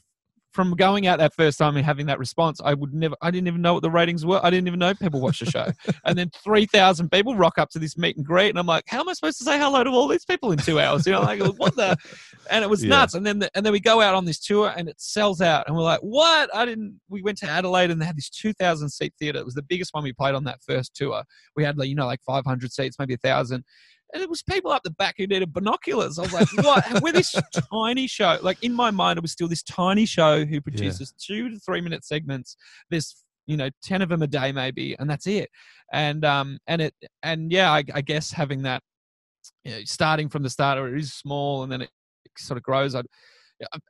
from 0.53 0.75
going 0.75 1.07
out 1.07 1.17
that 1.17 1.33
first 1.33 1.57
time 1.57 1.75
and 1.75 1.85
having 1.85 2.05
that 2.05 2.19
response, 2.19 2.61
I 2.63 2.75
would 2.75 2.93
never, 2.93 3.15
I 3.23 3.31
didn't 3.31 3.47
even 3.47 3.61
know 3.61 3.73
what 3.73 3.81
the 3.81 3.89
ratings 3.89 4.23
were. 4.23 4.39
I 4.43 4.51
didn't 4.51 4.67
even 4.67 4.79
know 4.79 4.93
people 4.93 5.19
watched 5.19 5.43
the 5.43 5.49
show. 5.49 5.71
and 6.05 6.15
then 6.15 6.29
3,000 6.43 7.09
people 7.09 7.35
rock 7.35 7.57
up 7.57 7.69
to 7.71 7.79
this 7.79 7.97
meet 7.97 8.17
and 8.17 8.25
greet. 8.25 8.49
And 8.49 8.59
I'm 8.59 8.67
like, 8.67 8.83
how 8.87 8.99
am 8.99 9.09
I 9.09 9.13
supposed 9.13 9.39
to 9.39 9.43
say 9.43 9.57
hello 9.57 9.83
to 9.83 9.89
all 9.89 10.07
these 10.07 10.25
people 10.25 10.51
in 10.51 10.59
two 10.59 10.79
hours? 10.79 11.07
You 11.07 11.13
know, 11.13 11.21
like, 11.21 11.41
what 11.57 11.75
the? 11.75 11.97
And 12.51 12.61
it 12.61 12.69
was 12.69 12.83
Yeah. 12.83 12.89
nuts. 12.89 13.13
And 13.13 13.25
then, 13.25 13.39
the, 13.39 13.49
and 13.55 13.65
then 13.65 13.71
we 13.71 13.79
go 13.79 14.01
out 14.01 14.15
on 14.15 14.25
this 14.25 14.37
tour 14.37 14.73
and 14.75 14.89
it 14.89 14.99
sells 14.99 15.39
out. 15.39 15.65
And 15.65 15.75
we're 15.77 15.81
like, 15.81 16.01
what? 16.01 16.53
I 16.53 16.65
didn't, 16.65 16.99
we 17.09 17.21
went 17.21 17.37
to 17.37 17.47
Adelaide 17.49 17.89
and 17.89 18.01
they 18.01 18.05
had 18.05 18.17
this 18.17 18.29
2,000 18.29 18.89
seat 18.89 19.13
theater. 19.17 19.39
It 19.39 19.45
was 19.45 19.53
the 19.55 19.61
biggest 19.63 19.93
one 19.93 20.03
we 20.03 20.11
played 20.11 20.35
on 20.35 20.43
that 20.43 20.59
first 20.61 20.93
tour. 20.93 21.23
We 21.55 21.63
had, 21.63 21.77
like, 21.77 21.87
you 21.87 21.95
know, 21.95 22.05
like 22.05 22.19
500 22.27 22.71
seats, 22.71 22.97
maybe 22.99 23.13
a 23.13 23.17
thousand. 23.17 23.63
And 24.13 24.21
it 24.21 24.29
was 24.29 24.43
people 24.43 24.71
up 24.71 24.83
the 24.83 24.91
back 24.91 25.15
who 25.17 25.25
needed 25.27 25.51
binoculars. 25.51 26.19
I 26.19 26.23
was 26.23 26.33
like, 26.33 26.47
what? 26.63 26.85
We're 27.01 27.11
this 27.13 27.33
tiny 27.71 28.07
show. 28.07 28.37
Like 28.41 28.63
in 28.63 28.73
my 28.73 28.91
mind, 28.91 29.17
it 29.17 29.21
was 29.21 29.31
still 29.31 29.47
this 29.47 29.63
tiny 29.63 30.05
show 30.05 30.45
who 30.45 30.61
produces 30.61 31.13
two 31.17 31.49
to 31.49 31.59
three 31.59 31.81
minute 31.81 32.05
segments. 32.05 32.55
There's, 32.89 33.15
you 33.47 33.57
know, 33.57 33.69
10 33.83 34.01
of 34.01 34.09
them 34.09 34.21
a 34.21 34.27
day 34.27 34.51
maybe, 34.51 34.95
and 34.99 35.09
that's 35.09 35.25
it. 35.27 35.49
And, 35.91 36.23
um, 36.25 36.59
and 36.67 36.81
it, 36.81 36.93
and 37.23 37.51
yeah, 37.51 37.71
I, 37.71 37.83
I 37.93 38.01
guess 38.01 38.31
having 38.31 38.61
that, 38.63 38.81
you 39.63 39.71
know, 39.71 39.79
starting 39.85 40.29
from 40.29 40.43
the 40.43 40.49
start, 40.49 40.77
or 40.77 40.93
it 40.95 40.99
is 40.99 41.13
small 41.13 41.63
and 41.63 41.71
then 41.71 41.81
it 41.81 41.89
sort 42.37 42.57
of 42.57 42.63
grows. 42.63 42.95
I, 42.95 43.01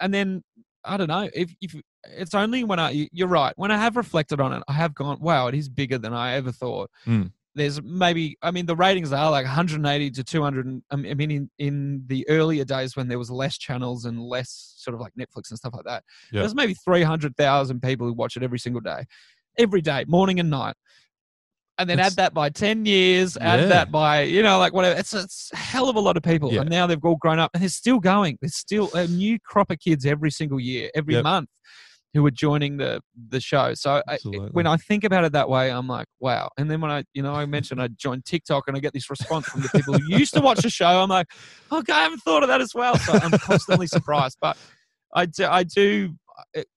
and 0.01 0.13
then 0.13 0.41
I 0.85 0.97
don't 0.97 1.07
know 1.07 1.29
if, 1.33 1.53
if 1.61 1.75
it's 2.05 2.33
only 2.33 2.63
when 2.63 2.79
I, 2.79 2.91
you- 2.91 3.09
you're 3.11 3.27
right. 3.27 3.53
When 3.57 3.71
I 3.71 3.77
have 3.77 3.95
reflected 3.97 4.39
on 4.41 4.53
it, 4.53 4.63
I 4.67 4.73
have 4.73 4.93
gone, 4.95 5.19
wow, 5.19 5.47
it 5.47 5.55
is 5.55 5.69
bigger 5.69 5.97
than 5.97 6.13
I 6.13 6.33
ever 6.35 6.51
thought. 6.51 6.89
Mm. 7.05 7.31
There's 7.55 7.81
maybe, 7.83 8.35
I 8.41 8.49
mean, 8.49 8.65
the 8.65 8.75
ratings 8.75 9.13
are 9.13 9.29
like 9.29 9.45
180 9.45 10.09
to 10.11 10.23
200. 10.23 10.81
I 10.91 10.95
mean, 10.95 11.29
in, 11.31 11.49
in 11.59 12.03
the 12.07 12.27
earlier 12.27 12.65
days 12.65 12.95
when 12.95 13.07
there 13.07 13.19
was 13.19 13.29
less 13.29 13.57
channels 13.59 14.05
and 14.05 14.19
less 14.19 14.73
sort 14.77 14.95
of 14.95 15.01
like 15.01 15.13
Netflix 15.19 15.49
and 15.51 15.57
stuff 15.59 15.73
like 15.75 15.85
that, 15.85 16.03
Yeah. 16.31 16.39
there's 16.41 16.55
maybe 16.55 16.73
300,000 16.73 17.81
people 17.81 18.07
who 18.07 18.13
watch 18.13 18.37
it 18.37 18.43
every 18.43 18.57
single 18.57 18.81
day, 18.81 19.05
every 19.57 19.81
day, 19.81 20.03
morning 20.07 20.39
and 20.39 20.49
night. 20.49 20.75
And 21.77 21.89
then 21.89 21.97
That's- 21.97 22.13
add 22.13 22.17
that 22.17 22.33
by 22.33 22.49
10 22.49 22.85
years, 22.85 23.37
add 23.37 23.61
Yeah. 23.61 23.65
that 23.67 23.91
by, 23.91 24.21
you 24.21 24.41
know, 24.43 24.57
like 24.59 24.73
whatever. 24.73 24.99
It's, 24.99 25.13
it's 25.13 25.49
a 25.53 25.57
hell 25.57 25.89
of 25.89 25.95
a 25.95 25.99
lot 25.99 26.17
of 26.17 26.23
people. 26.23 26.51
Yeah. 26.51 26.61
And 26.61 26.69
now 26.69 26.87
they've 26.87 27.03
all 27.03 27.15
grown 27.17 27.39
up 27.39 27.51
and 27.53 27.61
they're 27.61 27.69
still 27.69 27.99
going. 27.99 28.37
There's 28.41 28.55
still 28.55 28.91
a 28.95 29.07
new 29.07 29.39
crop 29.39 29.69
of 29.71 29.79
kids 29.79 30.05
every 30.05 30.31
single 30.31 30.59
year, 30.59 30.89
every 30.95 31.15
Yep. 31.15 31.23
month 31.23 31.49
who 32.13 32.25
are 32.25 32.31
joining 32.31 32.77
the 32.77 33.01
the 33.29 33.39
show. 33.39 33.73
So 33.73 34.03
I, 34.07 34.17
when 34.51 34.67
I 34.67 34.77
think 34.77 35.03
about 35.03 35.23
it 35.23 35.31
that 35.31 35.49
way, 35.49 35.71
I'm 35.71 35.87
like, 35.87 36.07
wow. 36.19 36.49
And 36.57 36.69
then 36.69 36.79
when 36.79 36.91
I, 36.91 37.03
you 37.13 37.23
know, 37.23 37.33
I 37.33 37.45
mentioned 37.45 37.81
I 37.81 37.87
joined 37.87 38.25
TikTok 38.25 38.65
and 38.67 38.77
I 38.77 38.79
get 38.79 38.93
this 38.93 39.09
response 39.09 39.47
from 39.47 39.61
the 39.61 39.69
people 39.69 39.95
who 39.95 40.17
used 40.17 40.33
to 40.35 40.41
watch 40.41 40.61
the 40.61 40.69
show. 40.69 40.85
I'm 40.85 41.09
like, 41.09 41.27
okay, 41.71 41.91
I 41.91 42.03
haven't 42.03 42.19
thought 42.19 42.43
of 42.43 42.49
that 42.49 42.61
as 42.61 42.73
well. 42.75 42.97
So 42.97 43.13
I'm 43.13 43.31
constantly 43.31 43.87
surprised. 43.87 44.37
But 44.39 44.57
I 45.13 45.25
do, 45.25 45.45
I 45.45 45.63
do 45.63 46.15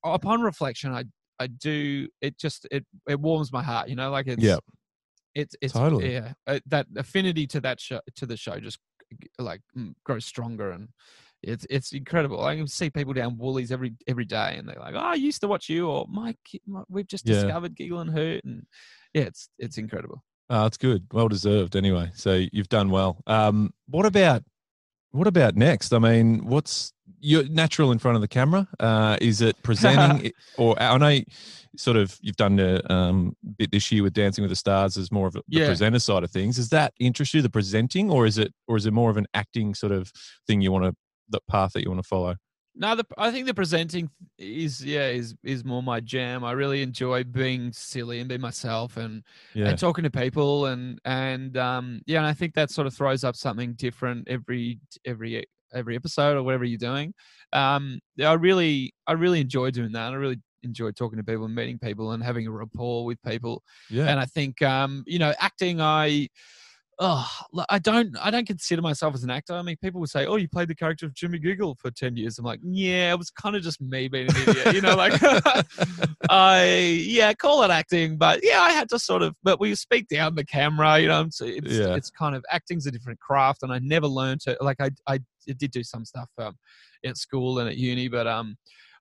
upon 0.04 0.40
reflection, 0.40 0.92
I 0.92 1.04
I 1.38 1.48
do. 1.48 2.08
It 2.22 2.38
just 2.38 2.66
it 2.70 2.84
it 3.08 3.20
warms 3.20 3.52
my 3.52 3.62
heart. 3.62 3.88
You 3.88 3.96
know, 3.96 4.10
like 4.10 4.26
it's 4.26 4.42
Yep. 4.42 4.60
It's 5.34 5.54
it's 5.60 5.74
Totally. 5.74 6.14
yeah. 6.14 6.32
uh, 6.46 6.60
That 6.66 6.86
affinity 6.96 7.46
to 7.48 7.60
that 7.60 7.78
show 7.78 8.00
to 8.16 8.24
the 8.24 8.38
show 8.38 8.58
just 8.58 8.78
like 9.38 9.60
mm, 9.76 9.94
grows 10.04 10.24
stronger 10.24 10.70
and. 10.70 10.88
It's 11.42 11.66
it's 11.70 11.92
incredible. 11.92 12.44
I 12.44 12.56
can 12.56 12.66
see 12.66 12.90
people 12.90 13.12
down 13.12 13.36
Woolies 13.38 13.70
every 13.70 13.94
every 14.08 14.24
day, 14.24 14.56
and 14.58 14.68
they're 14.68 14.80
like, 14.80 14.94
"Oh, 14.94 14.98
I 14.98 15.14
used 15.14 15.40
to 15.42 15.48
watch 15.48 15.68
you," 15.68 15.88
or 15.88 16.06
"My, 16.08 16.34
ki- 16.44 16.62
my 16.66 16.82
we've 16.88 17.06
just 17.06 17.26
Yeah. 17.28 17.34
discovered 17.34 17.74
Giggle 17.76 18.00
and 18.00 18.10
Hoot," 18.10 18.44
and 18.44 18.66
yeah, 19.14 19.22
it's 19.24 19.48
it's 19.58 19.78
incredible. 19.78 20.24
Oh, 20.48 20.66
it's 20.66 20.76
good. 20.76 21.06
Well 21.12 21.28
deserved 21.28 21.76
anyway. 21.76 22.10
So 22.14 22.44
you've 22.52 22.68
done 22.68 22.90
well. 22.90 23.22
Um, 23.26 23.72
what 23.88 24.06
about 24.06 24.42
what 25.10 25.26
about 25.26 25.56
next? 25.56 25.92
I 25.92 25.98
mean, 25.98 26.44
what's 26.46 26.92
you're 27.20 27.48
natural 27.48 27.92
in 27.92 27.98
front 27.98 28.16
of 28.16 28.22
the 28.22 28.28
camera? 28.28 28.66
Uh, 28.80 29.16
is 29.20 29.40
it 29.40 29.56
presenting 29.62 30.32
or 30.58 30.80
I 30.80 30.96
know 30.98 31.20
sort 31.76 31.96
of 31.96 32.16
you've 32.22 32.36
done 32.36 32.58
a 32.58 32.80
um, 32.92 33.36
bit 33.58 33.70
this 33.70 33.92
year 33.92 34.02
with 34.02 34.14
Dancing 34.14 34.42
with 34.42 34.50
the 34.50 34.56
Stars 34.56 34.96
as 34.96 35.12
more 35.12 35.26
of 35.26 35.36
a, 35.36 35.40
the 35.48 35.60
Yeah. 35.60 35.66
presenter 35.66 35.98
side 35.98 36.24
of 36.24 36.30
things. 36.30 36.56
Does 36.56 36.70
that 36.70 36.94
interest 36.98 37.34
you, 37.34 37.42
the 37.42 37.50
presenting, 37.50 38.10
or 38.10 38.24
is 38.26 38.38
it 38.38 38.52
or 38.66 38.76
is 38.76 38.86
it 38.86 38.92
more 38.92 39.10
of 39.10 39.16
an 39.16 39.26
acting 39.34 39.74
sort 39.74 39.92
of 39.92 40.10
thing 40.46 40.60
you 40.60 40.72
want 40.72 40.84
to 40.86 40.94
the 41.28 41.40
path 41.48 41.72
that 41.74 41.82
you 41.82 41.90
want 41.90 42.02
to 42.02 42.08
follow? 42.08 42.36
No, 42.78 42.94
the, 42.94 43.06
I 43.16 43.30
think 43.30 43.46
the 43.46 43.54
presenting 43.54 44.10
is 44.38 44.84
yeah 44.84 45.08
is 45.08 45.34
is 45.42 45.64
more 45.64 45.82
my 45.82 45.98
jam. 46.00 46.44
I 46.44 46.52
really 46.52 46.82
enjoy 46.82 47.24
being 47.24 47.72
silly 47.72 48.20
and 48.20 48.28
being 48.28 48.42
myself 48.42 48.98
and 48.98 49.22
Yeah. 49.54 49.68
and 49.70 49.78
talking 49.78 50.04
to 50.04 50.10
people 50.10 50.66
and 50.66 50.98
and 51.06 51.56
um 51.56 52.02
yeah 52.06 52.18
and 52.18 52.26
i 52.26 52.34
think 52.34 52.52
that 52.54 52.70
sort 52.70 52.86
of 52.86 52.92
throws 52.94 53.24
up 53.24 53.34
something 53.34 53.72
different 53.74 54.28
every 54.28 54.78
every 55.06 55.46
every 55.72 55.96
episode 55.96 56.36
or 56.36 56.42
whatever 56.42 56.64
you're 56.64 56.76
doing 56.78 57.14
um 57.54 57.98
yeah, 58.16 58.30
i 58.30 58.34
really 58.34 58.92
i 59.06 59.12
really 59.12 59.40
enjoy 59.40 59.70
doing 59.70 59.92
that 59.92 60.12
i 60.12 60.14
really 60.16 60.40
enjoy 60.62 60.90
talking 60.90 61.16
to 61.16 61.24
people 61.24 61.44
and 61.46 61.54
meeting 61.54 61.78
people 61.78 62.12
and 62.12 62.22
having 62.22 62.46
a 62.46 62.50
rapport 62.50 63.04
with 63.06 63.20
people 63.22 63.62
Yeah. 63.90 64.06
and 64.06 64.20
i 64.20 64.26
think 64.26 64.60
um 64.62 65.02
you 65.06 65.18
know 65.18 65.32
acting 65.40 65.80
i 65.80 66.28
Oh, 66.98 67.28
I 67.68 67.78
don't. 67.78 68.16
I 68.22 68.30
don't 68.30 68.46
consider 68.46 68.80
myself 68.80 69.14
as 69.14 69.22
an 69.22 69.28
actor. 69.28 69.52
I 69.52 69.60
mean, 69.60 69.76
people 69.82 70.00
would 70.00 70.08
say, 70.08 70.24
"Oh, 70.24 70.36
you 70.36 70.48
played 70.48 70.68
the 70.68 70.74
character 70.74 71.04
of 71.04 71.12
Jimmy 71.12 71.38
Giggle 71.38 71.74
for 71.74 71.90
ten 71.90 72.16
years." 72.16 72.38
I'm 72.38 72.44
like, 72.46 72.60
"Yeah, 72.62 73.12
it 73.12 73.18
was 73.18 73.30
kind 73.30 73.54
of 73.54 73.62
just 73.62 73.82
me 73.82 74.08
being 74.08 74.28
an 74.30 74.48
idiot." 74.48 74.74
You 74.74 74.80
know, 74.80 74.96
like 74.96 75.12
I 76.30 77.02
yeah, 77.04 77.34
call 77.34 77.62
it 77.64 77.70
acting, 77.70 78.16
but 78.16 78.40
yeah, 78.42 78.60
I 78.60 78.70
had 78.72 78.88
to 78.90 78.98
sort 78.98 79.20
of. 79.22 79.34
But 79.42 79.60
we 79.60 79.74
speak 79.74 80.08
down 80.08 80.36
the 80.36 80.44
camera, 80.44 80.98
you 80.98 81.08
know. 81.08 81.26
So 81.30 81.44
it's 81.44 81.70
Yeah. 81.70 81.94
it's 81.96 82.08
kind 82.10 82.34
of 82.34 82.42
acting's 82.50 82.86
a 82.86 82.90
different 82.90 83.20
craft, 83.20 83.62
and 83.62 83.72
I 83.72 83.78
never 83.80 84.06
learned 84.06 84.40
to 84.42 84.56
like 84.62 84.78
I 84.80 84.90
I 85.06 85.20
did 85.46 85.70
do 85.70 85.82
some 85.82 86.06
stuff 86.06 86.30
um, 86.38 86.56
at 87.04 87.18
school 87.18 87.58
and 87.58 87.68
at 87.68 87.76
uni, 87.76 88.08
but 88.08 88.26
um, 88.26 88.56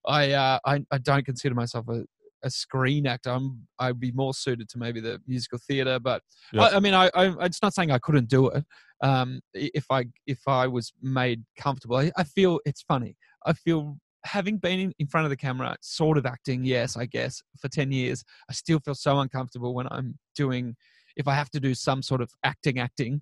I 0.05 0.31
uh, 0.34 0.60
I 0.65 0.84
I 0.91 0.97
don't 0.97 1.25
consider 1.25 1.55
myself 1.55 1.88
a 1.88 2.03
a 2.43 2.50
screen 2.50 3.08
actor. 3.08 3.32
I'm 3.32 3.67
I'd 3.80 4.00
be 4.00 4.12
more 4.12 4.34
suited 4.34 4.69
to 4.69 4.78
maybe 4.78 5.00
the 5.00 5.19
musical 5.28 5.60
theater, 5.67 6.00
but 6.00 6.21
Yeah. 6.54 6.63
I, 6.63 6.76
I 6.78 6.80
mean 6.80 6.93
I, 6.93 7.10
I 7.15 7.45
it's 7.45 7.62
not 7.62 7.74
saying 7.74 7.91
I 7.91 8.00
couldn't 8.00 8.30
do 8.30 8.50
it. 8.50 8.63
Um, 9.02 9.41
if 9.54 9.86
I 9.89 10.06
if 10.26 10.39
I 10.48 10.67
was 10.67 10.93
made 11.02 11.43
comfortable, 11.58 11.98
I, 11.98 12.12
I 12.17 12.24
feel 12.24 12.60
it's 12.65 12.82
funny. 12.82 13.17
I 13.45 13.54
feel 13.54 13.98
having 14.26 14.58
been 14.58 14.80
in, 14.80 14.93
in 15.00 15.08
front 15.08 15.26
of 15.26 15.30
the 15.30 15.38
camera, 15.38 15.76
sort 15.82 16.17
of 16.17 16.26
acting, 16.26 16.63
yes, 16.65 16.98
I 16.98 17.06
guess, 17.06 17.43
for 17.60 17.67
10 17.69 17.91
years, 17.91 18.24
I 18.50 18.54
still 18.54 18.80
feel 18.80 18.95
so 18.95 19.19
uncomfortable 19.19 19.76
when 19.76 19.88
I'm 19.91 20.17
doing, 20.36 20.76
if 21.15 21.28
I 21.28 21.36
have 21.36 21.52
to 21.52 21.60
do 21.60 21.76
some 21.76 22.02
sort 22.02 22.21
of 22.21 22.32
acting, 22.43 22.80
acting. 22.80 23.21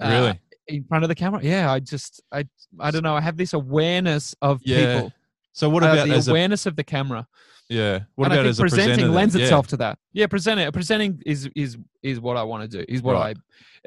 uh, 0.00 0.34
in 0.66 0.82
front 0.84 1.04
of 1.04 1.08
the 1.08 1.14
camera. 1.14 1.40
Yeah, 1.42 1.70
I 1.70 1.78
just, 1.78 2.20
I, 2.32 2.46
I 2.80 2.90
don't 2.90 3.02
know. 3.04 3.14
I 3.14 3.20
have 3.20 3.36
this 3.36 3.52
awareness 3.52 4.34
of 4.42 4.60
Yeah. 4.64 4.86
people, 4.94 5.12
So 5.54 5.68
what 5.70 5.82
uh, 5.82 5.86
about 5.86 6.08
the 6.08 6.14
as 6.14 6.28
a 6.28 6.30
awareness 6.32 6.66
of 6.66 6.76
the 6.76 6.84
camera. 6.84 7.26
yeah? 7.70 8.00
What 8.16 8.26
and 8.26 8.34
I 8.34 8.36
about 8.36 8.42
think 8.42 8.50
as 8.50 8.58
a 8.58 8.62
presenting 8.62 8.86
presenter? 8.88 9.06
then? 9.06 9.14
lends 9.14 9.34
Yeah. 9.36 9.42
itself 9.44 9.66
to 9.68 9.76
that. 9.78 9.98
Yeah, 10.12 10.26
presenting, 10.26 10.70
presenting 10.72 11.22
is 11.24 11.48
is 11.56 11.78
is 12.02 12.20
what 12.20 12.36
I 12.36 12.42
want 12.42 12.70
to 12.70 12.78
do. 12.78 12.84
Is 12.88 13.00
what 13.02 13.14
Right. 13.14 13.36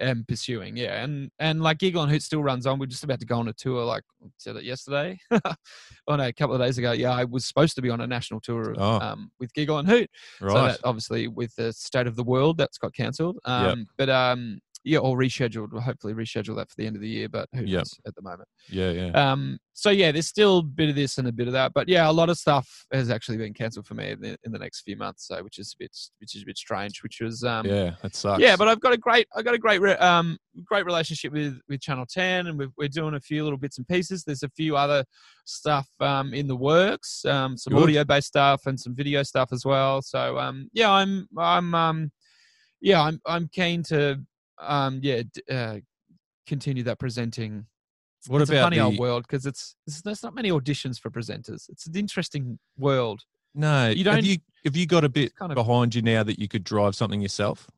I 0.01 0.03
am 0.09 0.25
pursuing. 0.27 0.75
Yeah, 0.77 1.03
and 1.03 1.29
and 1.39 1.61
like 1.61 1.77
Giggle 1.79 2.01
and 2.03 2.11
Hoot 2.11 2.23
still 2.23 2.41
runs 2.41 2.65
on. 2.65 2.79
We're 2.79 2.85
just 2.87 3.03
about 3.03 3.19
to 3.19 3.25
go 3.25 3.37
on 3.37 3.47
a 3.49 3.53
tour. 3.53 3.83
Like 3.83 4.03
said 4.37 4.55
it 4.55 4.63
yesterday. 4.63 5.19
oh 6.07 6.15
no, 6.15 6.23
a 6.25 6.33
couple 6.33 6.55
of 6.55 6.61
days 6.61 6.77
ago. 6.77 6.91
Yeah, 6.93 7.11
I 7.11 7.25
was 7.25 7.45
supposed 7.45 7.75
to 7.75 7.81
be 7.81 7.89
on 7.89 8.01
a 8.01 8.07
national 8.07 8.39
tour 8.39 8.71
of, 8.71 8.77
Oh. 8.79 8.99
um, 9.05 9.31
with 9.39 9.53
Giggle 9.53 9.77
and 9.79 9.87
Hoot. 9.87 10.09
Right. 10.41 10.51
So 10.53 10.61
that 10.67 10.79
obviously 10.83 11.27
with 11.27 11.53
the 11.55 11.71
state 11.73 12.07
of 12.07 12.15
the 12.15 12.23
world, 12.23 12.57
that's 12.57 12.77
got 12.77 12.93
cancelled. 12.93 13.37
Um, 13.45 13.87
But 13.97 14.09
um, 14.09 14.59
yeah, 14.87 14.99
or 14.99 15.17
rescheduled. 15.17 15.71
We'll 15.71 15.81
hopefully 15.81 16.13
reschedule 16.13 16.55
that 16.57 16.69
for 16.69 16.75
the 16.77 16.87
end 16.87 16.95
of 16.95 17.01
the 17.01 17.07
year. 17.09 17.27
But 17.29 17.49
who 17.53 17.61
Yep. 17.63 17.77
knows 17.79 17.93
at 18.07 18.15
the 18.15 18.21
moment. 18.21 18.47
yeah, 18.69 18.91
yeah. 18.91 19.09
Um, 19.31 19.59
so 19.73 19.91
yeah, 19.91 20.11
there's 20.11 20.27
still 20.27 20.57
a 20.59 20.63
bit 20.63 20.89
of 20.89 20.95
this 20.95 21.19
and 21.19 21.27
a 21.27 21.31
bit 21.31 21.45
of 21.45 21.53
that, 21.53 21.71
but 21.73 21.87
yeah, 21.87 22.09
a 22.09 22.11
lot 22.11 22.29
of 22.29 22.37
stuff 22.37 22.67
has 22.91 23.11
actually 23.11 23.37
been 23.37 23.53
cancelled 23.53 23.85
for 23.85 23.93
me 23.93 24.09
in 24.11 24.19
the, 24.21 24.35
in 24.43 24.51
the 24.51 24.57
next 24.57 24.81
few 24.81 24.97
months, 24.97 25.27
so 25.27 25.43
which 25.43 25.59
is 25.59 25.75
a 25.75 25.83
bit 25.83 25.95
which 26.19 26.35
is 26.35 26.41
a 26.41 26.45
bit 26.45 26.57
strange. 26.57 27.03
Which 27.03 27.19
was 27.21 27.43
um, 27.43 27.65
yeah, 27.67 27.91
that 28.01 28.15
sucks. 28.15 28.41
yeah, 28.41 28.55
but 28.55 28.67
I've 28.67 28.79
got 28.79 28.93
a 28.93 28.97
great 28.97 29.27
I 29.35 29.43
got 29.43 29.53
a 29.53 29.59
great 29.59 29.81
re- 29.81 29.97
um 29.97 30.37
great 30.65 30.85
relationship 30.85 31.31
with 31.33 31.59
with 31.69 31.81
Channel 31.81 32.05
Ten, 32.09 32.47
and 32.47 32.57
we've, 32.57 32.71
we're 32.77 32.87
doing 32.87 33.13
a 33.13 33.19
few 33.19 33.43
little 33.43 33.59
bits 33.59 33.77
and 33.77 33.87
pieces. 33.87 34.23
There's 34.23 34.41
a 34.43 34.49
few 34.49 34.75
other 34.75 35.03
stuff 35.45 35.87
um 35.99 36.33
in 36.33 36.47
the 36.47 36.55
works, 36.55 37.23
um 37.25 37.55
some 37.57 37.75
audio 37.75 38.03
based 38.03 38.27
stuff 38.29 38.65
and 38.65 38.79
some 38.79 38.95
video 38.95 39.21
stuff 39.21 39.49
as 39.51 39.63
well. 39.65 40.01
So 40.01 40.39
um 40.39 40.69
yeah, 40.73 40.89
I'm 40.91 41.27
I'm 41.37 41.75
um 41.75 42.11
yeah 42.81 43.01
I'm 43.03 43.19
I'm 43.27 43.47
keen 43.49 43.83
to 43.83 44.19
um 44.59 44.99
yeah 45.03 45.21
uh, 45.51 45.77
continue 46.45 46.83
that 46.83 46.99
presenting 46.99 47.65
what 48.27 48.41
it's 48.41 48.49
a 48.49 48.53
about 48.53 48.63
funny 48.65 48.77
the, 48.77 48.83
old 48.83 48.97
world 48.97 49.23
because 49.27 49.45
it's, 49.45 49.75
it's 49.85 50.01
there's 50.01 50.23
not 50.23 50.33
many 50.33 50.49
auditions 50.51 50.99
for 50.99 51.09
presenters. 51.09 51.69
It's 51.69 51.85
an 51.87 51.95
interesting 51.95 52.57
world. 52.77 53.21
No, 53.55 53.89
You 53.89 54.03
don't- 54.03 54.23
you 54.25 54.37
have 54.65 54.75
you 54.75 54.85
got 54.85 55.03
a 55.03 55.09
bit 55.09 55.35
kind 55.35 55.51
of- 55.51 55.55
behind 55.55 55.95
you 55.95 56.01
now 56.01 56.23
that 56.23 56.39
you 56.39 56.47
could 56.47 56.63
drive 56.63 56.95
something 56.95 57.21
yourself? 57.21 57.69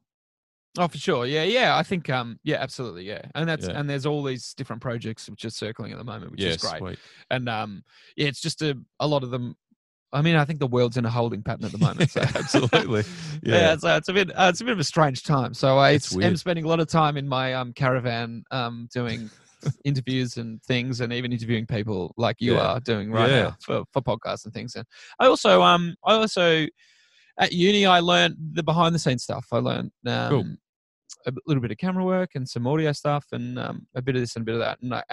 Oh, 0.78 0.88
for 0.88 0.98
sure. 0.98 1.26
Yeah, 1.26 1.44
yeah. 1.44 1.76
I 1.78 1.84
think 1.84 2.10
um 2.10 2.39
yeah, 2.44 2.58
absolutely. 2.58 3.04
Yeah, 3.04 3.24
and 3.36 3.50
that's 3.50 3.68
Yeah. 3.68 3.80
and 3.80 3.89
there's 3.89 4.06
all 4.06 4.24
these 4.24 4.54
different 4.54 4.82
projects 4.82 5.30
which 5.30 5.44
are 5.46 5.50
circling 5.50 5.92
at 5.92 5.98
the 5.98 6.04
moment, 6.04 6.32
which 6.32 6.42
yeah, 6.42 6.50
is 6.52 6.58
great. 6.58 6.78
sweet. 6.80 7.00
And 7.30 7.50
um 7.50 7.84
yeah, 8.15 8.28
it's 8.28 8.42
just 8.42 8.62
a 8.62 8.78
a 9.00 9.08
lot 9.08 9.24
of 9.24 9.32
them. 9.32 9.56
I 10.12 10.22
mean, 10.22 10.36
I 10.36 10.45
think 10.45 10.60
the 10.60 10.67
world's 10.67 10.98
in 10.98 11.06
a 11.06 11.10
holding 11.10 11.43
pattern 11.43 11.65
at 11.65 11.72
the 11.72 11.78
moment. 11.78 12.10
So. 12.12 12.22
Absolutely. 12.36 13.04
yeah, 13.43 13.56
Yeah. 13.56 13.76
so 13.78 13.95
it's 13.95 14.10
a 14.10 14.13
bit 14.13 14.32
uh, 14.32 14.48
it's 14.50 14.62
a 14.62 14.63
bit 14.65 14.74
of 14.74 14.80
a 14.80 14.84
strange 14.84 15.24
time. 15.24 15.54
So 15.54 15.78
I 15.78 15.92
It's 15.92 16.15
am 16.17 16.36
spending 16.36 16.65
a 16.65 16.67
lot 16.67 16.79
of 16.79 16.88
time 16.88 17.17
in 17.17 17.27
my 17.27 17.54
um 17.54 17.73
caravan 17.73 18.44
um 18.52 18.88
doing 18.94 19.29
interviews 19.86 20.38
and 20.38 20.62
things, 20.63 21.02
and 21.02 21.13
even 21.13 21.31
interviewing 21.31 21.65
people 21.65 22.13
like 22.17 22.38
you 22.40 22.56
Yeah. 22.56 22.62
are 22.62 22.79
doing 22.79 23.12
right 23.12 23.29
Yeah. 23.29 23.44
now 23.44 23.56
for, 23.62 23.83
for 23.92 24.02
podcasts 24.02 24.46
and 24.46 24.54
things. 24.54 24.75
And 24.75 24.86
I 25.19 25.27
also, 25.27 25.62
um, 25.62 25.96
I 26.06 26.13
also 26.13 26.65
at 27.40 27.52
uni 27.54 27.86
I 27.86 28.00
learned 28.00 28.36
the 28.54 28.63
behind 28.63 28.96
the 28.96 29.00
scenes 29.00 29.23
stuff. 29.23 29.46
I 29.52 29.58
learned 29.58 29.92
um, 30.08 30.29
Cool. 30.29 30.56
a 31.27 31.33
little 31.46 31.62
bit 31.62 31.71
of 31.71 31.77
camera 31.77 32.04
work 32.04 32.31
and 32.36 32.48
some 32.48 32.65
audio 32.67 32.92
stuff, 32.94 33.25
and 33.31 33.60
um, 33.60 33.86
a 33.96 34.02
bit 34.02 34.15
of 34.15 34.21
this 34.21 34.36
and 34.36 34.44
a 34.44 34.46
bit 34.46 34.56
of 34.56 34.62
that. 34.62 34.79
And 34.81 34.94
I, 34.96 35.04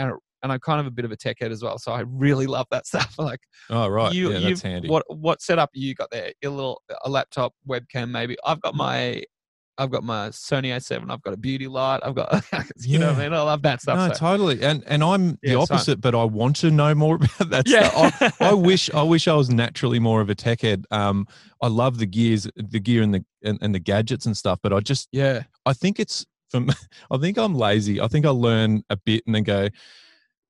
and 0.46 0.52
I'm 0.52 0.60
kind 0.60 0.80
of 0.80 0.86
a 0.86 0.90
bit 0.90 1.04
of 1.04 1.10
a 1.12 1.16
tech 1.16 1.36
head 1.40 1.50
as 1.52 1.62
well, 1.62 1.76
so 1.78 1.90
I 1.92 2.00
really 2.06 2.46
love 2.46 2.66
that 2.70 2.86
stuff. 2.90 3.14
Like 3.18 3.40
Oh 3.68 3.88
right, 3.88 4.12
you, 4.14 4.32
yeah, 4.32 4.38
that's 4.38 4.62
handy. 4.62 4.88
what 4.88 5.04
what 5.08 5.42
setup 5.42 5.70
you 5.74 5.94
got 5.94 6.10
there? 6.10 6.32
A 6.44 6.48
little 6.48 6.80
a 7.04 7.10
laptop 7.10 7.52
webcam, 7.68 8.10
maybe. 8.10 8.36
I've 8.44 8.58
Mm. 8.58 8.62
got 8.62 8.74
my 8.76 9.22
I've 9.78 9.90
got 9.90 10.04
my 10.04 10.28
Sony 10.30 10.68
A7. 10.74 11.10
I've 11.10 11.20
got 11.20 11.34
a 11.34 11.36
beauty 11.36 11.68
light. 11.68 12.00
I've 12.02 12.14
got 12.14 12.42
you 12.78 12.98
know 12.98 13.08
what 13.08 13.16
I 13.18 13.24
mean. 13.24 13.34
I 13.34 13.42
love 13.42 13.60
that 13.62 13.82
stuff. 13.82 13.96
no, 13.98 14.08
so- 14.08 14.14
totally. 14.14 14.62
And 14.62 14.82
and 14.86 15.02
I'm 15.04 15.32
the 15.32 15.38
Yeah, 15.42 15.52
fun. 15.56 15.62
opposite, 15.76 16.00
but 16.00 16.14
I 16.14 16.24
want 16.24 16.56
to 16.56 16.70
know 16.70 16.94
more 16.94 17.16
about 17.38 17.50
that 17.50 17.68
stuff. 17.68 18.16
yeah. 18.22 18.30
I 18.40 18.54
wish 18.54 18.88
I 18.94 19.02
wish 19.02 19.28
I 19.28 19.34
was 19.34 19.50
naturally 19.50 19.98
more 19.98 20.22
of 20.22 20.30
a 20.30 20.34
tech 20.34 20.62
head. 20.62 20.86
Um, 20.90 21.26
I 21.60 21.66
love 21.68 21.98
the 21.98 22.06
gears, 22.06 22.48
the 22.56 22.80
gear 22.80 23.02
and 23.02 23.12
the 23.12 23.24
and, 23.42 23.58
and 23.60 23.74
the 23.74 23.78
gadgets 23.78 24.24
and 24.24 24.34
stuff, 24.36 24.60
but 24.62 24.72
I 24.72 24.80
just 24.80 25.08
yeah. 25.12 25.42
I 25.66 25.72
think 25.74 26.00
it's 26.00 26.24
from 26.48 26.70
I 27.10 27.18
think 27.18 27.36
I'm 27.36 27.54
lazy. 27.54 28.00
I 28.00 28.08
think 28.08 28.24
I 28.24 28.30
learn 28.30 28.82
a 28.88 28.96
bit 28.96 29.24
and 29.26 29.34
then 29.34 29.42
go, 29.42 29.68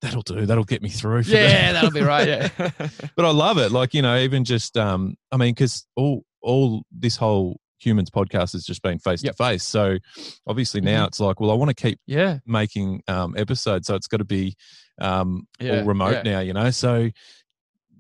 that'll 0.02 0.22
do. 0.22 0.46
That'll 0.46 0.64
get 0.64 0.82
me 0.82 0.88
through. 0.88 1.20
Yeah, 1.22 1.72
that'll 1.72 1.90
be 1.90 2.00
right. 2.02 2.26
Yeah. 2.28 2.48
but 3.16 3.24
I 3.24 3.30
love 3.30 3.58
it. 3.58 3.72
Like 3.72 3.94
you 3.94 4.02
know, 4.02 4.16
even 4.18 4.44
just 4.44 4.76
um, 4.76 5.16
I 5.32 5.36
mean, 5.36 5.54
because 5.54 5.86
all 5.96 6.24
all 6.42 6.82
this 6.92 7.16
whole 7.16 7.60
humans 7.78 8.08
podcast 8.10 8.52
has 8.52 8.64
just 8.64 8.82
been 8.82 8.98
face 8.98 9.20
to 9.22 9.32
face. 9.34 9.62
So 9.62 9.98
obviously 10.46 10.80
now 10.80 11.04
Mhm. 11.04 11.08
it's 11.08 11.20
like, 11.20 11.40
well, 11.40 11.50
I 11.50 11.54
want 11.54 11.68
to 11.68 11.74
keep 11.74 11.98
yeah. 12.06 12.38
making 12.46 13.02
um 13.08 13.34
episodes, 13.36 13.86
so 13.86 13.94
it's 13.94 14.06
got 14.06 14.18
to 14.18 14.24
be 14.24 14.54
um 15.00 15.46
Yeah, 15.60 15.80
all 15.80 15.84
remote 15.84 16.24
yeah. 16.24 16.32
now. 16.32 16.40
You 16.40 16.52
know, 16.54 16.70
so 16.70 17.10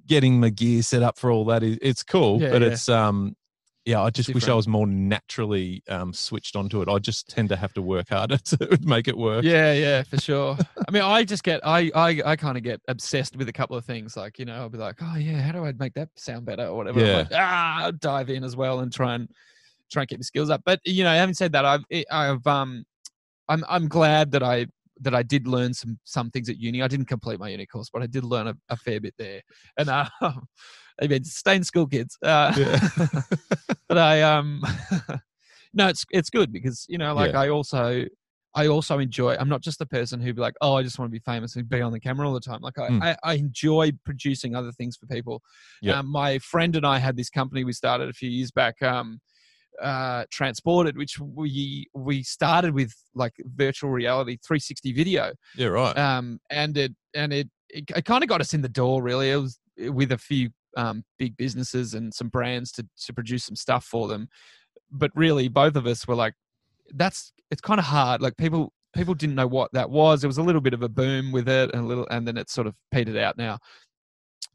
getting 0.06 0.38
my 0.40 0.50
gear 0.50 0.82
set 0.82 1.02
up 1.02 1.18
for 1.18 1.30
all 1.30 1.44
that 1.46 1.62
is 1.62 1.78
it's 1.82 2.02
cool, 2.02 2.40
Yeah, 2.40 2.50
but 2.50 2.62
it's 2.62 2.88
um. 2.88 3.34
Yeah, 3.86 4.02
I 4.02 4.10
just 4.10 4.34
wish 4.34 4.48
I 4.48 4.54
was 4.54 4.66
more 4.66 4.86
naturally 4.88 5.80
um, 5.88 6.12
switched 6.12 6.56
onto 6.56 6.82
it. 6.82 6.88
I 6.88 6.98
just 6.98 7.28
tend 7.28 7.48
to 7.50 7.56
have 7.56 7.72
to 7.74 7.82
work 7.82 8.08
harder 8.08 8.36
to 8.44 8.78
make 8.82 9.06
it 9.06 9.16
work. 9.16 9.44
Yeah, 9.44 9.72
yeah, 9.74 10.02
for 10.02 10.20
sure. 10.20 10.58
I 10.88 10.90
mean, 10.90 11.02
I 11.02 11.22
just 11.22 11.44
get, 11.44 11.60
I, 11.64 11.92
I, 11.94 12.20
I 12.26 12.34
kind 12.34 12.56
of 12.56 12.64
get 12.64 12.80
obsessed 12.88 13.36
with 13.36 13.48
a 13.48 13.52
couple 13.52 13.76
of 13.76 13.84
things. 13.84 14.16
Like, 14.16 14.40
you 14.40 14.44
know, 14.44 14.56
I'll 14.56 14.68
be 14.68 14.76
like, 14.76 14.96
oh 15.00 15.16
yeah, 15.16 15.40
how 15.40 15.52
do 15.52 15.64
I 15.64 15.72
make 15.78 15.94
that 15.94 16.08
sound 16.16 16.46
better 16.46 16.66
or 16.66 16.76
whatever. 16.76 16.98
Yeah. 16.98 17.18
like, 17.18 17.28
ah, 17.32 17.84
I'll 17.84 17.92
dive 17.92 18.28
in 18.28 18.42
as 18.42 18.56
well 18.56 18.80
and 18.80 18.92
try 18.92 19.14
and 19.14 19.30
try 19.92 20.02
and 20.02 20.08
keep 20.08 20.18
the 20.18 20.24
skills 20.24 20.50
up. 20.50 20.62
But 20.64 20.80
you 20.84 21.04
know, 21.04 21.12
having 21.12 21.34
said 21.34 21.52
that, 21.52 21.64
I've, 21.64 21.84
I've, 22.10 22.44
um, 22.44 22.84
I'm, 23.48 23.64
I'm 23.68 23.86
glad 23.86 24.32
that 24.32 24.42
I 24.42 24.66
that 25.00 25.14
I 25.14 25.22
did 25.22 25.46
learn 25.46 25.74
some 25.74 25.98
some 26.04 26.30
things 26.30 26.48
at 26.48 26.58
uni. 26.58 26.82
I 26.82 26.88
didn't 26.88 27.06
complete 27.06 27.38
my 27.38 27.48
uni 27.48 27.66
course, 27.66 27.90
but 27.92 28.02
I 28.02 28.06
did 28.06 28.24
learn 28.24 28.48
a, 28.48 28.54
a 28.68 28.76
fair 28.76 29.00
bit 29.00 29.14
there. 29.18 29.42
And 29.76 29.88
uh, 29.88 30.08
I 30.22 31.06
mean, 31.08 31.24
stay 31.24 31.56
in 31.56 31.64
school, 31.64 31.86
kids. 31.86 32.16
Uh, 32.22 32.52
Yeah. 32.56 32.88
but 33.88 33.98
I 33.98 34.22
um 34.22 34.62
no 35.74 35.88
it's 35.88 36.04
it's 36.10 36.30
good 36.30 36.52
because 36.52 36.86
you 36.88 36.98
know 36.98 37.14
like 37.14 37.34
Yeah. 37.34 37.40
I 37.40 37.48
also 37.48 38.04
I 38.54 38.68
also 38.68 38.98
enjoy 38.98 39.36
I'm 39.38 39.48
not 39.48 39.60
just 39.62 39.78
the 39.78 39.86
person 39.86 40.20
who'd 40.20 40.36
be 40.36 40.40
like 40.42 40.54
oh 40.60 40.74
I 40.74 40.82
just 40.82 40.98
want 40.98 41.10
to 41.10 41.12
be 41.12 41.18
famous 41.20 41.56
and 41.56 41.68
be 41.68 41.80
on 41.82 41.92
the 41.92 42.00
camera 42.00 42.26
all 42.26 42.34
the 42.34 42.40
time 42.40 42.60
like 42.62 42.78
I 42.78 42.88
Mm. 42.88 43.02
I, 43.02 43.16
I 43.22 43.34
enjoy 43.34 43.92
producing 44.04 44.54
other 44.54 44.72
things 44.72 44.96
for 44.96 45.06
people 45.06 45.42
Yep. 45.82 45.96
um, 45.96 46.10
my 46.10 46.38
friend 46.38 46.74
and 46.76 46.86
I 46.86 46.98
had 46.98 47.16
this 47.16 47.30
company 47.30 47.64
we 47.64 47.72
started 47.72 48.08
a 48.08 48.12
few 48.12 48.30
years 48.30 48.50
back 48.50 48.80
um 48.82 49.20
uh 49.82 50.24
transported 50.30 50.96
which 50.96 51.18
we 51.18 51.86
we 51.94 52.22
started 52.22 52.72
with 52.72 52.92
like 53.14 53.34
virtual 53.54 53.90
reality 53.90 54.38
360 54.46 54.92
video 54.92 55.32
yeah, 55.56 55.66
right. 55.68 55.96
um, 55.98 56.38
and 56.50 56.76
it 56.76 56.92
and 57.14 57.32
it 57.32 57.48
it, 57.70 57.84
it 57.94 58.04
kind 58.04 58.22
of 58.22 58.28
got 58.28 58.40
us 58.40 58.54
in 58.54 58.62
the 58.62 58.68
door. 58.68 59.02
Really, 59.02 59.30
it 59.30 59.36
was 59.36 59.58
with 59.78 60.12
a 60.12 60.18
few 60.18 60.50
um, 60.76 61.04
big 61.18 61.36
businesses 61.36 61.94
and 61.94 62.12
some 62.12 62.28
brands 62.28 62.72
to 62.72 62.86
to 63.04 63.12
produce 63.12 63.44
some 63.44 63.56
stuff 63.56 63.84
for 63.84 64.08
them. 64.08 64.28
But 64.90 65.10
really, 65.14 65.48
both 65.48 65.76
of 65.76 65.86
us 65.86 66.06
were 66.06 66.14
like, 66.14 66.34
"That's 66.94 67.32
it's 67.50 67.60
kind 67.60 67.78
of 67.78 67.86
hard." 67.86 68.20
Like 68.20 68.36
people 68.36 68.72
people 68.94 69.14
didn't 69.14 69.34
know 69.34 69.46
what 69.46 69.72
that 69.72 69.90
was. 69.90 70.20
There 70.20 70.28
was 70.28 70.38
a 70.38 70.42
little 70.42 70.60
bit 70.60 70.74
of 70.74 70.82
a 70.82 70.88
boom 70.88 71.32
with 71.32 71.48
it, 71.48 71.70
and 71.72 71.84
a 71.84 71.86
little, 71.86 72.06
and 72.10 72.26
then 72.26 72.36
it 72.36 72.50
sort 72.50 72.66
of 72.66 72.74
petered 72.90 73.16
out 73.16 73.36
now. 73.36 73.58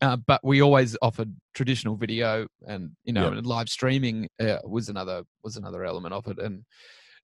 Uh, 0.02 0.18
but 0.18 0.42
we 0.44 0.62
always 0.62 0.98
offered 1.02 1.34
traditional 1.54 1.96
video, 1.96 2.48
and 2.68 2.92
you 3.04 3.14
know, 3.14 3.26
Yep. 3.30 3.34
and 3.34 3.46
live 3.46 3.70
streaming 3.70 4.30
uh, 4.40 4.58
was 4.64 4.90
another 4.90 5.24
was 5.44 5.58
another 5.58 5.84
element 5.86 6.14
of 6.14 6.28
it, 6.28 6.40
and 6.40 6.64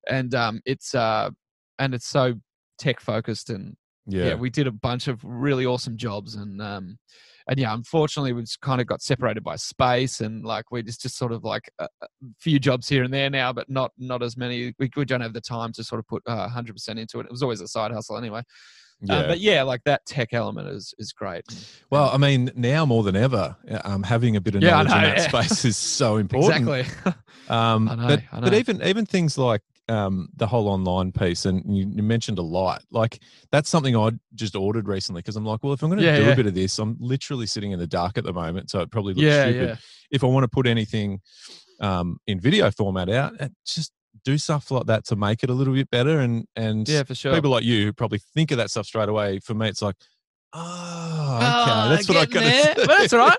and 0.08 0.34
um, 0.34 0.60
it's 0.64 0.94
uh, 0.94 1.30
and 1.78 1.94
it's 1.94 2.06
so 2.06 2.34
tech 2.78 3.00
focused 3.00 3.50
and 3.50 3.76
yeah. 4.06 4.28
yeah. 4.28 4.34
we 4.34 4.50
did 4.50 4.66
a 4.66 4.72
bunch 4.72 5.08
of 5.08 5.22
really 5.24 5.66
awesome 5.66 5.96
jobs 5.96 6.36
and 6.36 6.62
um 6.62 6.96
and 7.48 7.58
yeah 7.58 7.74
unfortunately 7.74 8.32
we 8.32 8.40
just 8.42 8.60
kind 8.60 8.80
of 8.80 8.86
got 8.86 9.02
separated 9.02 9.42
by 9.42 9.56
space 9.56 10.20
and 10.20 10.44
like 10.44 10.70
we 10.70 10.82
just 10.82 11.02
just 11.02 11.18
sort 11.18 11.32
of 11.32 11.44
like 11.44 11.70
a, 11.78 11.84
a 12.02 12.06
few 12.38 12.58
jobs 12.58 12.88
here 12.88 13.02
and 13.02 13.12
there 13.12 13.28
now 13.28 13.52
but 13.52 13.68
not 13.68 13.90
not 13.98 14.22
as 14.22 14.36
many 14.36 14.72
we, 14.78 14.88
we 14.96 15.04
don't 15.04 15.20
have 15.20 15.32
the 15.32 15.40
time 15.40 15.72
to 15.72 15.84
sort 15.84 15.98
of 15.98 16.06
put 16.06 16.22
uh, 16.26 16.48
100% 16.48 16.88
into 16.98 17.20
it 17.20 17.26
it 17.26 17.30
was 17.30 17.42
always 17.42 17.60
a 17.60 17.68
side 17.68 17.92
hustle 17.92 18.16
anyway 18.16 18.42
yeah. 19.02 19.18
Uh, 19.18 19.28
but 19.28 19.40
yeah 19.40 19.62
like 19.62 19.82
that 19.84 20.04
tech 20.06 20.32
element 20.32 20.68
is 20.68 20.94
is 20.98 21.12
great 21.12 21.44
Well, 21.90 22.10
I 22.12 22.18
mean, 22.18 22.50
now 22.54 22.84
more 22.84 23.02
than 23.02 23.16
ever, 23.16 23.56
uh, 23.70 23.80
um, 23.84 24.02
having 24.02 24.36
a 24.36 24.40
bit 24.40 24.54
of 24.54 24.62
Yeah, 24.62 24.72
knowledge 24.72 24.94
in 24.94 25.02
that 25.02 25.18
yeah. 25.18 25.28
space 25.28 25.64
is 25.64 25.76
so 25.76 26.16
important. 26.18 26.64
exactly 26.64 26.84
Um, 27.48 27.88
I 27.88 27.94
know, 27.96 28.06
but 28.08 28.20
but 28.44 28.52
even 28.54 28.82
even 28.82 29.06
things 29.06 29.38
like 29.38 29.62
um, 29.88 30.28
the 30.36 30.46
whole 30.46 30.68
online 30.68 31.12
piece, 31.12 31.46
and 31.46 31.64
you, 31.74 31.90
you 31.96 32.02
mentioned 32.02 32.38
a 32.38 32.42
light. 32.42 32.82
Like 32.90 33.20
that's 33.50 33.70
something 33.70 33.96
I 33.96 34.10
just 34.34 34.54
ordered 34.54 34.86
recently 34.86 35.20
because 35.22 35.34
I'm 35.36 35.46
like, 35.46 35.62
well, 35.62 35.72
if 35.72 35.82
I'm 35.82 35.88
going 35.88 36.04
to 36.04 36.04
Yeah, 36.04 36.16
do 36.16 36.26
yeah. 36.26 36.32
a 36.32 36.36
bit 36.36 36.46
of 36.46 36.54
this, 36.54 36.78
I'm 36.78 36.96
literally 37.00 37.46
sitting 37.46 37.72
in 37.72 37.78
the 37.78 37.86
dark 37.86 38.18
at 38.18 38.24
the 38.24 38.34
moment, 38.34 38.68
so 38.70 38.80
it 38.80 38.90
probably 38.90 39.14
looks 39.14 39.24
yeah 39.24 39.40
stupid. 39.40 39.70
yeah 39.70 39.76
If 40.10 40.22
I 40.22 40.26
want 40.26 40.44
to 40.44 40.48
put 40.48 40.66
anything 40.66 41.20
um, 41.80 42.18
in 42.26 42.38
video 42.38 42.70
format 42.70 43.08
out, 43.08 43.32
just 43.66 43.92
do 44.32 44.38
stuff 44.38 44.70
like 44.70 44.86
that 44.86 45.04
to 45.06 45.16
make 45.16 45.42
it 45.44 45.50
a 45.50 45.54
little 45.54 45.74
bit 45.74 45.90
better. 45.90 46.20
And 46.20 46.46
and 46.56 46.88
yeah 46.88 47.02
for 47.02 47.14
sure 47.14 47.34
people 47.34 47.50
like 47.50 47.64
you 47.64 47.84
who 47.86 47.92
probably 47.92 48.20
think 48.34 48.50
of 48.50 48.58
that 48.58 48.70
stuff 48.70 48.86
straight 48.86 49.08
away. 49.08 49.38
For 49.40 49.54
me, 49.54 49.68
it's 49.68 49.82
like, 49.82 49.96
oh, 50.52 51.36
okay, 51.36 51.46
Ah, 51.46 51.86
that's 51.90 52.08
what 52.08 52.18
I 52.18 52.24
got 52.26 52.30
getting 52.32 52.48
there. 52.50 52.74
to. 52.74 52.86
but 52.86 52.98
that's 52.98 53.12
all 53.12 53.26
right 53.26 53.38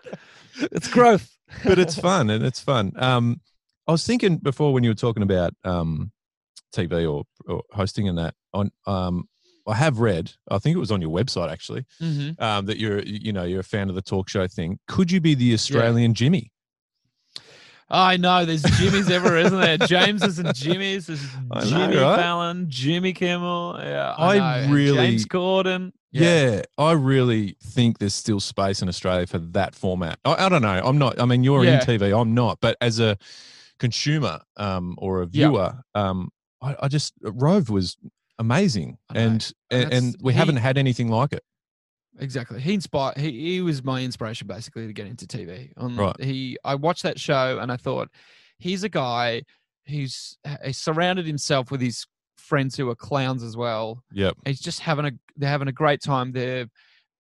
it's 0.71 0.87
growth 0.87 1.29
but 1.63 1.79
it's 1.79 1.95
fun 2.09 2.29
and 2.29 2.43
it's 2.45 2.59
fun. 2.59 2.91
Um, 2.97 3.41
I 3.87 3.91
was 3.91 4.05
thinking 4.05 4.37
before 4.37 4.71
when 4.73 4.83
you 4.83 4.91
were 4.91 4.95
talking 5.07 5.23
about 5.23 5.53
um, 5.63 6.11
TV 6.75 7.11
or, 7.11 7.23
or 7.47 7.63
hosting 7.71 8.07
and 8.07 8.17
that 8.17 8.35
on. 8.53 8.71
Um, 8.85 9.27
I 9.67 9.75
have 9.75 9.99
read. 9.99 10.31
I 10.49 10.57
think 10.57 10.75
it 10.75 10.79
was 10.79 10.91
on 10.91 11.01
your 11.01 11.11
website 11.11 11.51
actually. 11.51 11.85
hmm 11.99 12.31
Um, 12.39 12.65
that 12.67 12.77
you're 12.77 13.01
you 13.03 13.31
know 13.33 13.43
you're 13.43 13.59
a 13.61 13.71
fan 13.75 13.89
of 13.89 13.95
the 13.95 14.01
talk 14.01 14.29
show 14.29 14.47
thing. 14.47 14.79
Could 14.87 15.11
you 15.11 15.21
be 15.21 15.33
the 15.35 15.53
Australian 15.53 16.13
Jimmy? 16.13 16.51
I 17.89 18.17
know 18.17 18.45
there's 18.45 18.61
Jimmy's 18.63 19.09
ever, 19.09 19.35
isn't 19.37 19.59
there? 19.59 19.77
James's 19.87 20.39
and 20.39 20.53
Jimmy's. 20.53 21.07
There's 21.07 21.21
know, 21.49 21.61
Jimmy 21.61 21.97
right? 21.97 22.15
Fallon, 22.17 22.65
Jimmy 22.69 23.13
Kimmel. 23.13 23.77
Yeah, 23.79 24.13
I 24.17 24.37
I, 24.39 24.67
really- 24.69 24.95
James 24.97 25.25
Corden. 25.25 25.91
Yeah. 26.11 26.63
I 26.77 26.93
really 26.93 27.55
think 27.63 27.99
there's 27.99 28.15
still 28.15 28.39
space 28.39 28.81
in 28.81 28.89
Australia 28.89 29.27
for 29.27 29.37
that 29.39 29.75
format. 29.75 30.17
I, 30.25 30.45
I 30.45 30.49
don't 30.49 30.61
know. 30.63 30.81
I'm 30.83 30.97
not. 30.97 31.19
I 31.19 31.25
mean, 31.25 31.43
you're 31.43 31.63
Yeah. 31.63 31.79
in 31.79 31.85
TV. 31.85 32.19
I'm 32.19 32.33
not. 32.33 32.59
But 32.61 32.77
as 32.81 32.99
a 32.99 33.17
consumer 33.79 34.39
um, 34.57 34.95
or 34.97 35.21
a 35.21 35.25
Yeah. 35.31 35.47
viewer, 35.49 35.73
um, 35.95 36.29
I, 36.61 36.75
I 36.81 36.87
just 36.87 37.13
Rove 37.21 37.69
was 37.69 37.95
amazing, 38.37 38.97
and 39.13 39.53
And 39.71 39.83
and, 39.83 39.93
and 39.93 40.15
we 40.21 40.33
he- 40.33 40.39
haven't 40.39 40.57
had 40.57 40.77
anything 40.77 41.09
like 41.09 41.31
it. 41.33 41.43
Exactly. 42.19 42.59
He 42.59 42.73
inspired. 42.73 43.17
He, 43.17 43.53
he 43.53 43.61
was 43.61 43.83
my 43.83 44.01
inspiration 44.01 44.47
basically 44.47 44.87
to 44.87 44.93
get 44.93 45.07
into 45.07 45.25
TV. 45.25 45.71
On 45.77 45.95
Right. 45.95 46.15
He. 46.19 46.57
I 46.63 46.75
watched 46.75 47.03
that 47.03 47.19
show 47.19 47.59
and 47.59 47.71
I 47.71 47.77
thought, 47.77 48.09
he's 48.57 48.83
a 48.83 48.89
guy 48.89 49.43
who's 49.87 50.37
he 50.63 50.73
surrounded 50.73 51.25
himself 51.25 51.71
with 51.71 51.81
his 51.81 52.05
friends 52.37 52.75
who 52.75 52.89
are 52.89 52.95
clowns 52.95 53.43
as 53.43 53.57
well. 53.57 54.03
Yep. 54.11 54.35
He's 54.45 54.59
just 54.59 54.81
having 54.81 55.05
a 55.05 55.11
they're 55.37 55.49
having 55.49 55.67
a 55.67 55.73
great 55.73 56.01
time. 56.01 56.31
They're 56.31 56.67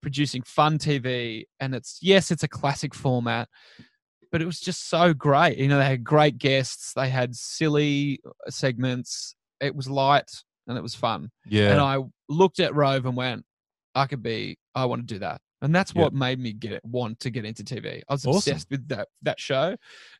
producing 0.01 0.43
fun 0.43 0.77
TV, 0.77 1.45
and 1.59 1.73
it's 1.73 1.99
yes, 2.01 2.31
it's 2.31 2.43
a 2.43 2.47
classic 2.47 2.93
format, 2.93 3.47
but 4.31 4.41
it 4.41 4.45
was 4.45 4.59
just 4.59 4.89
so 4.89 5.13
great. 5.13 5.57
You 5.57 5.67
know, 5.67 5.77
they 5.77 5.85
had 5.85 6.03
great 6.03 6.37
guests. 6.37 6.93
They 6.93 7.09
had 7.09 7.35
silly 7.35 8.19
uh, 8.25 8.49
segments. 8.49 9.35
It 9.61 9.75
was 9.75 9.89
light 9.89 10.29
and 10.67 10.77
it 10.77 10.81
was 10.81 10.95
fun. 10.95 11.31
Yeah. 11.45 11.71
And 11.71 11.81
I 11.81 11.97
looked 12.29 12.59
at 12.59 12.75
Rove 12.75 13.05
and 13.05 13.17
went, 13.17 13.43
I 13.95 14.05
could 14.05 14.23
be. 14.23 14.57
I 14.75 14.85
want 14.85 15.07
to 15.07 15.13
do 15.13 15.19
that. 15.19 15.41
And 15.61 15.75
that's 15.75 15.93
what 15.93 16.13
made 16.13 16.39
me 16.39 16.53
get 16.53 16.79
want 16.85 17.19
to 17.19 17.29
get 17.29 17.43
into 17.43 17.63
TV. 17.63 18.01
I 18.07 18.13
was 18.13 18.25
Awesome. 18.25 18.37
obsessed 18.37 18.69
with 18.71 18.87
that 18.87 19.09
that 19.23 19.41
show, 19.41 19.75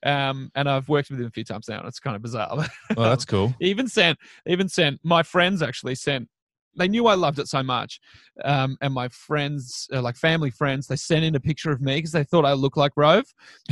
um, 0.05 0.51
and 0.53 0.69
I've 0.69 0.89
worked 0.89 1.09
with 1.09 1.21
him 1.21 1.27
a 1.27 1.31
few 1.31 1.45
times 1.45 1.69
now, 1.69 1.79
and 1.79 1.87
it's 1.87 1.99
kind 2.01 2.15
of 2.17 2.21
bizarre. 2.21 2.49
well, 2.57 3.09
that's 3.09 3.23
cool. 3.23 3.53
even 3.61 3.87
sent 3.87 4.19
even 4.45 4.67
sent 4.67 4.99
my 5.03 5.23
friends 5.23 5.61
actually 5.61 5.95
sent 5.95 6.27
they 6.75 6.87
knew 6.87 7.07
I 7.07 7.15
loved 7.15 7.39
it 7.39 7.47
so 7.47 7.61
much. 7.63 7.99
Um, 8.43 8.77
and 8.79 8.93
my 8.93 9.09
friends, 9.09 9.87
uh, 9.93 10.01
like 10.01 10.15
family 10.15 10.49
friends, 10.51 10.87
they 10.87 10.95
sent 10.95 11.25
in 11.25 11.35
a 11.35 11.39
picture 11.39 11.71
of 11.71 11.81
me 11.81 11.95
because 11.97 12.11
they 12.11 12.23
thought 12.23 12.45
I 12.45 12.53
looked 12.53 12.77
like 12.77 12.91
Rove. 12.95 13.25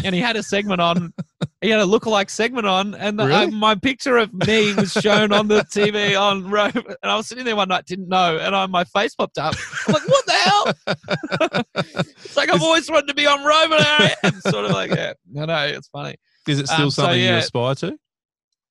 And 0.03 0.13
he 0.13 0.19
had 0.19 0.35
a 0.35 0.43
segment 0.43 0.81
on, 0.81 1.13
he 1.61 1.69
had 1.69 1.79
a 1.79 1.85
lookalike 1.85 2.29
segment 2.29 2.65
on, 2.67 2.95
and 2.95 3.17
the, 3.17 3.25
Really? 3.27 3.45
uh, 3.45 3.51
my 3.51 3.75
picture 3.75 4.17
of 4.17 4.33
me 4.33 4.73
was 4.73 4.91
shown 4.91 5.31
on 5.31 5.47
the 5.47 5.61
TV 5.61 6.19
on 6.19 6.49
Rove. 6.49 6.75
And 6.75 6.97
I 7.03 7.15
was 7.15 7.27
sitting 7.27 7.45
there 7.45 7.55
one 7.55 7.69
night, 7.69 7.85
didn't 7.85 8.09
know, 8.09 8.39
and 8.39 8.53
on 8.53 8.71
my 8.71 8.83
face 8.83 9.15
popped 9.15 9.37
up. 9.37 9.55
I'm 9.87 9.93
like, 9.93 10.07
what 10.09 10.25
hell? 10.37 10.73
it's 11.75 12.37
like 12.37 12.49
I've 12.49 12.61
always 12.61 12.89
wanted 12.89 13.07
to 13.07 13.13
be 13.13 13.25
on 13.27 13.43
Roman. 13.43 13.79
I 13.81 14.15
am. 14.23 14.41
Sort 14.41 14.65
of 14.65 14.71
like, 14.71 14.91
yeah, 14.91 15.13
no, 15.31 15.45
no, 15.45 15.65
it's 15.65 15.87
funny. 15.89 16.15
Is 16.47 16.59
it 16.59 16.67
still 16.67 16.85
Um, 16.85 16.91
so, 16.91 17.03
something 17.03 17.21
you 17.21 17.33
aspire 17.33 17.75
to? 17.75 17.97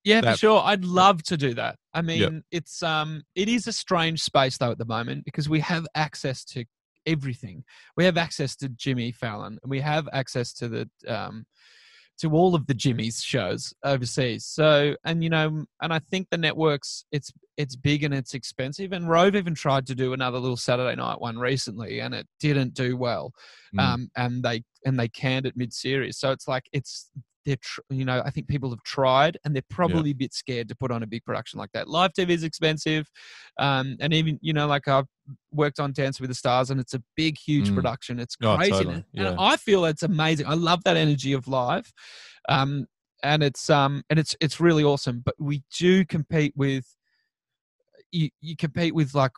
Yeah, 0.05 0.21
That- 0.21 0.33
for 0.33 0.39
sure. 0.39 0.63
I'd 0.65 0.85
love 0.85 1.23
to 1.25 1.37
do 1.37 1.55
that. 1.55 1.77
I 1.93 2.03
mean, 2.03 2.43
it's 2.51 2.83
um, 2.83 3.23
it 3.35 3.49
is 3.49 3.67
a 3.67 3.73
strange 3.73 4.23
space 4.23 4.57
though 4.59 4.71
at 4.71 4.79
the 4.79 4.85
moment 4.85 5.25
because 5.25 5.49
we 5.49 5.61
have 5.61 5.87
access 5.95 6.45
to 6.47 6.65
everything. 7.07 7.65
We 7.97 8.05
have 8.05 8.17
access 8.17 8.57
to 8.57 8.69
Jimmy 8.69 9.13
Fallon, 9.13 9.59
and 9.63 9.71
we 9.71 9.81
have 9.81 10.09
access 10.13 10.53
to 10.55 10.69
the 10.69 10.91
um, 11.09 11.45
to 12.19 12.33
all 12.33 12.55
of 12.55 12.67
the 12.67 12.75
Jimmy's 12.75 13.23
shows 13.23 13.75
overseas. 13.85 14.47
So, 14.47 14.97
and 15.05 15.23
you 15.23 15.31
know, 15.31 15.65
and 15.83 15.93
I 15.93 15.99
think 15.99 16.29
the 16.31 16.39
networks, 16.39 17.05
it's 17.13 17.33
it's 17.57 17.77
big 17.77 18.05
and 18.05 18.13
it's 18.15 18.35
expensive. 18.35 18.93
And 18.93 19.09
Rove 19.09 19.35
even 19.35 19.55
tried 19.55 19.87
to 19.87 19.95
do 19.95 20.13
another 20.13 20.39
little 20.39 20.57
Saturday 20.57 20.97
night 20.97 21.21
one 21.21 21.39
recently, 21.39 22.01
and 22.01 22.15
it 22.15 22.27
didn't 22.41 22.75
do 22.75 22.97
well 22.97 23.33
Mm. 23.75 23.81
um, 23.81 24.11
and 24.17 24.43
they 24.43 24.63
and 24.85 24.99
they 24.99 25.09
canned 25.09 25.47
it 25.47 25.57
mid 25.57 25.73
series. 25.73 26.19
So 26.19 26.31
it's 26.31 26.49
like 26.49 26.65
it's 26.73 27.11
they're 27.45 27.57
tr- 27.61 27.81
you 27.91 28.05
know 28.05 28.23
I 28.25 28.31
think 28.31 28.49
people 28.49 28.71
have 28.71 28.83
tried 28.85 29.39
and 29.45 29.55
they're 29.55 29.63
probably 29.71 30.11
a 30.11 30.15
bit 30.15 30.35
scared 30.35 30.69
to 30.69 30.77
put 30.77 30.91
on 30.91 31.03
a 31.03 31.07
big 31.07 31.25
production 31.25 31.59
like 31.59 31.71
that. 31.73 31.89
Live 31.89 32.13
TV 32.13 32.31
is 32.31 32.45
expensive, 32.45 33.09
um, 33.59 33.97
and 34.01 34.13
even 34.15 34.39
you 34.43 34.53
know 34.53 34.67
like 34.67 34.89
I've 34.89 35.07
worked 35.53 35.81
on 35.81 35.93
Dance 35.93 36.21
with 36.21 36.31
the 36.31 36.35
Stars 36.35 36.71
and 36.71 36.81
it's 36.81 36.95
a 36.95 37.03
big 37.17 37.39
huge 37.39 37.71
Mm. 37.71 37.75
production. 37.75 38.19
It's 38.21 38.37
Oh, 38.43 38.57
crazy, 38.57 38.73
totally, 38.73 38.95
and- 38.97 39.05
yeah. 39.13 39.29
and 39.31 39.37
I 39.41 39.57
feel 39.57 39.85
it's 39.85 40.03
amazing. 40.03 40.47
I 40.47 40.55
love 40.55 40.85
that 40.85 40.97
energy 40.97 41.33
of 41.33 41.49
live. 41.49 41.93
Um, 42.49 42.87
and 43.23 43.43
it's 43.43 43.71
um 43.71 44.03
and 44.11 44.19
it's 44.19 44.37
it's 44.43 44.61
really 44.61 44.85
awesome 44.85 45.23
but 45.25 45.35
we 45.39 45.63
do 45.79 46.05
compete 46.05 46.53
with 46.55 46.85
you 48.13 48.29
you 48.43 48.55
compete 48.57 48.95
with 48.95 49.15
like 49.15 49.33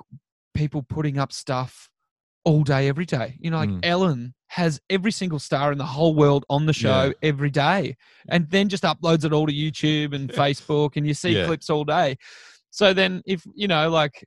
people 0.52 0.82
putting 0.82 1.16
up 1.16 1.32
stuff 1.32 1.88
all 2.44 2.64
day 2.64 2.88
every 2.88 3.06
day 3.06 3.36
you 3.40 3.50
know 3.50 3.56
like 3.58 3.68
Mm. 3.70 3.80
ellen 3.84 4.34
has 4.48 4.80
every 4.90 5.12
single 5.12 5.38
star 5.38 5.70
in 5.70 5.78
the 5.78 5.84
whole 5.86 6.14
world 6.14 6.44
on 6.50 6.66
the 6.66 6.72
show 6.72 7.04
Yeah. 7.06 7.12
every 7.28 7.50
day 7.50 7.96
and 8.28 8.50
then 8.50 8.68
just 8.68 8.82
uploads 8.82 9.24
it 9.24 9.32
all 9.32 9.46
to 9.46 9.52
youtube 9.52 10.12
and 10.12 10.28
facebook 10.42 10.96
and 10.96 11.06
you 11.06 11.14
see 11.14 11.36
Yeah. 11.36 11.46
clips 11.46 11.70
all 11.70 11.84
day 11.84 12.16
so 12.70 12.92
then 12.92 13.22
if 13.26 13.44
you 13.54 13.68
know 13.68 13.88
like 13.90 14.24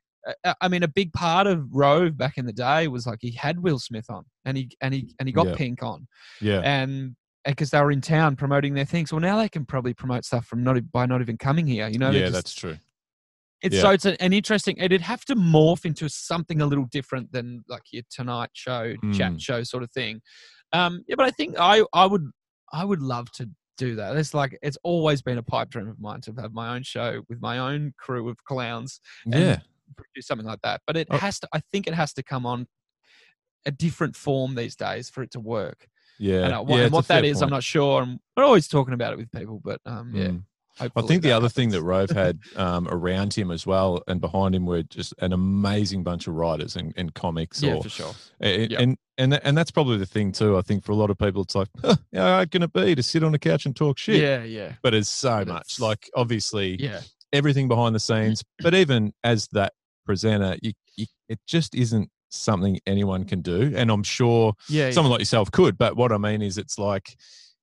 I- 0.60 0.68
mean, 0.68 0.82
a 0.82 0.88
big 0.88 1.12
part 1.12 1.46
of 1.46 1.66
Rove 1.74 2.16
back 2.16 2.38
in 2.38 2.46
the 2.46 2.52
day 2.52 2.88
was 2.88 3.06
like 3.06 3.18
he 3.20 3.32
had 3.32 3.58
Will 3.60 3.78
Smith 3.78 4.06
on, 4.08 4.24
and 4.44 4.56
he 4.56 4.70
and 4.80 4.94
he 4.94 5.14
and 5.18 5.28
he 5.28 5.32
got 5.32 5.48
Yeah. 5.48 5.54
Pink 5.56 5.82
on, 5.82 6.06
Yeah. 6.40 6.60
and 6.60 7.16
because 7.44 7.70
they 7.70 7.80
were 7.80 7.90
in 7.90 8.00
town 8.00 8.36
promoting 8.36 8.74
their 8.74 8.84
things. 8.84 9.12
Well, 9.12 9.20
now 9.20 9.36
they 9.38 9.48
can 9.48 9.64
probably 9.66 9.94
promote 9.94 10.24
stuff 10.24 10.46
from 10.46 10.62
not 10.62 10.76
by 10.92 11.06
not 11.06 11.20
even 11.20 11.36
coming 11.36 11.66
here. 11.66 11.88
You 11.88 11.98
know, 11.98 12.10
yeah, 12.10 12.20
just- 12.20 12.32
that's 12.34 12.54
true. 12.54 12.78
it's 13.62 13.74
yeah. 13.76 13.82
so 13.82 13.90
it's 13.90 14.04
an, 14.04 14.16
an 14.20 14.32
interesting. 14.32 14.76
It'd 14.78 15.00
have 15.00 15.24
to 15.26 15.34
morph 15.34 15.84
into 15.84 16.08
something 16.08 16.60
a 16.60 16.66
little 16.66 16.86
different 16.86 17.32
than 17.32 17.64
like 17.68 17.82
your 17.92 18.02
Tonight 18.10 18.50
Show, 18.52 18.94
Mm. 19.04 19.16
chat 19.16 19.40
show 19.40 19.62
sort 19.64 19.82
of 19.82 19.90
thing. 19.92 20.20
Um, 20.72 21.02
yeah, 21.08 21.16
but 21.16 21.26
I 21.26 21.30
think 21.32 21.56
I 21.58 21.82
I 21.92 22.06
would 22.06 22.30
I 22.72 22.84
would 22.84 23.00
love 23.02 23.30
to 23.32 23.50
do 23.78 23.96
that. 23.96 24.16
It's 24.16 24.34
like 24.34 24.56
it's 24.62 24.78
always 24.84 25.20
been 25.22 25.38
a 25.38 25.42
pipe 25.42 25.70
dream 25.70 25.88
of 25.88 25.98
mine 26.00 26.20
to 26.22 26.32
have 26.40 26.52
my 26.52 26.74
own 26.76 26.82
show 26.84 27.22
with 27.28 27.40
my 27.40 27.58
own 27.58 27.92
crew 27.98 28.28
of 28.28 28.36
clowns 28.44 29.00
and 29.24 29.34
Yeah. 29.34 29.58
Produce 29.92 30.26
something 30.26 30.46
like 30.46 30.60
that. 30.62 30.80
But 30.86 30.96
it 30.96 31.08
Oh. 31.10 31.18
has 31.18 31.38
to. 31.40 31.48
I 31.52 31.60
think 31.72 31.86
it 31.86 31.94
has 31.94 32.12
to 32.14 32.22
come 32.22 32.46
on 32.46 32.66
a 33.64 33.70
different 33.70 34.16
form 34.16 34.54
these 34.54 34.74
days 34.76 35.08
for 35.08 35.22
it 35.22 35.30
to 35.32 35.40
work. 35.40 35.86
Yeah. 36.18 36.46
And, 36.58 36.68
what, 36.68 36.78
yeah, 36.78 36.84
and 36.84 36.92
what 36.92 37.08
that 37.08 37.24
is, 37.24 37.42
I'm 37.42 37.50
not 37.50 37.64
sure. 37.64 38.02
And 38.02 38.18
we're 38.36 38.44
always 38.44 38.68
talking 38.68 38.94
about 38.94 39.12
it 39.12 39.18
with 39.18 39.30
people, 39.32 39.60
but 39.64 39.80
um, 39.86 40.12
yeah. 40.14 40.26
Mm. 40.28 40.42
I 40.80 41.02
think 41.02 41.22
the 41.22 41.32
other 41.32 41.50
thing 41.50 41.68
that. 41.70 41.82
Rove 41.82 42.10
had 42.10 42.38
um, 42.56 42.88
around 42.90 43.34
him 43.34 43.50
as 43.50 43.66
well 43.66 44.02
and 44.08 44.20
behind 44.22 44.54
him 44.54 44.64
were 44.64 44.82
just 44.82 45.12
an 45.18 45.32
amazing 45.32 46.02
bunch 46.02 46.26
of 46.26 46.34
writers 46.34 46.76
and, 46.76 46.94
and 46.96 47.12
comics. 47.14 47.62
yeah, 47.62 47.74
or, 47.74 47.82
for 47.82 47.88
sure. 47.90 48.14
and, 48.40 48.70
Yep. 48.70 48.80
and 48.80 48.96
and 49.18 49.34
and 49.44 49.56
that's 49.58 49.70
probably 49.70 49.98
the 49.98 50.06
thing 50.06 50.32
too. 50.32 50.56
I 50.56 50.62
think 50.62 50.82
for 50.82 50.92
a 50.92 50.94
lot 50.96 51.10
of 51.10 51.18
people, 51.18 51.42
it's 51.42 51.54
like, 51.54 51.68
huh, 51.84 51.96
how 52.14 52.22
hard 52.22 52.50
can 52.50 52.62
it 52.62 52.72
be 52.72 52.94
to 52.94 53.02
sit 53.02 53.22
on 53.22 53.34
a 53.34 53.38
couch 53.38 53.66
and 53.66 53.76
talk 53.76 53.98
shit? 53.98 54.20
Yeah, 54.20 54.42
yeah, 54.44 54.72
But 54.82 54.94
it's 54.94 55.10
so 55.10 55.40
But 55.40 55.48
much. 55.48 55.60
it's- 55.74 55.80
Like 55.80 56.08
obviously, 56.16 56.82
yeah, 56.82 57.02
everything 57.34 57.68
behind 57.68 57.94
the 57.94 58.00
scenes. 58.00 58.42
But 58.62 58.74
even 58.74 59.12
as 59.22 59.48
that 59.48 59.74
presenter, 60.04 60.56
you, 60.62 60.72
you, 60.96 61.06
it 61.28 61.38
just 61.46 61.74
isn't 61.74 62.08
something 62.30 62.78
anyone 62.86 63.24
can 63.24 63.42
do. 63.42 63.72
And 63.76 63.90
I'm 63.90 64.02
sure 64.02 64.54
yeah. 64.68 64.90
someone 64.90 65.10
like 65.12 65.20
yourself 65.20 65.50
could. 65.50 65.76
But 65.78 65.96
what 65.96 66.12
I 66.12 66.18
mean 66.18 66.42
is, 66.42 66.58
it's 66.58 66.78
like 66.78 67.16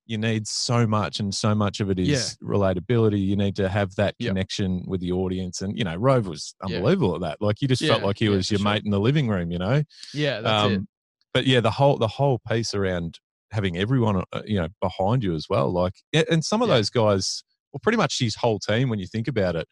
you 0.06 0.18
need 0.18 0.46
so 0.48 0.86
much, 0.86 1.20
and 1.20 1.32
so 1.34 1.54
much 1.54 1.80
of 1.80 1.88
it 1.90 1.98
is 2.00 2.36
relatability. 2.42 3.24
You 3.24 3.36
need 3.36 3.54
to 3.56 3.68
have 3.68 3.94
that 3.96 4.14
Yep. 4.18 4.30
connection 4.30 4.84
with 4.86 5.00
the 5.00 5.12
audience. 5.12 5.62
And 5.62 5.78
you 5.78 5.84
know, 5.84 5.94
Rove 5.94 6.26
was 6.26 6.54
Yeah. 6.66 6.76
unbelievable 6.76 7.14
at 7.14 7.20
that. 7.20 7.40
Like 7.40 7.62
you 7.62 7.68
just 7.68 7.84
felt 7.84 8.02
like 8.02 8.18
he 8.18 8.24
yeah, 8.24 8.32
was 8.32 8.50
your 8.50 8.58
sure. 8.58 8.72
mate 8.72 8.82
in 8.84 8.90
the 8.90 8.98
living 9.00 9.28
room. 9.28 9.50
You 9.52 9.58
know. 9.58 9.82
yeah, 10.12 10.40
that's 10.40 10.64
it. 10.72 10.76
Um, 10.78 10.88
But 11.32 11.46
yeah, 11.46 11.60
the 11.60 11.70
whole 11.70 11.96
the 11.96 12.08
whole 12.08 12.40
piece 12.48 12.74
around 12.74 13.20
having 13.52 13.76
everyone, 13.76 14.22
uh, 14.32 14.42
you 14.44 14.60
know, 14.60 14.68
behind 14.80 15.22
you 15.24 15.34
as 15.34 15.46
well. 15.48 15.72
Like, 15.72 15.94
and 16.12 16.44
some 16.44 16.60
of 16.62 16.68
Yeah. 16.68 16.76
those 16.76 16.90
guys, 16.90 17.42
well, 17.72 17.80
pretty 17.82 17.98
much 17.98 18.18
his 18.18 18.34
whole 18.36 18.58
team. 18.58 18.88
When 18.88 18.98
you 18.98 19.06
think 19.06 19.28
about 19.28 19.54
it, 19.54 19.68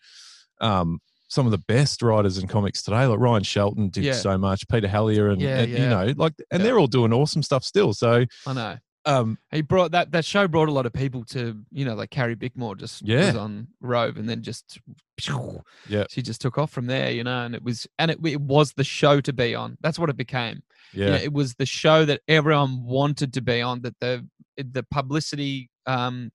um, 0.60 1.00
some 1.28 1.46
of 1.46 1.52
the 1.52 1.58
best 1.58 2.02
writers 2.02 2.38
in 2.38 2.48
comics 2.48 2.82
today, 2.82 3.04
like 3.06 3.18
Ryan 3.18 3.42
Shelton 3.42 3.90
did 3.90 4.04
Yeah. 4.04 4.12
so 4.14 4.36
much, 4.38 4.66
Peter 4.68 4.88
Hellier, 4.88 5.30
and, 5.32 5.40
Yeah, 5.40 5.58
and, 5.60 5.70
you 5.72 5.78
know, 5.78 6.12
like, 6.16 6.32
and 6.50 6.60
Yeah. 6.60 6.64
they're 6.64 6.78
all 6.78 6.86
doing 6.86 7.12
awesome 7.12 7.42
stuff 7.42 7.64
still. 7.64 7.92
So, 7.92 8.24
I 8.46 8.52
know. 8.54 8.78
um, 9.04 9.38
He 9.50 9.60
brought 9.62 9.92
that 9.92 10.10
that 10.12 10.24
show 10.24 10.48
brought 10.48 10.68
a 10.68 10.72
lot 10.72 10.84
of 10.86 10.92
people 10.92 11.24
to 11.26 11.56
you 11.70 11.84
know 11.84 11.94
like 11.94 12.10
Carrie 12.10 12.36
Bickmore 12.36 12.76
just 12.78 13.00
Yeah. 13.02 13.26
was 13.26 13.36
on 13.36 13.68
Rove 13.80 14.16
and 14.18 14.28
then 14.28 14.42
just 14.42 14.78
Yeah. 15.88 16.04
she 16.10 16.20
just 16.22 16.40
took 16.40 16.58
off 16.58 16.70
from 16.70 16.86
there 16.86 17.10
you 17.10 17.24
know 17.24 17.44
and 17.46 17.54
it 17.54 17.62
was 17.62 17.86
and 17.98 18.10
it, 18.10 18.18
it 18.24 18.40
was 18.40 18.72
the 18.74 18.84
show 18.84 19.20
to 19.20 19.32
be 19.32 19.54
on 19.54 19.76
that's 19.80 19.98
what 19.98 20.10
it 20.10 20.16
became 20.16 20.62
You 20.92 21.04
know, 21.06 21.10
yeah, 21.12 21.16
it 21.22 21.32
was 21.32 21.54
the 21.54 21.66
show 21.66 22.04
that 22.06 22.20
everyone 22.28 22.82
wanted 22.84 23.32
to 23.34 23.40
be 23.40 23.62
on 23.62 23.80
that 23.82 23.98
the 24.00 24.26
the 24.56 24.82
publicity 24.82 25.70
um 25.86 26.30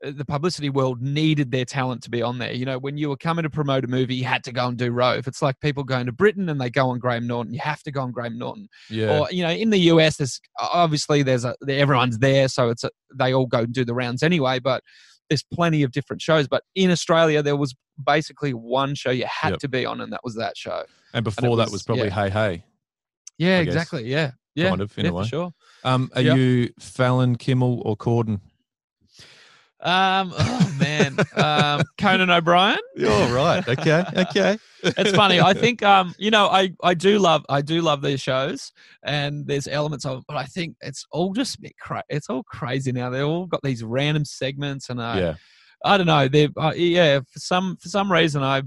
the 0.00 0.24
publicity 0.24 0.70
world 0.70 1.02
needed 1.02 1.50
their 1.50 1.64
talent 1.64 2.02
to 2.04 2.10
be 2.10 2.22
on 2.22 2.38
there. 2.38 2.52
You 2.52 2.64
know, 2.64 2.78
when 2.78 2.96
you 2.96 3.08
were 3.08 3.16
coming 3.16 3.42
to 3.42 3.50
promote 3.50 3.84
a 3.84 3.88
movie, 3.88 4.14
you 4.14 4.24
had 4.24 4.44
to 4.44 4.52
go 4.52 4.66
and 4.68 4.76
do 4.78 4.90
Rove. 4.92 5.26
It's 5.26 5.42
like 5.42 5.58
people 5.60 5.82
going 5.82 6.06
to 6.06 6.12
Britain 6.12 6.48
and 6.48 6.60
they 6.60 6.70
go 6.70 6.90
on 6.90 6.98
Graham 7.00 7.26
Norton. 7.26 7.52
You 7.52 7.60
have 7.60 7.82
to 7.82 7.90
go 7.90 8.02
on 8.02 8.12
Graham 8.12 8.38
Norton 8.38 8.68
yeah, 8.90 9.18
or 9.18 9.28
you 9.32 9.42
know 9.42 9.50
in 9.50 9.70
the 9.70 9.78
us 9.80 10.16
there's 10.18 10.40
obviously 10.60 11.22
there's 11.24 11.44
a 11.44 11.56
everyone's 11.68 12.18
there 12.18 12.46
so 12.48 12.68
it's 12.70 12.84
a, 12.84 12.90
they 13.14 13.34
all 13.34 13.46
go 13.46 13.60
and 13.60 13.72
do 13.74 13.84
the 13.84 13.94
rounds 13.94 14.22
anyway 14.22 14.58
but 14.58 14.82
there's 15.28 15.42
plenty 15.52 15.82
of 15.82 15.90
different 15.90 16.22
shows 16.22 16.46
but 16.48 16.62
in 16.74 16.90
australia 16.90 17.42
there 17.42 17.56
was 17.56 17.74
basically 18.06 18.52
one 18.54 18.94
show 18.94 19.10
you 19.10 19.26
had 19.26 19.50
Yep. 19.50 19.58
to 19.60 19.68
be 19.68 19.84
on 19.84 20.00
and 20.00 20.12
that 20.12 20.20
was 20.24 20.36
that 20.36 20.56
show 20.56 20.84
and 21.12 21.24
before 21.24 21.56
that 21.56 21.64
was- 21.64 21.72
was 21.72 21.82
probably 21.82 22.06
yeah. 22.08 22.14
Hey 22.24 22.30
Hey. 22.30 22.64
yeah 23.38 23.58
I 23.58 23.64
guess. 23.64 23.74
exactly 23.74 24.04
yeah 24.04 24.30
yeah 24.54 24.68
Kind 24.70 24.80
of, 24.80 24.96
in 24.98 25.06
a 25.06 25.08
yeah, 25.08 25.12
way. 25.14 25.22
for 25.24 25.28
sure 25.28 25.52
Um, 25.84 26.10
are 26.14 26.22
Yep. 26.22 26.36
you 26.36 26.70
Fallon, 26.80 27.36
Kimmel, 27.36 27.82
or 27.84 27.96
Corden? 27.96 28.40
Um 29.80 30.32
oh 30.36 30.72
man 30.78 31.16
um 31.36 31.82
conan 31.98 32.30
o'brien 32.30 32.78
You're 32.96 33.32
right. 33.32 33.66
Okay, 33.68 34.04
okay. 34.16 34.58
it's 34.82 35.12
funny. 35.12 35.40
I 35.40 35.54
think 35.54 35.82
um, 35.82 36.14
you 36.18 36.30
know, 36.30 36.48
I 36.48 36.72
I 36.82 36.94
do 36.94 37.18
love 37.18 37.44
I 37.48 37.62
do 37.62 37.80
love 37.80 38.02
these 38.02 38.20
shows, 38.20 38.72
and 39.04 39.46
there's 39.46 39.68
elements 39.68 40.04
of, 40.04 40.24
but 40.26 40.36
I 40.36 40.44
think 40.44 40.76
it's 40.80 41.06
all 41.12 41.32
just 41.32 41.56
a 41.56 41.60
bit 41.60 41.78
cra- 41.78 42.04
It's 42.08 42.28
all 42.28 42.42
crazy 42.42 42.90
now. 42.92 43.10
They've 43.10 43.24
all 43.24 43.46
got 43.46 43.62
these 43.62 43.84
random 43.84 44.24
segments, 44.24 44.90
and 44.90 45.00
I 45.00 45.18
yeah, 45.20 45.34
I 45.84 45.96
don't 45.96 46.06
know. 46.06 46.26
They 46.28 46.48
uh, 46.56 46.72
yeah, 46.74 47.20
for 47.20 47.38
some 47.38 47.76
for 47.76 47.88
some 47.88 48.10
reason 48.10 48.42
I 48.42 48.62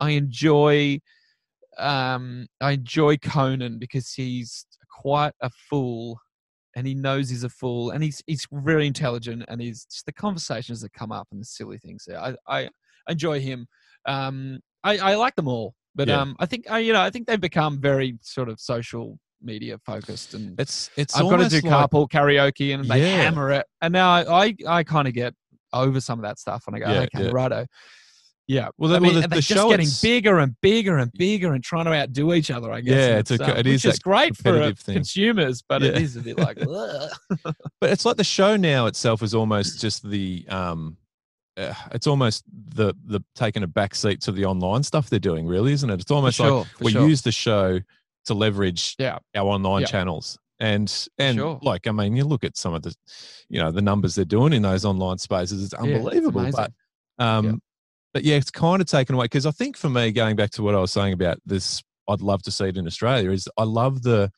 I 0.00 0.10
enjoy 0.10 0.98
um 1.78 2.46
I 2.60 2.72
enjoy 2.72 3.16
Conan 3.18 3.78
because 3.78 4.12
he's 4.12 4.66
quite 5.00 5.34
a 5.40 5.50
fool. 5.70 6.18
And 6.78 6.86
he 6.86 6.94
knows 6.94 7.28
he's 7.28 7.42
a 7.42 7.48
fool, 7.48 7.90
and 7.90 8.04
he's 8.04 8.22
he's 8.28 8.46
very 8.52 8.86
intelligent, 8.86 9.44
and 9.48 9.60
he's 9.60 9.84
just 9.86 10.06
the 10.06 10.12
conversations 10.12 10.80
that 10.82 10.92
come 10.92 11.10
up 11.10 11.26
and 11.32 11.40
the 11.40 11.44
silly 11.44 11.76
things. 11.78 12.04
There, 12.06 12.20
I 12.20 12.36
I 12.46 12.68
enjoy 13.08 13.40
him. 13.40 13.66
Um, 14.06 14.60
I, 14.84 14.98
I 14.98 15.14
like 15.16 15.34
them 15.34 15.48
all, 15.48 15.74
but 15.96 16.06
Yeah. 16.06 16.20
um, 16.20 16.36
I 16.38 16.46
think 16.46 16.70
I, 16.70 16.78
you 16.78 16.92
know 16.92 17.00
I 17.00 17.10
think 17.10 17.26
they've 17.26 17.40
become 17.40 17.80
very 17.80 18.16
sort 18.22 18.48
of 18.48 18.60
social 18.60 19.18
media 19.42 19.78
focused, 19.84 20.34
and 20.34 20.58
it's 20.60 20.88
it's. 20.96 21.16
I've 21.16 21.28
got 21.28 21.38
to 21.38 21.48
do 21.48 21.68
like- 21.68 21.90
carpool 21.90 22.08
karaoke, 22.08 22.72
and 22.72 22.84
they 22.88 23.00
Yeah. 23.00 23.22
hammer 23.22 23.50
it, 23.50 23.66
and 23.82 23.92
now 23.92 24.08
I 24.10 24.44
I, 24.46 24.54
I 24.78 24.84
kind 24.84 25.08
of 25.08 25.14
get 25.14 25.34
over 25.72 26.00
some 26.00 26.20
of 26.20 26.22
that 26.22 26.38
stuff, 26.38 26.62
and 26.68 26.76
I 26.76 26.78
go, 26.78 26.92
Yeah, 26.92 27.00
okay, 27.12 27.24
yeah. 27.24 27.30
righto. 27.32 27.66
Yeah, 28.48 28.68
Well, 28.78 28.90
I 28.90 28.94
the- 28.98 29.00
well, 29.02 29.12
mean, 29.12 29.14
the- 29.14 29.20
they're 29.20 29.28
the 29.28 29.34
just 29.42 29.48
show 29.48 29.68
getting 29.68 29.88
bigger 30.02 30.38
and 30.38 30.56
bigger 30.62 30.96
and 30.96 31.12
bigger 31.12 31.52
and 31.52 31.62
trying 31.62 31.84
to 31.84 31.92
outdo 31.92 32.32
each 32.32 32.50
other. 32.50 32.72
I 32.72 32.80
guess. 32.80 32.94
Yeah, 32.94 33.06
and 33.08 33.18
it's 33.18 33.30
a 33.30 33.36
co- 33.38 33.44
um, 33.44 33.56
which 33.58 33.66
is 33.66 33.84
is 33.84 33.98
great 33.98 34.36
for 34.38 34.62
uh, 34.62 34.72
thing. 34.74 34.94
consumers, 34.94 35.62
but 35.62 35.82
it 35.82 35.94
Yeah. 35.94 36.00
is 36.00 36.16
a 36.16 36.20
bit 36.20 36.38
like. 36.38 36.56
But 37.80 37.90
it's 37.90 38.04
like 38.04 38.16
the 38.16 38.24
show 38.24 38.56
now 38.56 38.86
itself 38.86 39.22
is 39.22 39.34
almost 39.34 39.80
just 39.80 40.08
the 40.08 40.44
um 40.48 40.96
uh, 41.58 41.74
it's 41.92 42.06
almost 42.06 42.44
the 42.74 42.94
the 43.04 43.20
taking 43.34 43.62
a 43.62 43.66
back 43.66 43.94
seat 43.94 44.20
to 44.22 44.32
the 44.32 44.44
online 44.46 44.82
stuff 44.82 45.10
they're 45.10 45.18
doing, 45.18 45.46
really, 45.46 45.72
isn't 45.72 45.90
it? 45.90 46.00
It's 46.00 46.10
almost 46.10 46.38
sure, 46.38 46.60
like 46.60 46.66
we 46.80 46.92
sure. 46.92 47.06
use 47.06 47.22
the 47.22 47.32
show 47.32 47.80
to 48.26 48.34
leverage 48.34 48.94
Yeah. 48.98 49.18
our 49.34 49.46
online 49.46 49.82
Yeah. 49.82 49.88
channels. 49.88 50.38
And 50.60 50.90
and 51.18 51.36
sure. 51.36 51.58
like 51.62 51.86
I 51.86 51.92
mean, 51.92 52.16
you 52.16 52.24
look 52.24 52.44
at 52.44 52.56
some 52.56 52.72
of 52.74 52.82
the, 52.82 52.94
you 53.50 53.60
know, 53.60 53.70
the 53.70 53.82
numbers 53.82 54.14
they're 54.14 54.24
doing 54.24 54.52
in 54.54 54.62
those 54.62 54.84
online 54.86 55.18
spaces. 55.18 55.62
It's 55.62 55.72
it's 55.74 55.82
unbelievable. 55.82 56.50
but 56.50 56.72
um, 57.18 57.44
Yeah. 57.46 57.52
But 58.18 58.24
yeah, 58.24 58.34
it's 58.34 58.50
kind 58.50 58.80
of 58.82 58.88
taken 58.88 59.14
away 59.14 59.26
because 59.26 59.46
I 59.46 59.52
think 59.52 59.76
for 59.76 59.88
me, 59.88 60.10
going 60.10 60.34
back 60.34 60.50
to 60.50 60.62
what 60.64 60.74
I 60.74 60.80
was 60.80 60.90
saying 60.90 61.12
about 61.12 61.38
this, 61.46 61.80
I'd 62.08 62.20
love 62.20 62.42
to 62.42 62.50
see 62.50 62.64
it 62.64 62.76
in 62.76 62.84
Australia. 62.84 63.30
Is 63.30 63.48
I 63.56 63.62
love 63.62 64.02
the 64.02 64.32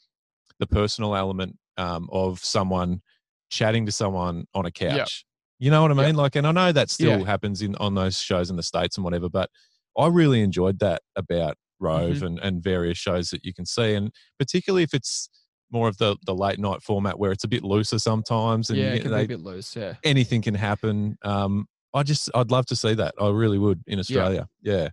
the 0.59 0.67
personal 0.67 1.17
element 1.17 1.57
um, 1.79 2.11
of 2.13 2.41
someone 2.45 3.01
chatting 3.49 3.87
to 3.87 3.93
someone 3.93 4.45
on 4.55 4.67
a 4.67 4.71
couch. 4.71 5.25
You 5.59 5.71
know 5.71 5.81
what 5.81 5.93
I 5.93 5.95
Yep. 5.95 6.05
mean? 6.07 6.15
Like, 6.17 6.37
and 6.37 6.47
I 6.47 6.53
know 6.53 6.73
that 6.73 6.91
still 6.91 7.21
Yeah. 7.21 7.25
happens 7.25 7.63
in 7.63 7.75
on 7.77 7.95
those 7.95 8.19
shows 8.19 8.51
in 8.51 8.57
the 8.57 8.63
states 8.63 8.99
and 8.99 9.05
whatever. 9.05 9.31
But 9.31 9.49
I 9.97 10.09
really 10.09 10.43
enjoyed 10.43 10.79
that 10.81 11.01
about 11.17 11.57
Rove 11.79 12.17
Mm-hmm. 12.17 12.27
and, 12.27 12.39
and 12.41 12.63
various 12.63 12.99
shows 12.99 13.31
that 13.31 13.47
you 13.47 13.55
can 13.55 13.65
see, 13.65 13.95
and 13.95 14.13
particularly 14.39 14.83
if 14.83 14.93
it's 14.93 15.31
more 15.71 15.89
of 15.89 15.97
the 15.97 16.17
the 16.27 16.35
late 16.35 16.59
night 16.59 16.83
format 16.83 17.19
where 17.19 17.33
it's 17.33 17.45
a 17.45 17.49
bit 17.49 17.63
looser 17.65 17.99
sometimes, 17.99 18.69
and 18.69 18.79
yeah, 18.79 18.93
it 18.93 19.01
can 19.01 19.11
they, 19.11 19.27
be 19.27 19.33
a 19.33 19.39
bit 19.39 19.45
loose. 19.45 19.75
Yeah. 19.75 19.95
anything 20.05 20.43
can 20.43 20.55
happen. 20.55 21.17
Um, 21.23 21.65
I 21.95 22.03
just 22.03 22.31
I'd 22.35 22.51
love 22.51 22.67
to 22.67 22.77
see 22.77 22.95
that. 22.95 23.15
I 23.21 23.29
really 23.29 23.59
would 23.59 23.83
in 23.87 23.99
Australia. 23.99 24.49
Yeah, 24.63 24.89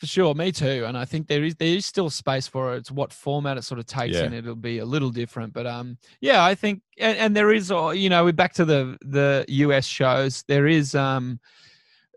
For 0.00 0.06
sure, 0.06 0.34
me 0.34 0.52
too. 0.52 0.84
And 0.86 0.96
I 0.96 1.04
think 1.04 1.28
there 1.28 1.44
is 1.44 1.54
there 1.56 1.76
is 1.76 1.86
still 1.86 2.10
space 2.10 2.46
for 2.46 2.74
it. 2.74 2.78
It's 2.78 2.90
what 2.90 3.12
format 3.12 3.58
it 3.58 3.62
sort 3.64 3.78
of 3.78 3.86
takes 3.86 4.16
Yeah. 4.16 4.24
in. 4.24 4.32
It'll 4.32 4.54
be 4.54 4.78
a 4.78 4.84
little 4.84 5.10
different, 5.10 5.52
but 5.52 5.66
um, 5.66 5.98
yeah, 6.20 6.44
I 6.44 6.54
think 6.54 6.82
and, 6.98 7.16
and 7.18 7.36
there 7.36 7.52
is, 7.52 7.70
uh, 7.70 7.90
you 7.90 8.08
know, 8.08 8.24
we're 8.24 8.32
back 8.32 8.54
to 8.54 8.64
the 8.64 8.96
the 9.02 9.44
US 9.48 9.86
shows. 9.86 10.44
There 10.48 10.66
is 10.66 10.94
um, 10.94 11.40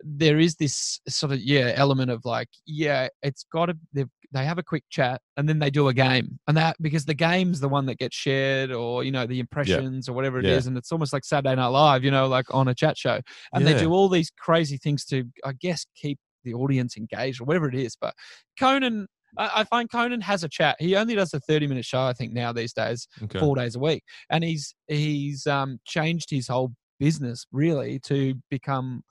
there 0.04 0.38
is 0.40 0.56
this 0.56 1.00
sort 1.08 1.32
of 1.34 1.40
yeah 1.40 1.74
element 1.76 2.12
of 2.12 2.24
like 2.24 2.50
yeah, 2.66 3.08
it's 3.24 3.46
got 3.52 3.66
to 3.68 3.78
they 3.94 4.06
they 4.32 4.44
have 4.46 4.58
a 4.58 4.64
quick 4.64 4.84
chat 4.90 5.22
and 5.38 5.48
then 5.48 5.60
they 5.60 5.70
do 5.70 5.88
a 5.88 5.94
game 5.94 6.38
and 6.48 6.58
that 6.58 6.76
because 6.82 7.06
the 7.06 7.14
game's 7.14 7.60
the 7.60 7.70
one 7.70 7.86
that 7.86 7.98
gets 7.98 8.16
shared 8.16 8.72
or 8.72 9.04
you 9.04 9.12
know 9.12 9.26
the 9.26 9.40
impressions 9.40 10.10
or 10.10 10.14
whatever 10.14 10.40
it 10.40 10.46
is, 10.46 10.66
Yeah. 10.66 10.70
and 10.70 10.78
it's 10.78 10.92
almost 10.92 11.14
like 11.14 11.24
Saturday 11.24 11.56
Night 11.56 11.68
Live, 11.68 12.04
you 12.04 12.12
know, 12.12 12.28
like 12.28 12.54
on 12.54 12.68
a 12.68 12.76
chat 12.76 12.98
show 12.98 13.22
and 13.54 13.66
they 13.66 13.78
do 13.78 13.92
all 13.92 14.10
these 14.10 14.32
crazy 14.38 14.78
things 14.78 15.06
to 15.06 15.24
i 15.46 15.52
guess 15.54 15.86
keep 15.96 16.18
the 16.44 16.54
audience 16.54 16.98
engaged 16.98 17.42
or 17.42 17.46
whatever 17.46 17.68
it 17.68 17.76
is 17.76 17.96
but 18.00 18.14
conan 18.60 19.08
I 19.38 19.52
I 19.56 19.64
find 19.66 19.90
Conan 19.92 20.22
has 20.22 20.44
a 20.44 20.50
chat. 20.50 20.78
He 20.80 20.96
only 20.96 21.14
does 21.16 21.34
a 21.34 21.40
thirty-minute 21.40 21.86
show, 21.86 22.02
I 22.02 22.14
think, 22.14 22.34
now 22.34 22.54
these 22.54 22.74
days, 22.74 23.08
okay. 23.24 23.40
four 23.40 23.56
days 23.56 23.76
a 23.76 23.80
week, 23.80 24.04
and 24.30 24.44
he's 24.44 24.74
he's 24.88 25.46
um, 25.48 25.80
changed 25.86 26.30
his 26.30 26.48
whole 26.48 26.72
business 27.00 27.46
really 27.52 28.00
to 28.00 28.34
become 28.50 29.04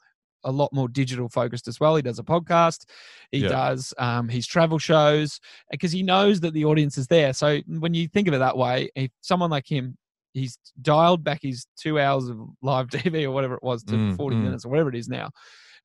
a 0.47 0.51
lot 0.51 0.73
more 0.73 0.89
digital 0.89 1.29
focused 1.29 1.69
as 1.69 1.79
well. 1.79 1.97
He 1.97 2.03
does 2.03 2.19
a 2.19 2.23
podcast, 2.23 2.87
he 3.31 3.41
Yeah. 3.41 3.49
does 3.49 3.93
um, 3.99 4.29
his 4.29 4.47
travel 4.47 4.79
shows 4.79 5.39
because 5.71 5.93
he 5.93 6.03
knows 6.03 6.41
that 6.41 6.55
the 6.55 6.65
audience 6.65 6.97
is 6.97 7.07
there. 7.09 7.33
So 7.35 7.61
when 7.67 7.93
you 7.93 8.09
think 8.09 8.29
of 8.29 8.35
it 8.35 8.39
that 8.39 8.57
way, 8.57 8.89
if 8.95 9.11
someone 9.21 9.51
like 9.51 9.71
him, 9.71 9.99
he's 10.33 10.59
dialed 10.81 11.25
back 11.25 11.41
his 11.43 11.67
two 11.77 11.99
hours 11.99 12.29
of 12.29 12.39
live 12.63 12.89
TV 12.91 13.25
or 13.25 13.31
whatever 13.33 13.55
it 13.55 13.63
was 13.63 13.83
to 13.85 13.97
Mm, 13.97 14.17
40 14.17 14.37
mm. 14.37 14.43
minutes 14.43 14.65
or 14.65 14.71
whatever 14.71 14.89
it 14.89 14.95
is 14.97 15.09
now. 15.09 15.31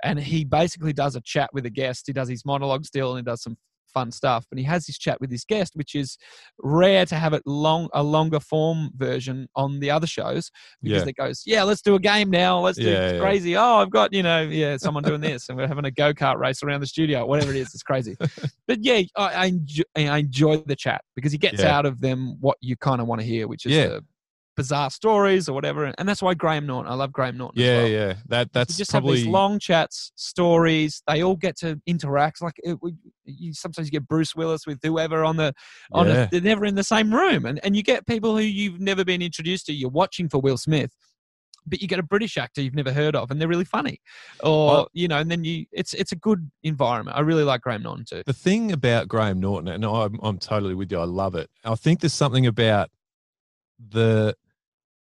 And 0.03 0.20
he 0.20 0.45
basically 0.45 0.93
does 0.93 1.16
a 1.16 1.22
chat 1.22 1.53
with 1.53 1.66
a 1.66 1.70
guest. 1.70 2.07
He 2.07 2.14
does 2.14 2.28
his 2.30 2.45
monologue 2.45 2.86
still 2.86 3.12
and 3.16 3.20
he 3.20 3.30
does 3.30 3.43
some 3.43 3.57
fun 3.92 4.12
stuff. 4.12 4.46
And 4.52 4.60
he 4.60 4.66
has 4.66 4.86
his 4.88 4.98
chat 4.98 5.20
with 5.22 5.30
his 5.32 5.44
guest, 5.46 5.74
which 5.76 5.96
is 5.96 6.18
rare 6.60 7.06
to 7.06 7.16
have 7.16 7.34
it 7.34 7.44
long 7.46 7.89
a 7.94 8.02
longer 8.04 8.39
form 8.39 8.89
version 8.96 9.48
on 9.56 9.80
the 9.80 9.92
other 9.92 10.08
shows 10.08 10.50
because 10.82 11.04
Yeah. 11.04 11.10
it 11.10 11.16
goes, 11.16 11.44
yeah, 11.46 11.64
let's 11.64 11.82
do 11.82 11.96
a 11.96 12.00
game 12.00 12.30
now. 12.30 12.60
Let's 12.60 12.78
do 12.78 12.86
Yeah, 12.89 13.04
it's 13.04 13.14
yeah. 13.14 13.20
crazy. 13.20 13.56
Oh, 13.58 13.76
I've 13.78 13.92
got 13.92 14.14
you 14.14 14.24
know, 14.24 14.42
yeah, 14.42 14.78
someone 14.78 15.04
doing 15.04 15.22
this, 15.22 15.50
and 15.50 15.58
we're 15.58 15.68
having 15.68 15.86
a 15.86 15.92
go 15.92 16.14
kart 16.14 16.38
race 16.38 16.64
around 16.64 16.82
the 16.82 16.88
studio, 16.88 17.26
whatever 17.26 17.52
it 17.52 17.58
is. 17.58 17.74
It's 17.74 17.84
crazy. 17.84 18.16
but 18.68 18.84
yeah, 18.84 19.02
I, 19.16 19.34
I, 19.34 19.46
enjoy, 19.46 19.84
I 19.98 20.18
enjoy 20.18 20.58
the 20.58 20.76
chat 20.76 21.02
because 21.16 21.32
he 21.32 21.38
gets 21.38 21.62
out 21.64 21.86
of 21.86 22.02
them 22.02 22.38
what 22.39 22.58
you 22.62 22.76
kind 22.78 23.02
of 23.02 23.08
want 23.08 23.22
to 23.22 23.28
hear, 23.28 23.48
which 23.48 23.66
is 23.66 23.72
Yeah. 23.74 23.88
the 23.88 24.06
bizarre 24.62 24.89
stories 24.89 25.49
or 25.49 25.53
whatever. 25.53 25.93
And 25.97 26.07
that's 26.07 26.22
why 26.22 26.34
Graham 26.34 26.66
Norton. 26.66 26.91
I 26.91 26.95
love 26.95 27.12
Graham 27.12 27.38
Norton. 27.38 27.59
as 27.62 27.66
Yeah, 27.68 27.78
well. 27.80 27.88
yeah. 27.89 28.14
That 28.28 28.53
that's 28.53 28.74
You 28.74 28.82
just 28.82 28.91
probably 28.91 29.18
have 29.18 29.26
these 29.26 29.32
long 29.34 29.59
chats, 29.59 30.12
stories. 30.16 31.01
They 31.07 31.24
all 31.24 31.36
get 31.36 31.57
to 31.57 31.80
interact. 31.86 32.41
Like 32.41 32.55
it, 32.64 32.78
you 33.26 33.53
sometimes 33.53 33.88
you 33.88 33.91
get 33.91 34.07
Bruce 34.07 34.36
Willis 34.36 34.66
with 34.68 34.80
whoever 34.84 35.24
on 35.24 35.36
the 35.38 35.53
on. 35.91 36.07
Yeah. 36.07 36.24
A, 36.24 36.30
they're 36.30 36.41
never 36.41 36.66
in 36.66 36.76
the 36.76 36.84
same 36.84 37.14
room, 37.14 37.45
and 37.45 37.59
and 37.64 37.76
you 37.76 37.84
get 37.84 38.05
people 38.07 38.36
who 38.38 38.43
you've 38.43 38.80
never 38.80 39.03
been 39.05 39.22
introduced 39.22 39.66
to. 39.68 39.74
You're 39.74 39.89
watching 39.89 40.30
for 40.30 40.39
Will 40.39 40.57
Smith, 40.57 40.91
but 41.66 41.82
you 41.82 41.88
get 41.88 41.99
a 41.99 42.03
British 42.03 42.38
actor 42.38 42.62
you've 42.62 42.76
never 42.76 42.91
heard 42.91 43.16
of, 43.16 43.32
and 43.32 43.39
they're 43.39 43.47
really 43.47 43.66
funny, 43.66 43.99
or 44.43 44.68
Well- 44.68 44.88
you 44.93 45.07
know, 45.07 45.18
and 45.20 45.30
then 45.32 45.43
you 45.43 45.66
it's 45.72 45.93
it's 45.93 46.12
a 46.12 46.16
good 46.18 46.49
environment. 46.64 47.16
I 47.18 47.22
really 47.22 47.43
like 47.43 47.62
Graham 47.62 47.84
Norton 47.84 48.05
too. 48.05 48.24
the 48.26 48.34
thing 48.34 48.72
about 48.72 49.07
Graham 49.07 49.39
Norton, 49.39 49.68
and 49.70 49.86
I'm 49.86 50.20
I'm 50.22 50.38
totally 50.39 50.76
with 50.76 50.91
you. 50.91 50.99
I 50.99 51.05
love 51.05 51.36
it. 51.36 51.49
I 51.64 51.76
think 51.76 51.99
there's 52.01 52.14
something 52.14 52.45
about 52.47 52.89
the. 53.89 54.36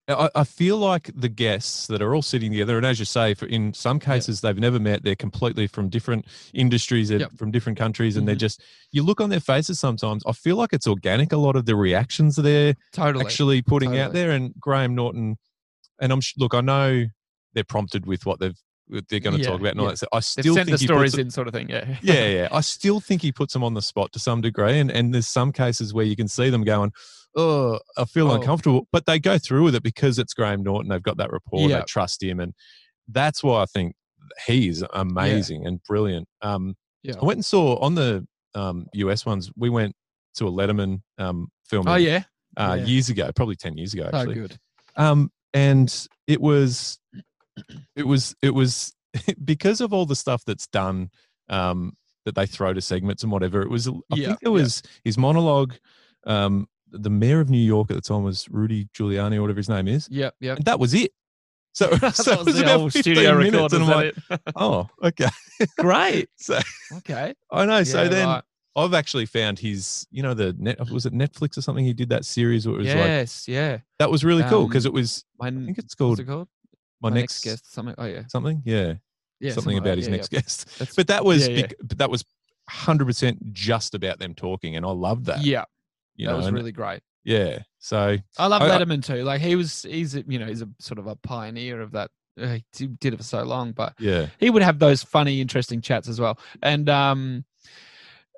I, 0.07 0.29
I 0.35 0.43
feel 0.43 0.77
like 0.77 1.11
the 1.15 1.29
guests 1.29 1.87
that 1.87 2.01
are 2.01 2.15
all 2.15 2.21
sitting 2.21 2.51
together, 2.51 2.75
and 2.77 2.85
as 2.85 2.99
you 2.99 3.05
say, 3.05 3.33
for 3.33 3.45
in 3.45 3.73
some 3.73 3.99
cases 3.99 4.41
they've 4.41 4.57
never 4.57 4.79
met. 4.79 5.03
They're 5.03 5.15
completely 5.15 5.67
from 5.67 5.89
different 5.89 6.25
industries, 6.53 7.09
they're 7.09 7.19
Yep. 7.19 7.37
from 7.37 7.51
different 7.51 7.77
countries, 7.77 8.17
and 8.17 8.27
they're 8.27 8.35
Mhm. 8.35 8.39
just. 8.39 8.63
You 8.91 9.03
look 9.03 9.21
on 9.21 9.29
their 9.29 9.39
faces 9.39 9.79
sometimes. 9.79 10.23
I 10.25 10.31
feel 10.31 10.55
like 10.55 10.73
it's 10.73 10.87
organic. 10.87 11.31
A 11.31 11.37
lot 11.37 11.55
of 11.55 11.65
the 11.65 11.75
reactions 11.75 12.35
they're 12.35 12.75
Totally. 12.91 13.23
actually 13.25 13.61
putting 13.61 13.97
out 13.97 14.13
there, 14.13 14.31
and 14.31 14.53
Graham 14.59 14.95
Norton, 14.95 15.37
and 15.99 16.11
I'm 16.11 16.19
look. 16.37 16.53
I 16.53 16.61
know 16.61 17.05
they're 17.53 17.63
prompted 17.63 18.05
with 18.05 18.25
what 18.25 18.39
they've 18.39 18.57
they're 19.09 19.19
going 19.19 19.35
to 19.37 19.41
Yeah, 19.41 19.49
talk 19.49 19.59
about, 19.61 19.71
and 19.71 19.79
all 19.79 19.85
yeah. 19.87 19.91
that. 19.91 19.97
stuff. 19.97 20.09
I 20.13 20.19
still 20.19 20.53
think 20.55 20.65
the 20.67 20.71
he 20.71 20.71
puts 20.73 20.83
stories 20.83 21.17
in, 21.17 21.31
sort 21.31 21.47
of 21.47 21.53
thing. 21.53 21.69
Yeah. 21.69 21.97
yeah, 22.01 22.27
yeah. 22.27 22.47
I 22.51 22.61
still 22.61 22.99
think 22.99 23.21
he 23.21 23.31
puts 23.31 23.53
them 23.53 23.63
on 23.63 23.73
the 23.73 23.81
spot 23.81 24.11
to 24.13 24.19
some 24.19 24.41
degree, 24.41 24.79
and 24.79 24.91
and 24.91 25.13
there's 25.13 25.27
some 25.27 25.51
cases 25.51 25.93
where 25.93 26.05
you 26.05 26.15
can 26.15 26.27
see 26.27 26.49
them 26.49 26.63
going, 26.63 26.91
"Oh, 27.35 27.79
I 27.97 28.05
feel 28.05 28.29
Oh. 28.29 28.35
uncomfortable," 28.35 28.87
but 28.91 29.05
they 29.05 29.19
go 29.19 29.37
through 29.37 29.63
with 29.63 29.75
it 29.75 29.83
because 29.83 30.19
it's 30.19 30.33
Graham 30.33 30.63
Norton. 30.63 30.89
They've 30.89 31.01
got 31.01 31.17
that 31.17 31.31
rapport. 31.31 31.69
Yeah. 31.69 31.79
They 31.79 31.83
trust 31.87 32.21
him, 32.21 32.39
and 32.39 32.53
that's 33.07 33.43
why 33.43 33.61
I 33.61 33.65
think 33.65 33.95
he's 34.45 34.83
amazing 34.93 35.65
and 35.65 35.81
brilliant. 35.83 36.27
Um, 36.41 36.75
Yeah. 37.03 37.15
I 37.21 37.25
went 37.25 37.37
and 37.37 37.45
saw 37.45 37.77
on 37.79 37.95
the 37.95 38.25
um, 38.55 38.85
US 38.93 39.25
ones. 39.25 39.51
We 39.57 39.69
went 39.69 39.95
to 40.35 40.47
a 40.47 40.51
Letterman 40.51 41.01
um, 41.17 41.47
film 41.69 41.87
Oh 41.87 41.95
yeah. 41.95 42.23
uh, 42.57 42.75
yeah. 42.79 42.85
years 42.85 43.09
ago, 43.09 43.31
probably 43.35 43.55
ten 43.55 43.77
years 43.77 43.93
ago, 43.93 44.07
So 44.11 44.17
actually. 44.17 44.35
good. 44.35 44.57
Um, 44.97 45.31
and 45.53 46.07
it 46.27 46.39
was, 46.39 46.99
it 47.95 48.07
was, 48.07 48.35
it 48.41 48.53
was 48.53 48.93
because 49.43 49.81
of 49.81 49.93
all 49.93 50.05
the 50.05 50.15
stuff 50.15 50.43
that's 50.45 50.67
done, 50.67 51.09
um, 51.49 51.95
that 52.25 52.35
they 52.35 52.45
throw 52.45 52.73
to 52.73 52.81
segments 52.81 53.23
and 53.23 53.31
whatever. 53.31 53.61
It 53.61 53.69
was, 53.69 53.87
I 53.87 53.91
Yeah, 54.13 54.27
think 54.27 54.39
there 54.41 54.51
yeah. 54.51 54.61
was 54.61 54.83
his 55.03 55.17
monologue. 55.17 55.73
Um, 56.25 56.67
the 56.91 57.09
mayor 57.09 57.39
of 57.39 57.49
New 57.49 57.57
York 57.57 57.89
at 57.89 57.95
the 57.95 58.01
time 58.01 58.23
was 58.23 58.47
Rudy 58.49 58.87
Giuliani 58.93 59.37
or 59.37 59.41
whatever 59.41 59.57
his 59.57 59.69
name 59.69 59.87
is, 59.87 60.07
Yep. 60.11 60.35
Yep. 60.39 60.57
and 60.57 60.65
that 60.65 60.79
was 60.79 60.93
it. 60.93 61.11
So, 61.73 61.89
so 62.11 62.33
it 62.33 62.37
was 62.39 62.45
was 62.47 62.55
the 62.57 62.63
about 62.63 62.79
old 62.81 62.91
15 62.91 63.15
studio 63.15 63.37
minutes, 63.37 63.73
and 63.73 63.83
I'm 63.85 63.89
like, 63.89 64.13
oh, 64.57 64.89
okay. 65.01 65.29
Great. 65.79 66.27
So 66.35 66.59
Okay. 66.97 67.33
I 67.49 67.65
know. 67.65 67.83
So 67.83 68.09
then 68.09 68.27
right. 68.27 68.43
I've 68.75 68.93
actually 68.93 69.25
found 69.25 69.57
his, 69.57 70.05
you 70.11 70.21
know, 70.21 70.33
the 70.33 70.53
net 70.59 70.79
was 70.91 71.05
it 71.05 71.13
Netflix 71.13 71.57
or 71.57 71.61
something? 71.61 71.85
He 71.85 71.93
did 71.93 72.09
that 72.09 72.25
series 72.25 72.67
where 72.67 72.75
it 72.75 72.79
was 72.79 72.87
like 72.87 72.97
yes. 72.97 73.47
yeah. 73.47 73.77
that 73.99 74.11
was 74.11 74.25
really 74.25 74.43
cool 74.49 74.63
Um, 74.63 74.67
because 74.67 74.85
it 74.85 74.91
was. 74.91 75.23
I 75.39 75.49
think 75.49 75.77
it's 75.77 75.95
called 75.95 76.19
it 76.19 76.25
called? 76.25 76.49
My, 77.01 77.09
My 77.09 77.15
next, 77.15 77.43
guest. 77.43 77.71
Something. 77.73 77.95
Oh 77.97 78.05
yeah. 78.05 78.23
something. 78.27 78.61
Yeah, 78.65 78.93
Yeah. 79.39 79.53
something 79.53 79.73
like 79.73 79.81
about 79.81 79.89
that, 79.91 79.97
his 79.97 80.07
yeah, 80.07 80.15
next 80.15 80.31
yeah. 80.33 80.39
guest. 80.41 80.67
That's- 80.79 80.95
But 80.95 81.07
that 81.07 81.25
was 81.25 81.47
yeah, 81.47 81.61
bec- 81.61 81.73
that 81.97 82.09
was 82.09 82.23
hundred 82.69 83.05
percent 83.05 83.53
just 83.53 83.95
about 83.95 84.19
them 84.19 84.33
talking, 84.35 84.75
and 84.75 84.85
I 84.85 84.89
loved 84.91 85.25
that. 85.25 85.43
Yeah. 85.43 85.65
you 86.15 86.27
that 86.27 86.33
know, 86.33 86.37
was 86.37 86.51
really 86.51 86.71
great. 86.71 87.01
yeah. 87.23 87.59
So 87.79 88.17
I 88.37 88.47
love 88.47 88.61
I- 88.61 88.67
I- 88.69 88.77
Letterman 88.79 89.03
too. 89.03 89.23
Like 89.23 89.41
he 89.41 89.55
was, 89.55 89.81
he's 89.83 90.15
a, 90.15 90.23
you 90.27 90.37
know, 90.39 90.45
he's 90.45 90.61
a 90.61 90.69
sort 90.79 90.99
of 90.99 91.07
a 91.07 91.15
pioneer 91.15 91.81
of 91.81 91.91
that. 91.93 92.11
Uh, 92.39 92.59
he 92.77 92.87
did 92.87 93.13
it 93.13 93.17
for 93.17 93.23
so 93.23 93.43
long, 93.43 93.73
but 93.73 93.93
yeah, 93.99 94.27
he 94.39 94.49
would 94.49 94.61
have 94.63 94.79
those 94.79 95.03
funny, 95.03 95.41
interesting 95.41 95.81
chats 95.81 96.07
as 96.07 96.19
well. 96.21 96.39
And 96.63 96.89
um, 96.89 97.43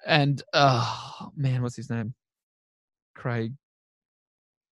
and 0.07 0.41
oh 0.53 1.29
man, 1.35 1.61
what's 1.61 1.75
his 1.75 1.89
name? 1.91 2.15
Craig, 3.15 3.53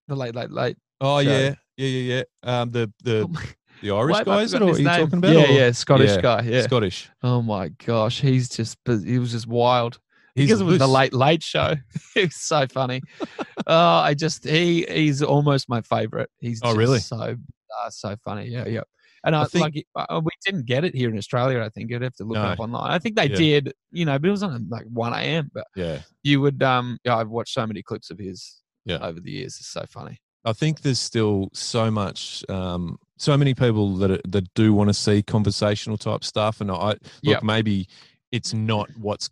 the 0.08 0.16
late, 0.16 0.34
late, 0.36 0.50
late. 0.52 0.78
oh 1.00 1.22
Show. 1.24 1.30
yeah, 1.30 1.56
yeah, 1.78 1.88
yeah, 1.88 2.16
yeah. 2.16 2.62
Um, 2.62 2.72
the 2.72 2.92
the 3.04 3.28
Oh 3.30 3.42
the 3.82 3.92
Irish 3.92 4.18
have 4.18 4.26
guy 4.26 4.42
is 4.42 4.54
it, 4.54 4.62
or 4.62 4.72
are 4.72 4.78
you 4.78 4.86
talking 4.86 5.18
about? 5.20 5.32
Yeah, 5.34 5.44
or- 5.44 5.48
yeah, 5.52 5.72
Scottish 5.72 6.12
Yeah, 6.12 6.22
guy. 6.22 6.42
Yeah. 6.44 6.62
Scottish. 6.64 7.10
Oh 7.24 7.42
my 7.42 7.70
gosh, 7.70 8.22
he's 8.22 8.50
just 8.50 8.78
he 8.86 9.20
was 9.20 9.32
just 9.32 9.48
wild. 9.48 10.00
He's 10.36 10.46
because 10.48 10.62
it 10.62 10.66
was 10.66 10.78
the 10.80 10.88
late 10.88 11.14
late 11.14 11.44
show. 11.44 11.76
it 12.16 12.26
was 12.26 12.36
so 12.36 12.66
funny. 12.68 13.02
oh, 13.68 13.76
I 13.98 14.14
just 14.14 14.48
he 14.48 14.86
he's 14.90 15.22
almost 15.22 15.68
my 15.70 15.82
favorite. 15.82 16.30
He's 16.40 16.62
Oh, 16.64 16.68
just 16.70 16.78
really? 16.78 17.00
so 17.00 17.36
uh, 17.84 17.90
so 17.90 18.16
funny. 18.24 18.48
Yeah, 18.48 18.68
yeah. 18.68 18.82
And 19.24 19.36
I, 19.36 19.44
I 19.44 19.46
think- 19.46 19.64
like 19.64 19.86
uh, 20.10 20.20
we 20.24 20.32
didn't 20.46 20.66
get 20.66 20.84
it 20.84 20.96
here 20.96 21.10
in 21.10 21.18
Australia. 21.18 21.62
I 21.62 21.70
think 21.70 21.92
you'd 21.92 22.02
have 22.02 22.16
to 22.16 22.24
look 22.24 22.38
it 22.38 22.42
No. 22.42 22.48
up 22.48 22.60
online. 22.60 22.92
I 22.92 22.98
think 22.98 23.16
they 23.16 23.30
Yeah. 23.30 23.36
did, 23.36 23.74
you 23.92 24.06
know, 24.06 24.18
but 24.18 24.28
it 24.30 24.32
was 24.32 24.42
on 24.44 24.68
like 24.70 24.86
one 24.92 25.14
a.m. 25.14 25.52
But 25.54 25.68
Yeah, 25.76 26.00
you 26.24 26.42
would, 26.42 26.64
um, 26.64 26.98
yeah, 27.04 27.18
I've 27.18 27.30
watched 27.30 27.54
so 27.54 27.68
many 27.68 27.84
clips 27.84 28.10
of 28.10 28.18
his 28.18 28.62
Yeah. 28.86 28.98
over 28.98 29.20
the 29.20 29.30
years. 29.32 29.58
It's 29.60 29.68
so 29.68 29.86
funny. 29.88 30.20
I 30.44 30.54
think 30.54 30.82
there's 30.82 30.98
still 31.00 31.50
so 31.54 31.92
much 31.92 32.44
um, 32.50 32.98
so 33.22 33.38
many 33.38 33.54
people 33.54 33.96
that 33.98 34.10
are, 34.12 34.22
that 34.28 34.52
do 34.56 34.74
want 34.74 34.90
to 34.90 34.94
see 34.94 35.22
conversational 35.22 35.98
type 35.98 36.24
stuff, 36.24 36.60
and 36.62 36.72
I 36.72 36.90
look 36.90 37.00
Yep. 37.24 37.44
maybe 37.44 37.88
it's 38.32 38.54
not 38.54 38.90
what's 38.98 39.30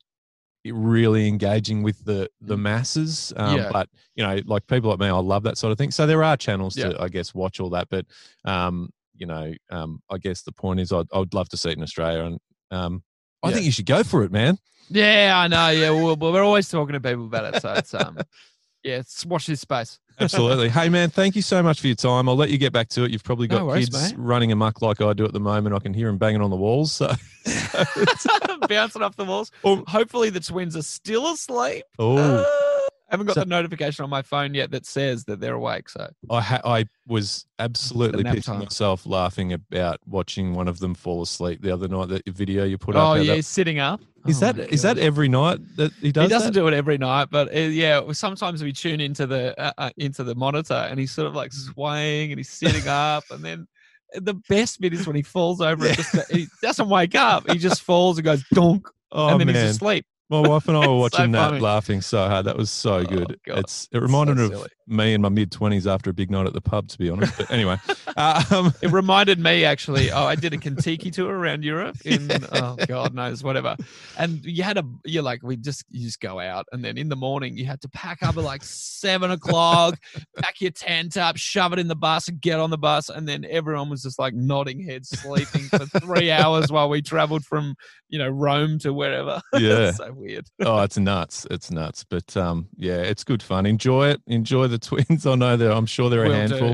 really 0.65 1.27
engaging 1.27 1.81
with 1.83 2.03
the 2.05 2.29
the 2.41 2.57
masses. 2.57 3.33
Um, 3.35 3.57
Mm. 3.59 3.63
Yeah. 3.63 3.69
But 3.71 3.89
you 4.15 4.23
know, 4.23 4.39
like 4.45 4.67
people 4.67 4.89
like 4.89 4.99
me, 4.99 5.07
I 5.07 5.11
love 5.17 5.43
that 5.43 5.57
sort 5.57 5.71
of 5.71 5.77
thing. 5.77 5.91
So 5.91 6.05
there 6.05 6.23
are 6.23 6.37
channels 6.37 6.77
Yeah. 6.77 6.89
to, 6.89 7.01
I 7.01 7.09
guess, 7.09 7.33
watch 7.33 7.59
all 7.59 7.69
that. 7.71 7.87
But 7.89 8.05
um, 8.45 8.89
you 9.15 9.25
know, 9.25 9.53
um, 9.69 10.01
I 10.09 10.17
guess 10.17 10.43
the 10.43 10.51
point 10.51 10.79
is, 10.79 10.91
I'd, 10.93 11.07
I'd 11.13 11.33
love 11.33 11.49
to 11.49 11.57
see 11.57 11.69
it 11.71 11.77
in 11.77 11.83
Australia, 11.83 12.23
and 12.25 12.39
um, 12.71 13.03
I 13.43 13.47
Yeah. 13.49 13.53
think 13.55 13.65
you 13.65 13.71
should 13.71 13.85
go 13.85 14.03
for 14.03 14.23
it, 14.23 14.31
man. 14.31 14.57
Yeah, 14.89 15.33
I 15.35 15.47
know. 15.47 15.69
Yeah, 15.69 15.89
well, 15.91 16.15
we're 16.15 16.43
always 16.43 16.67
talking 16.69 16.93
to 16.93 16.99
people 16.99 17.25
about 17.25 17.55
it, 17.55 17.61
so 17.61 17.73
it's 17.73 17.93
um, 18.03 18.17
yeah, 18.83 18.97
it's 18.97 19.25
watch 19.25 19.47
this 19.47 19.61
space. 19.61 19.99
Absolutely. 20.19 20.69
hey, 20.69 20.89
man, 20.89 21.09
thank 21.09 21.35
you 21.35 21.41
so 21.41 21.61
much 21.63 21.79
for 21.81 21.87
your 21.87 21.95
time. 21.95 22.27
I'll 22.29 22.35
let 22.35 22.49
you 22.49 22.57
get 22.57 22.73
back 22.73 22.89
to 22.89 23.03
it. 23.03 23.11
You've 23.11 23.23
probably 23.23 23.47
No 23.47 23.59
got 23.59 23.65
worries, 23.67 23.89
kids 23.89 24.11
mate. 24.13 24.19
running 24.19 24.51
amok 24.51 24.81
like 24.81 25.01
I 25.01 25.13
do 25.13 25.25
at 25.25 25.33
the 25.33 25.39
moment. 25.39 25.75
I 25.75 25.79
can 25.79 25.93
hear 25.93 26.07
them 26.07 26.17
banging 26.17 26.41
on 26.41 26.49
the 26.49 26.55
walls. 26.57 26.91
So, 26.91 27.07
Bouncing 28.67 29.01
off 29.01 29.15
the 29.15 29.25
walls. 29.25 29.51
Oh. 29.63 29.83
Hopefully, 29.87 30.29
the 30.29 30.39
twins 30.39 30.75
are 30.75 30.81
still 30.83 31.31
asleep. 31.33 31.83
oh, 31.97 32.17
Uh, 32.17 32.45
I 33.09 33.13
haven't 33.13 33.25
got 33.27 33.33
So- 33.35 33.39
the 33.41 33.45
notification 33.47 34.03
on 34.03 34.09
my 34.09 34.21
phone 34.21 34.53
yet 34.53 34.69
that 34.71 34.85
says 34.85 35.25
that 35.25 35.39
they're 35.39 35.55
awake. 35.55 35.89
So 35.89 36.07
I 36.29 36.41
ha- 36.41 36.61
I 36.63 36.85
was 37.07 37.45
absolutely 37.57 38.23
pissing 38.23 38.43
time. 38.43 38.59
myself 38.59 39.05
laughing 39.05 39.51
about 39.53 39.99
watching 40.05 40.53
one 40.53 40.67
of 40.67 40.79
them 40.79 40.93
fall 40.93 41.21
asleep 41.23 41.61
the 41.61 41.71
other 41.71 41.87
night. 41.87 42.09
That 42.09 42.27
video 42.29 42.65
you 42.65 42.77
put 42.77 42.95
up. 42.95 43.07
oh 43.07 43.13
yeah, 43.15 43.35
that- 43.37 43.45
sitting 43.45 43.79
up. 43.79 44.01
is 44.27 44.43
Oh 44.43 44.51
that 44.51 44.69
that 44.69 44.97
every 44.99 45.27
night 45.29 45.59
that 45.77 45.91
he 46.01 46.11
does 46.11 46.23
he 46.25 46.29
doesn't 46.29 46.53
that? 46.53 46.59
do 46.59 46.67
it 46.67 46.73
every 46.73 46.97
night, 46.97 47.29
but 47.31 47.47
uh, 47.55 47.59
yeah, 47.59 48.11
sometimes 48.11 48.61
we 48.61 48.73
tune 48.73 48.99
into 49.01 49.25
the 49.25 49.59
uh, 49.59 49.71
uh, 49.77 49.89
into 49.97 50.23
the 50.23 50.35
monitor 50.35 50.73
and 50.73 50.99
he's 50.99 51.11
sort 51.11 51.27
of 51.27 51.33
like 51.35 51.51
swaying 51.53 52.31
and 52.31 52.37
he's 52.39 52.49
sitting 52.49 52.87
up, 52.87 53.23
and 53.31 53.43
then 53.43 53.67
the 54.15 54.33
best 54.49 54.81
bit 54.81 54.93
is 54.93 55.07
when 55.07 55.15
he 55.15 55.21
falls 55.21 55.61
over 55.61 55.85
and 55.87 55.95
just 55.95 56.31
he 56.31 56.47
doesn't 56.61 56.89
wake 56.89 57.15
up. 57.15 57.49
He 57.49 57.57
just 57.57 57.81
falls 57.81 58.17
and 58.17 58.25
goes 58.25 58.43
donk, 58.53 58.87
oh 59.11 59.29
and 59.29 59.39
then 59.39 59.47
man, 59.47 59.55
he's 59.55 59.75
asleep. 59.75 60.05
My 60.29 60.39
wife 60.39 60.67
and 60.67 60.77
I 60.77 60.87
were 60.87 60.97
It's 61.05 61.09
so 61.11 61.19
watching 61.19 61.31
that, 61.33 61.49
funny. 61.49 61.59
laughing 61.59 62.01
so 62.01 62.27
hard. 62.27 62.45
That 62.45 62.57
was 62.57 62.69
so 62.71 62.95
Oh, 62.95 63.03
good. 63.05 63.39
God. 63.45 63.59
It's 63.59 63.87
it 63.91 63.99
reminded 64.01 64.37
So 64.37 64.43
of 64.45 64.51
silly. 64.53 64.69
Me 64.89 65.13
in 65.13 65.21
my 65.21 65.29
mid 65.29 65.51
twenties 65.51 65.87
after 65.87 66.09
a 66.09 66.13
big 66.13 66.31
night 66.31 66.47
at 66.47 66.53
the 66.53 66.61
pub. 66.61 66.87
To 66.89 66.97
be 66.97 67.09
honest, 67.09 67.37
but 67.37 67.51
anyway, 67.51 67.77
um, 68.17 68.73
It 68.81 68.91
reminded 68.91 69.39
me 69.39 69.65
actually. 69.65 70.11
Oh, 70.11 70.23
I 70.25 70.35
did 70.35 70.53
a 70.53 70.57
Contiki 70.57 71.11
tour 71.11 71.37
around 71.37 71.63
Europe 71.63 71.97
in 72.05 72.29
oh 72.51 72.75
God 72.87 73.13
knows 73.13 73.43
whatever, 73.43 73.77
and 74.17 74.43
you 74.43 74.63
had 74.63 74.77
a 74.77 74.83
you're 75.05 75.23
like 75.23 75.43
we 75.43 75.55
just 75.57 75.85
you 75.89 76.05
just 76.05 76.19
go 76.19 76.39
out, 76.39 76.65
and 76.71 76.83
then 76.83 76.97
in 76.97 77.09
the 77.09 77.15
morning 77.15 77.57
you 77.57 77.65
had 77.65 77.81
to 77.81 77.89
pack 77.89 78.23
up 78.23 78.37
at 78.37 78.43
like 78.43 78.63
seven 78.63 79.31
o'clock, 79.31 79.99
pack 80.37 80.61
your 80.61 80.71
tent 80.71 81.17
up, 81.17 81.37
shove 81.37 81.73
it 81.73 81.79
in 81.79 81.87
the 81.87 81.95
bus, 81.95 82.27
and 82.27 82.41
get 82.41 82.59
on 82.59 82.69
the 82.69 82.77
bus, 82.77 83.09
and 83.09 83.27
then 83.27 83.45
everyone 83.49 83.89
was 83.89 84.03
just 84.03 84.19
like 84.19 84.33
nodding 84.33 84.83
heads, 84.83 85.09
sleeping 85.09 85.63
for 85.63 85.85
three 85.99 86.31
hours 86.39 86.71
while 86.71 86.89
we 86.89 87.01
travelled 87.01 87.45
from 87.45 87.75
you 88.09 88.17
know 88.17 88.29
Rome 88.29 88.79
to 88.79 88.93
wherever. 88.93 89.41
yeah. 89.53 89.91
so 89.91 90.11
weird. 90.13 90.47
oh, 90.61 90.81
it's 90.81 90.97
nuts. 90.97 91.45
It's 91.51 91.71
nuts. 91.71 92.03
But 92.03 92.35
um, 92.35 92.67
yeah, 92.75 92.97
it's 92.97 93.23
good 93.23 93.43
fun. 93.43 93.65
Enjoy 93.65 94.07
it. 94.09 94.21
Enjoy 94.27 94.67
the 94.67 94.78
twins. 94.79 95.25
I 95.27 95.35
know 95.35 95.55
they're. 95.57 95.71
I'm 95.71 95.85
sure 95.85 96.09
they're 96.09 96.25
a 96.25 96.29
Will 96.29 96.47
do. 96.47 96.55
handful. 96.55 96.73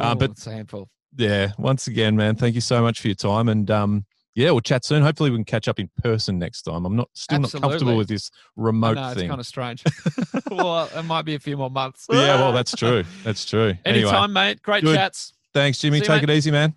Uh, 0.00 0.12
Oh, 0.12 0.14
but- 0.14 0.30
it's 0.32 0.46
a 0.46 0.52
handful. 0.52 0.88
Yeah. 1.16 1.52
Once 1.58 1.86
again, 1.88 2.16
man, 2.16 2.36
thank 2.36 2.54
you 2.54 2.60
so 2.62 2.80
much 2.80 3.00
for 3.00 3.08
your 3.08 3.14
time. 3.14 3.48
And 3.50 3.70
um, 3.70 4.06
yeah, 4.34 4.50
we'll 4.50 4.60
chat 4.62 4.82
soon. 4.84 5.02
Hopefully, 5.02 5.28
we 5.30 5.36
can 5.36 5.44
catch 5.44 5.68
up 5.68 5.78
in 5.78 5.90
person 6.02 6.38
next 6.38 6.62
time. 6.62 6.86
I'm 6.86 6.96
not 6.96 7.10
still 7.12 7.38
not 7.40 7.52
comfortable 7.52 7.98
with 7.98 8.08
this 8.08 8.30
I 8.34 8.38
remote 8.56 8.94
know 8.94 9.08
it's 9.10 9.20
thing. 9.20 9.28
kind 9.28 9.38
of 9.40 9.46
strange. 9.46 9.84
well, 10.50 10.88
it 10.96 11.02
might 11.02 11.26
be 11.26 11.34
a 11.34 11.38
few 11.38 11.58
more 11.58 11.68
months. 11.70 12.06
yeah, 12.10 12.36
well, 12.36 12.52
that's 12.52 12.74
true. 12.74 13.04
That's 13.24 13.44
true. 13.44 13.74
Anyway, 13.84 14.08
Anytime, 14.08 14.32
mate. 14.32 14.62
Great 14.62 14.84
Good. 14.84 14.96
chats. 14.96 15.34
thanks, 15.52 15.78
Jimmy. 15.80 15.98
See 15.98 16.04
you, 16.04 16.08
Take 16.08 16.22
mate. 16.26 16.30
it 16.32 16.36
easy, 16.38 16.50
man. 16.50 16.74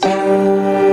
Thank 0.00 0.83